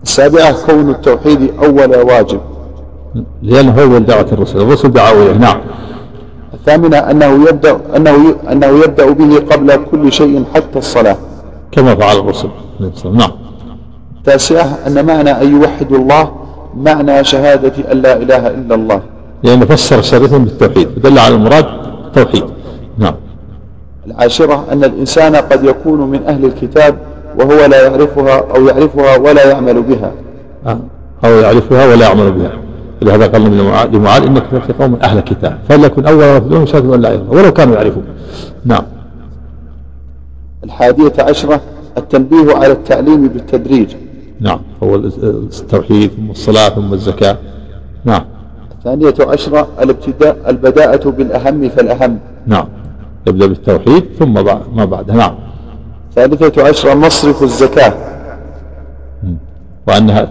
[0.05, 2.39] السابعة كون التوحيد أول واجب.
[3.41, 5.57] لأنه هو دعوة الرسل الرسل دعوا إليه نعم.
[6.53, 11.17] الثامنة أنه يبدأ أنه أنه يبدأ به قبل كل شيء حتى الصلاة.
[11.71, 12.49] كما فعل الرسل.
[13.13, 13.31] نعم.
[14.17, 16.31] التاسعة أن معنى أن يوحدوا الله
[16.77, 19.01] معنى شهادة أن لا إله إلا الله.
[19.43, 21.65] لأنه فسر شريفا بالتوحيد ودل على المراد
[22.05, 22.43] التوحيد
[22.97, 23.15] نعم.
[24.07, 26.95] العاشرة أن الإنسان قد يكون من أهل الكتاب
[27.39, 30.11] وهو لا يعرفها أو يعرفها ولا يعمل بها.
[30.65, 30.79] آه.
[31.25, 32.51] أو يعرفها ولا يعمل بها.
[33.01, 35.59] لهذا قال النبي لمعاذ إنك في قوم أهل كتاب.
[35.69, 38.03] فليكن أول ما تدعوهم أن لا اله ولو كانوا يعرفون.
[38.65, 38.83] نعم.
[40.63, 41.61] الحادية عشرة
[41.97, 43.95] التنبيه على التعليم بالتدريج.
[44.39, 44.59] نعم.
[44.83, 47.37] هو التوحيد ثم الصلاة ثم الزكاة.
[48.05, 48.25] نعم.
[48.77, 52.19] الثانية عشرة الابتداء البداءة بالأهم فالأهم.
[52.47, 52.65] نعم.
[53.27, 54.33] يبدأ بالتوحيد ثم
[54.75, 55.15] ما بعدها.
[55.15, 55.35] نعم.
[56.17, 57.93] الثالثة عشرة مصرف الزكاة
[59.87, 60.29] وأنها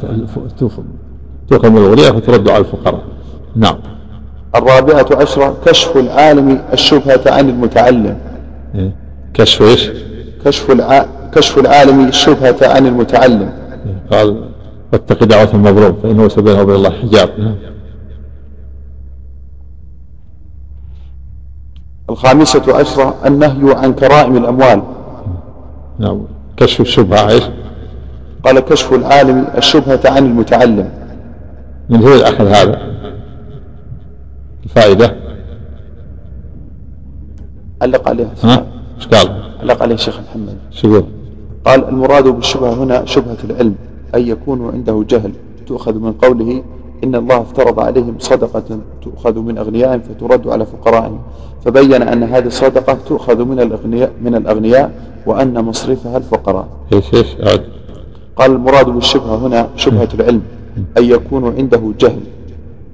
[1.49, 3.03] تؤخذ من الأغنياء فترد على الفقراء
[3.57, 3.77] نعم
[4.55, 8.17] الرابعة عشرة كشف العالم الشبهة عن المتعلم
[8.75, 8.93] إيه؟
[9.35, 9.91] كشف إيش؟
[10.45, 11.07] كشف الع...
[11.35, 13.53] كشف العالم الشبهة عن المتعلم
[13.87, 14.45] إيه؟ قال
[14.93, 17.57] واتق دعوة المظلوم فإنه سبيله وبين الله حجاب نعم.
[22.11, 24.83] الخامسة عشرة النهي عن كرائم الأموال
[25.99, 26.23] نعم.
[26.57, 27.43] كشف الشبهة إيش؟
[28.45, 30.91] قال كشف العالم الشبهة عن المتعلم.
[31.89, 32.81] من هو أخذ هذا؟
[34.65, 35.17] الفائدة؟
[37.83, 38.67] علق عليه ها؟
[38.97, 40.57] إيش قال؟ علق عليه الشيخ محمد.
[40.71, 41.05] شو يقول
[41.65, 43.75] قال المراد بالشبهة هنا شبهة العلم
[44.15, 45.33] أن يكون عنده جهل
[45.67, 46.63] تؤخذ من قوله
[47.05, 51.19] إن الله افترض عليهم صدقة تؤخذ من أغنيائهم فترد على فقرائهم
[51.65, 54.91] فبين أن هذه الصدقة تؤخذ من الأغنياء من الأغنياء
[55.27, 56.69] وأن مصرفها الفقراء.
[56.93, 57.65] إيش عاد.
[58.37, 60.43] قال المراد بالشبهة هنا شبهة العلم
[60.99, 62.21] أن يكون عنده جهل.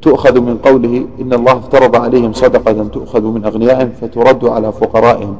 [0.03, 5.37] تؤخذ من قوله إن الله افترض عليهم صدقة تؤخذ من أغنيائهم فترد على فقرائهم.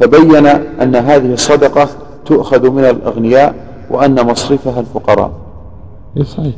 [0.00, 0.46] فبين
[0.82, 1.88] أن هذه الصدقة
[2.26, 3.54] تؤخذ من الأغنياء
[3.90, 5.30] وأن مصرفها الفقراء.
[6.22, 6.54] صحيح؟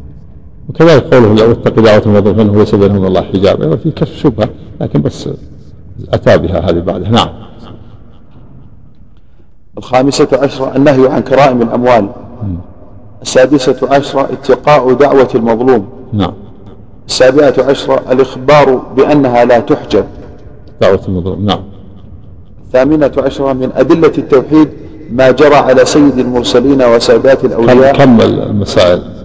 [0.68, 3.62] وكذلك قوله لو اتق دعوة المظلوم فإنه ليس بينهم الله حجاب.
[3.62, 4.48] أيضا في كشف شبهة
[4.80, 5.28] لكن بس
[6.12, 7.08] أتى بها هذه بعدها.
[7.08, 7.28] نعم.
[9.78, 12.08] الخامسة عشرة النهي عن كرائم الأموال.
[13.22, 15.88] السادسة عشرة اتقاء دعوة المظلوم.
[16.12, 16.32] نعم.
[17.08, 20.04] السابعة عشرة الإخبار بأنها لا تحجب.
[20.80, 21.46] دعوة المظلوم.
[21.46, 21.60] نعم.
[22.66, 24.68] الثامنة عشرة من أدلة التوحيد
[25.10, 27.96] ما جرى على سيد المرسلين وسادات الأولياء.
[27.96, 29.17] كم المسائل؟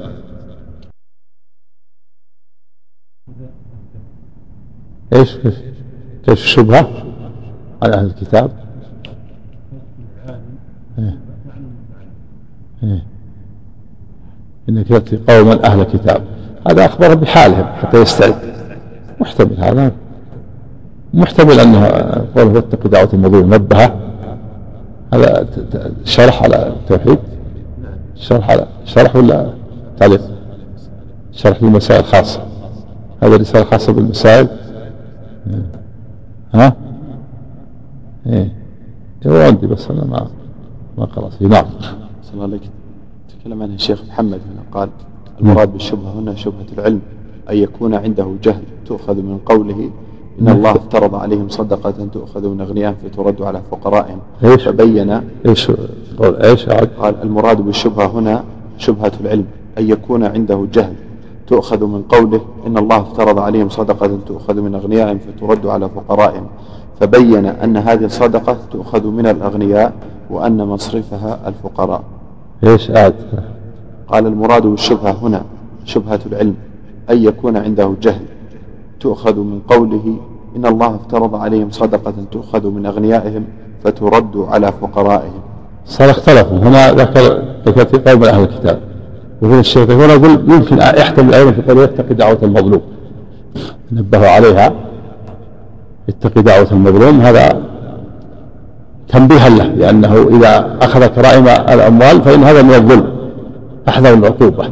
[5.14, 5.38] إيش؟
[6.26, 6.90] كيف الشبهة
[7.84, 8.52] على أهل الكتاب؟
[10.99, 11.18] إيه.
[12.84, 13.03] إيه.
[14.69, 16.23] إنك تأتي قوما أهل كتاب
[16.69, 18.35] هذا أخبر بحالهم حتى يستعد.
[19.22, 19.91] محتمل هذا.
[21.14, 21.85] محتمل أنه
[22.35, 23.91] قوله واتق دعوة المظلوم نبه
[25.14, 25.48] هذا
[26.06, 27.19] شرح على التوحيد؟
[28.15, 29.53] شرح على شرح ولا
[29.99, 30.22] تعليق؟
[31.31, 32.40] شرح للمسائل خاصة
[33.23, 34.48] هذا رسالة خاصة بالمسائل.
[36.53, 36.75] ها؟
[38.27, 38.53] إيه.
[39.27, 40.27] هو عندي بس أنا ما
[40.97, 41.65] ما قرأت فيه نعم.
[42.23, 42.61] صلى الله عليك.
[43.39, 44.63] تكلم عنها الشيخ محمد هنا.
[44.71, 44.89] قال
[45.41, 47.01] المراد بالشبهة هنا شبهة العلم
[47.49, 49.89] أن يكون عنده جهل تؤخذ من قوله
[50.41, 54.19] إن الله افترض عليهم صدقة تؤخذ من أغنيائهم فترد على فقرائهم.
[54.43, 55.21] إيش؟ فبين.
[55.45, 55.71] إيش؟
[56.17, 56.89] قول إيش؟ عاد.
[56.99, 58.43] قال المراد بالشبهة هنا
[58.77, 59.45] شبهة العلم
[59.77, 60.93] أن يكون عنده جهل
[61.53, 66.47] تؤخذ من قوله إن الله افترض عليهم صدقة تؤخذ من أغنيائهم فترد على فقرائهم
[66.99, 69.93] فبين أن هذه الصدقة تؤخذ من الأغنياء
[70.30, 72.03] وأن مصرفها الفقراء.
[72.63, 73.15] إيش عاد
[74.07, 75.43] قال المراد بالشبهة هنا
[75.85, 76.55] شبهة العلم
[77.09, 78.25] أن يكون عنده جهل.
[78.99, 80.17] تؤخذ من قوله
[80.55, 83.45] إن الله افترض عليهم صدقة تؤخذ من أغنيائهم
[83.84, 85.41] فترد على فقرائهم.
[85.85, 88.92] صار اختلفوا هنا ذكر ذكر في قول أهل الكتاب.
[89.43, 92.81] وهنا الشيخ هنا يقول يمكن يحتمل أيضا في قوله يتقي دعوة المظلوم.
[93.91, 94.73] نبهوا عليها.
[96.07, 97.21] يتقي دعوة المظلوم.
[97.21, 97.61] هذا
[99.07, 103.13] تنبيها له لأنه إذا اخذ كرائم الأموال فإن هذا من الظلم.
[103.87, 104.69] أحذر العقوبه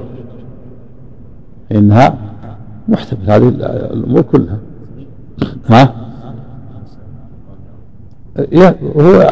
[1.72, 2.16] إنها
[2.88, 3.20] محتمل.
[3.28, 3.48] هذه
[3.94, 4.58] الأمور كلها.
[5.70, 5.94] ها؟
[8.98, 9.30] هو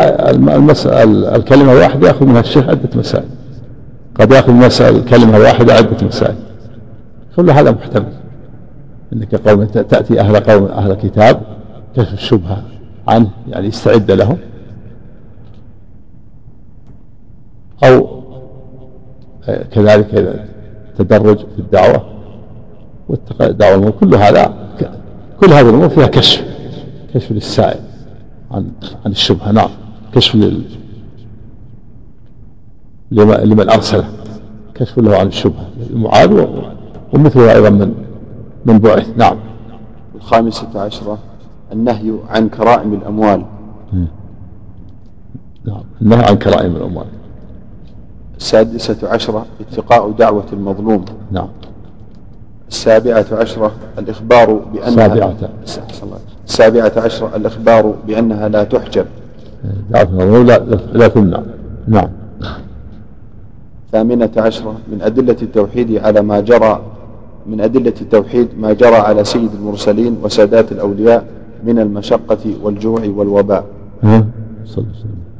[0.55, 3.25] المسألة الكلمة الواحدة يأخذ منها الشيخ عدة مسائل.
[4.19, 6.35] قد يأخذ مسألة الكلمة الواحدة عدة مسائل.
[7.35, 8.13] كل هذا محتمل.
[9.13, 11.41] إنك قوم ت- تأتي أهل قوم أهل كتاب
[11.95, 12.63] كشف الشبهة
[13.07, 14.37] عنه يعني يستعد له
[17.83, 18.19] أو
[19.49, 20.45] آه، كذلك إذا
[20.97, 22.05] تدرج في الدعوة
[23.75, 23.91] الأمور.
[23.91, 24.53] كل هذا
[25.39, 26.43] كل هذه الأمور فيها كشف.
[27.13, 27.79] كشف للسائل
[28.51, 28.71] عن
[29.05, 29.51] عن الشبهة.
[29.51, 29.69] نعم.
[30.15, 30.61] كشف لل
[33.11, 34.05] لمن أرسله
[34.75, 35.65] كشف له عن الشبهة.
[35.89, 36.47] المعاد و-
[37.13, 37.93] ومثله أيضا من
[38.65, 39.09] من بعث.
[39.17, 39.37] نعم.
[40.15, 41.17] الخامسة عشرة
[41.73, 43.45] النهي عن كرائم الأموال.
[45.65, 45.83] نعم.
[46.01, 47.05] النهي عن كرائم الأموال.
[48.37, 51.05] السادسة عشرة اتقاء دعوة المظلوم.
[51.31, 51.47] نعم.
[52.69, 55.35] السابعة عشرة الإخبار بأنها الله.
[56.47, 59.05] السابعة عشرة الإخبار بأنها لا تحجب.
[59.89, 60.57] دعوة المظلوم لا
[60.93, 61.41] لا تمنع.
[61.87, 62.09] نعم.
[63.91, 66.81] ثامنة عشرة من أدلة التوحيد على ما جرى
[67.47, 71.25] من أدلة التوحيد ما جرى على سيد المرسلين وسادات الأولياء
[71.63, 73.65] من المشقة والجوع والوباء.
[74.03, 74.25] ها؟
[74.65, 74.85] صلى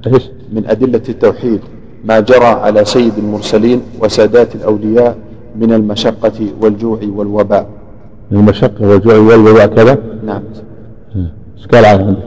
[0.07, 1.59] إيش؟ من أدلة التوحيد
[2.05, 5.17] ما جرى على سيد المرسلين وسادات الأولياء
[5.55, 7.67] من المشقة والجوع والوباء.
[8.31, 10.41] من المشقة والجوع والوباء كذا؟ نعم.
[11.73, 12.23] قال عنه؟ عندك؟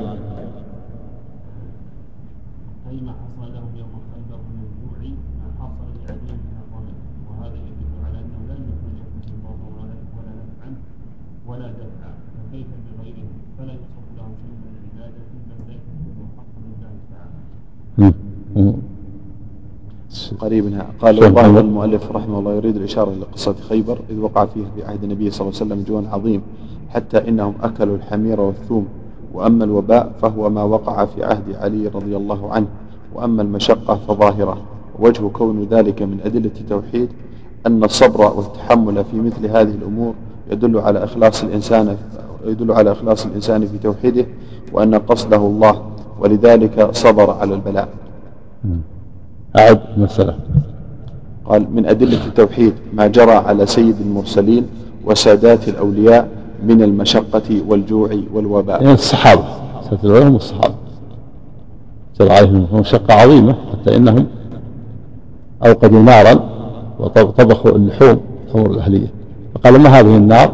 [2.90, 4.98] أي ما حصل لهم يوم خيبر من الجوع
[5.40, 6.96] ما حصل لعدو من الظلم
[7.28, 10.70] وهذا يدل على أنه لم يكن يحدث ضرا ولا ولا نفعا
[11.46, 12.66] ولا دفعا فكيف
[12.98, 13.28] بغيرهم
[13.58, 17.38] فلا يصح لهم شيء من العبادة بل لا يكون حقا لله تعالى
[17.98, 18.04] مم.
[18.06, 18.32] مم.
[20.40, 21.56] قريب منها قال محمد.
[21.56, 25.60] المؤلف رحمه الله يريد الإشارة لقصة خيبر إذ وقع فيها في عهد النبي صلى الله
[25.60, 26.42] عليه وسلم جوع عظيم
[26.88, 28.86] حتى إنهم أكلوا الحمير والثوم.
[29.34, 32.66] وأما الوباء فهو ما وقع في عهد علي رضي الله عنه.
[33.14, 34.56] وأما المشقة فظاهرة.
[34.98, 37.08] وجه كون ذلك من أدلة التوحيد
[37.66, 40.14] أن الصبر والتحمل في مثل هذه الأمور
[40.50, 41.96] يدل على إخلاص الإنسان
[42.44, 44.26] يدل على إخلاص الإنسان في توحيده
[44.72, 45.82] وأن قصده الله.
[46.20, 47.88] ولذلك صبر على البلاء.
[49.58, 50.34] أعد المسألة
[51.44, 54.66] قال من أدلة التوحيد ما جرى على سيد المرسلين
[55.04, 56.28] وسادات الأولياء
[56.66, 58.82] من المشقة والجوع والوباء.
[58.82, 59.44] يعني الصحابة
[59.90, 60.74] سيد هم الصحابة.
[62.20, 64.26] جرى عليهم مشقة عظيمة حتى إنهم
[65.66, 66.40] أوقدوا نارا
[66.98, 69.08] وطبخوا اللحوم الحمر الأهلية.
[69.54, 70.52] فقال ما هذه النار؟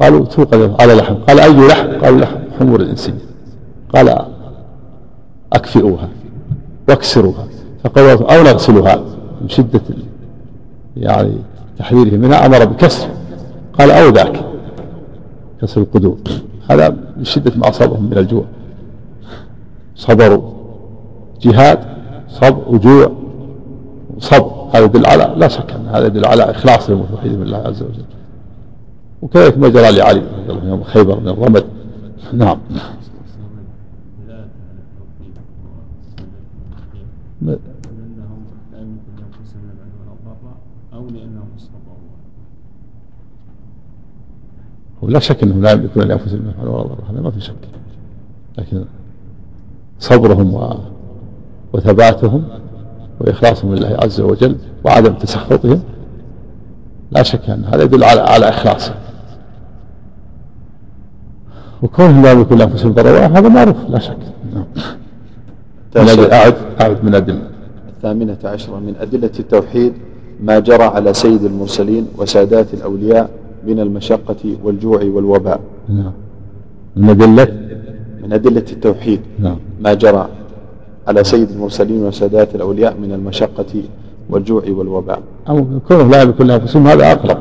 [0.00, 1.14] قالوا توقد على لحم.
[1.14, 3.18] قال أي لحم؟ قالوا لحم حمر الإنسية.
[3.94, 4.18] قال
[5.52, 6.08] أكفئوها.
[6.88, 7.46] واكسروها
[7.84, 8.96] فقالوا أو نغسلها
[9.40, 9.80] من شدة
[10.96, 11.32] يعني
[11.78, 13.08] تحذيره منها أمر بكسر.
[13.78, 14.44] قال أو ذاك
[15.62, 16.18] كسر القدور
[16.70, 18.44] هذا من شدة ما أصابهم من الجوع.
[19.96, 20.52] صبروا
[21.40, 21.78] جهاد
[22.28, 23.12] صبر وجوع
[24.18, 24.68] صبر.
[24.74, 28.04] هذا يدل على لا شك أن هذا يدل على إخلاص الموحدين بالله عز وجل.
[29.22, 31.64] وكذلك ما جرى لعلي رضي الله عنه يوم خيبر من الرمد
[32.32, 32.58] نعم.
[37.42, 40.56] لأنهم لا يمكن لأنفسهم نفعا ولا ضرا
[40.94, 41.98] أو لأنهم استطاعوا
[45.02, 47.54] ولا شك إنهم لا يملكون لأنفسهم نفعا ولا ضرا هذا ما في شك.
[48.58, 48.84] لكن
[49.98, 50.74] صبرهم و...
[51.72, 52.44] وثباتهم
[53.20, 55.82] وإخلاصهم لله عز وجل وعدم تسخطهم
[57.10, 58.96] لا شك أن هذا يدل على على إخلاصهم.
[61.82, 64.18] وكونهم لا يملكون لأنفسهم ضرا هذا معروف لا شك.
[64.54, 64.64] نعم.
[65.96, 67.42] من أجل اعد أعد من أدلة.
[67.96, 69.92] الثامنة عشرة من أدلة التوحيد
[70.42, 73.30] ما جرى على سيد المرسلين وسادات الأولياء
[73.66, 75.60] من المشقة والجوع والوباء.
[75.88, 76.12] نعم.
[76.96, 77.48] من أدلة؟
[78.22, 79.56] من أدلة التوحيد نعم.
[79.80, 80.28] ما جرى
[81.08, 83.82] على سيد المرسلين وسادات الأولياء من المشقة
[84.30, 85.20] والجوع والوباء.
[85.48, 87.38] أو كونه لا يملك لأنفسهم هذا أقرب.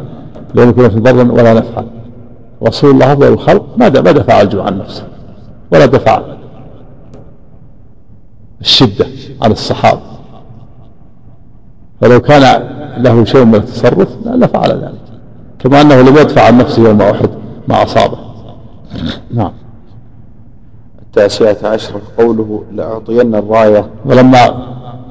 [0.56, 1.86] لا يملك في ضر ولا نفعا
[2.64, 5.03] رسول الله أفضل الخلق ما ما دفع الجوع عن نفسه
[5.72, 6.22] ولا دفع
[8.62, 9.06] الشدة
[9.42, 10.02] عن الصحابة.
[12.02, 12.64] فلو كان
[12.98, 15.02] له شيء من التصرف لفعل ذلك.
[15.60, 17.30] كما أنه لم يدفع عن نفسه يوم أحد
[17.68, 18.18] ما أصابه.
[19.34, 19.52] نعم.
[21.02, 23.90] التاسعة عشر قوله لأعطين الراية.
[24.06, 24.68] ولما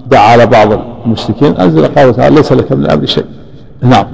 [0.07, 0.73] دعا على بعض
[1.05, 3.27] المشركين أنزل قوله تعالى ليس لك من الأمر شيء.
[3.83, 4.07] نعم.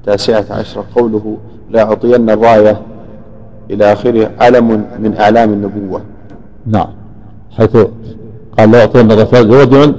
[0.00, 1.38] التاسعة عشر قوله
[1.70, 2.80] لأعطين الراية.
[3.70, 6.00] إلى آخره علم من أعلام النبوة.
[6.66, 6.88] نعم.
[7.58, 7.76] حيث
[8.58, 9.94] قال لا يعطينا الرسول رجل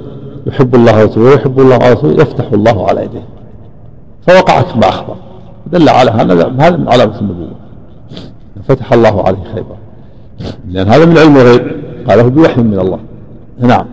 [0.46, 3.22] يحب الله ورسوله ويحب الله ورسوله يفتح الله على يديه
[4.26, 5.16] فوقع كما أخبر.
[5.66, 7.50] دل على هذا هذا من علامة النبوة.
[8.68, 9.76] فتح الله عليه خيبر.
[10.68, 11.62] لأن هذا من علم الغيب.
[12.08, 12.98] قاله بوحي من الله.
[13.58, 13.86] نعم.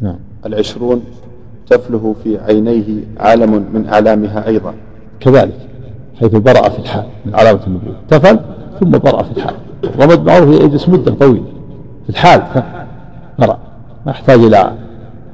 [0.00, 0.18] نعم.
[0.46, 1.02] العشرون
[1.66, 4.74] تفله في عينيه عالم من أعلامها أيضا.
[5.20, 5.58] كذلك
[6.20, 7.96] حيث برأ في الحال من علامة النبوة.
[8.08, 8.40] تفل
[8.80, 9.54] ثم برأ في الحال.
[9.84, 11.44] الرمد معروف يجلس مدة طويلة
[12.04, 12.42] في الحال
[13.38, 13.58] برأ
[14.06, 14.72] ما يحتاج إلى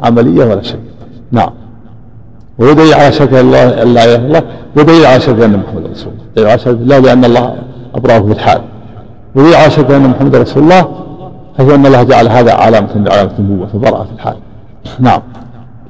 [0.01, 0.81] عملية ولا شيء.
[1.33, 1.51] نعم.
[2.59, 4.43] ويدعي على شكل الله لا إله إلا الله
[4.77, 6.25] ودليل على شكل أن محمد رسول الله.
[6.37, 7.57] دليل على شكل الله لأن الله
[7.95, 8.61] أبرأه في الحال.
[9.35, 10.89] ودليل على شكل أن محمد رسول الله
[11.59, 14.37] حيث أن الله جعل هذا علامة من علامة النبوة فبرأ في الحال.
[15.01, 15.23] نعم.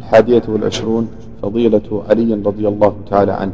[0.00, 1.08] الحادية والعشرون
[1.42, 3.52] فضيلة علي رضي الله تعالى عنه.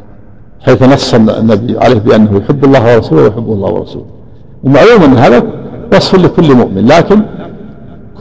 [0.61, 4.05] حيث نص النبي عليه بأنه يحب الله ورسوله ويحب الله ورسوله.
[4.63, 5.43] ومعلوم أن هذا
[5.93, 7.21] وصف لكل مؤمن لكن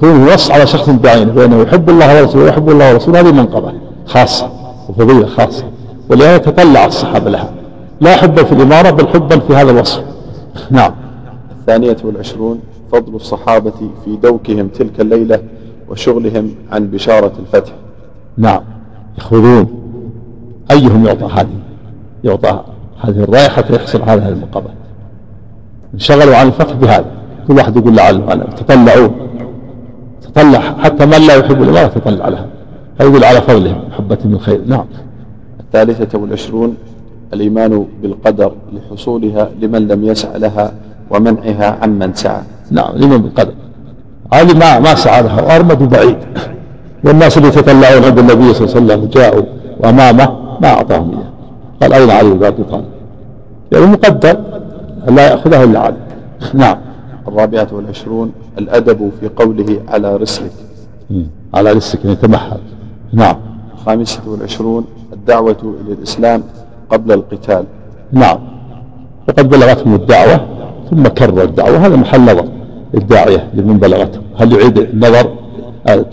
[0.01, 3.73] كونه نص على شخص بعينه بأنه يحب الله ورسوله ويحب الله ورسوله هذه منقبة
[4.07, 4.51] خاصة
[4.89, 5.65] وفضيلة خاصة
[6.11, 7.51] ولهذا تطلع الصحابة لها.
[8.01, 10.03] لا حبا في الإمارة بل حبا في هذا الوصف.
[10.71, 10.95] نعم.
[11.61, 12.61] الثانية والعشرون
[12.93, 13.73] فضل الصحابة
[14.05, 15.41] في دوكهم تلك الليلة
[15.89, 17.73] وشغلهم عن بشارة الفتح.
[18.39, 18.61] نعم.
[19.19, 19.67] يأخذون
[20.71, 21.59] أيهم يعطى هذه؟
[22.25, 22.65] يعطى
[23.01, 24.82] هذه الراية حتى يحصل هذه المقابلة
[25.95, 27.05] انشغلوا عن الفتح بهذا.
[27.49, 29.09] كل واحد يقول لعله أنا تطلعوا.
[30.23, 32.47] تطلع حتى من لا يحب الإمارة تطلع لها.
[33.01, 34.85] يدل على فضلهم محبتهم الخير نعم.
[35.61, 36.77] الثالثة والعشرون
[37.35, 40.73] الإيمان بالقدر لحصولها لمن لم يسع لها
[41.11, 42.43] ومنعها عمن سعى.
[42.71, 43.53] نعم الإيمان بالقدر.
[44.35, 46.17] هذه ما ما سعى لها وأرمد بعيد
[47.05, 49.43] والناس اللي يتطلعون عند النبي صلى الله عليه وسلم جاءوا
[49.81, 51.33] وأمامه ما أعطاهم إياه.
[51.83, 52.85] قال أين علي بن أبي طالب؟
[53.73, 54.37] يعني مقدر.
[55.09, 55.97] لا يأخذه إلا علي
[56.55, 56.79] نعم.
[57.29, 60.53] الرابعة والعشرون الأدب في قوله على رسلك.
[61.55, 62.61] على رسلك يتمحل.
[63.13, 63.37] نعم.
[63.75, 66.43] الخامسة والعشرون الدعوة إلى الإسلام
[66.91, 67.65] قبل القتال.
[68.13, 68.39] نعم.
[69.29, 70.47] وقد بلغتهم الدعوة
[70.91, 71.87] ثم كرر الدعوة.
[71.87, 72.49] هذا محل نظر.
[72.95, 75.31] الداعية لمن بلغته هل يعيد النظر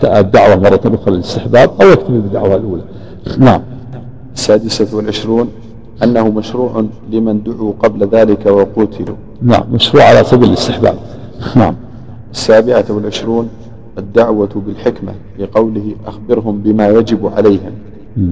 [0.04, 2.82] الدعوة مرة أخرى للاستحباب أو يكتفي بالدعوة الأولى؟
[3.38, 3.62] نعم.
[4.34, 5.48] السادسة والعشرون
[6.02, 9.16] أنه مشروع لمن دعوا قبل ذلك وقتلوا.
[9.42, 10.94] نعم مشروع على سبيل الاستحباب.
[11.56, 11.74] نعم.
[12.32, 13.48] السابعة والعشرون
[13.98, 17.72] الدعوة بالحكمة لقوله أخبرهم بما يجب عليهم.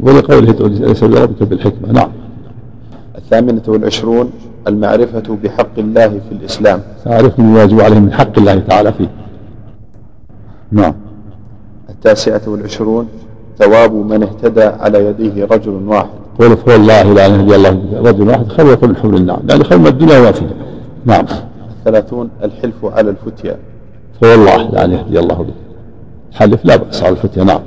[0.03, 2.11] ولقوله ليس بربك بالحكمة؟ نعم.
[3.16, 4.31] الثامنة والعشرون
[4.69, 6.82] المعرفة بحق الله في الإسلام.
[7.05, 9.11] تعرف ما يجب عليهم من حق الله تعالى فيه.
[10.73, 10.95] نعم.
[11.89, 13.09] التاسعة والعشرون
[13.59, 16.09] ثواب من اهتدى على يديه رجل واحد.
[16.39, 19.39] قول فوالله لا أن يهدي الله رجل واحد خير يكون الحمد لله.
[19.48, 20.48] يعني خير من الدنيا وما فيها.
[21.05, 21.27] نعم.
[21.78, 23.56] الثلاثون الحلف على الفتيا.
[24.20, 25.35] فوالله لا أن يهدي الله.
[25.35, 25.52] به
[26.32, 27.44] حلف لا بأس على الفتيا.
[27.44, 27.60] نعم.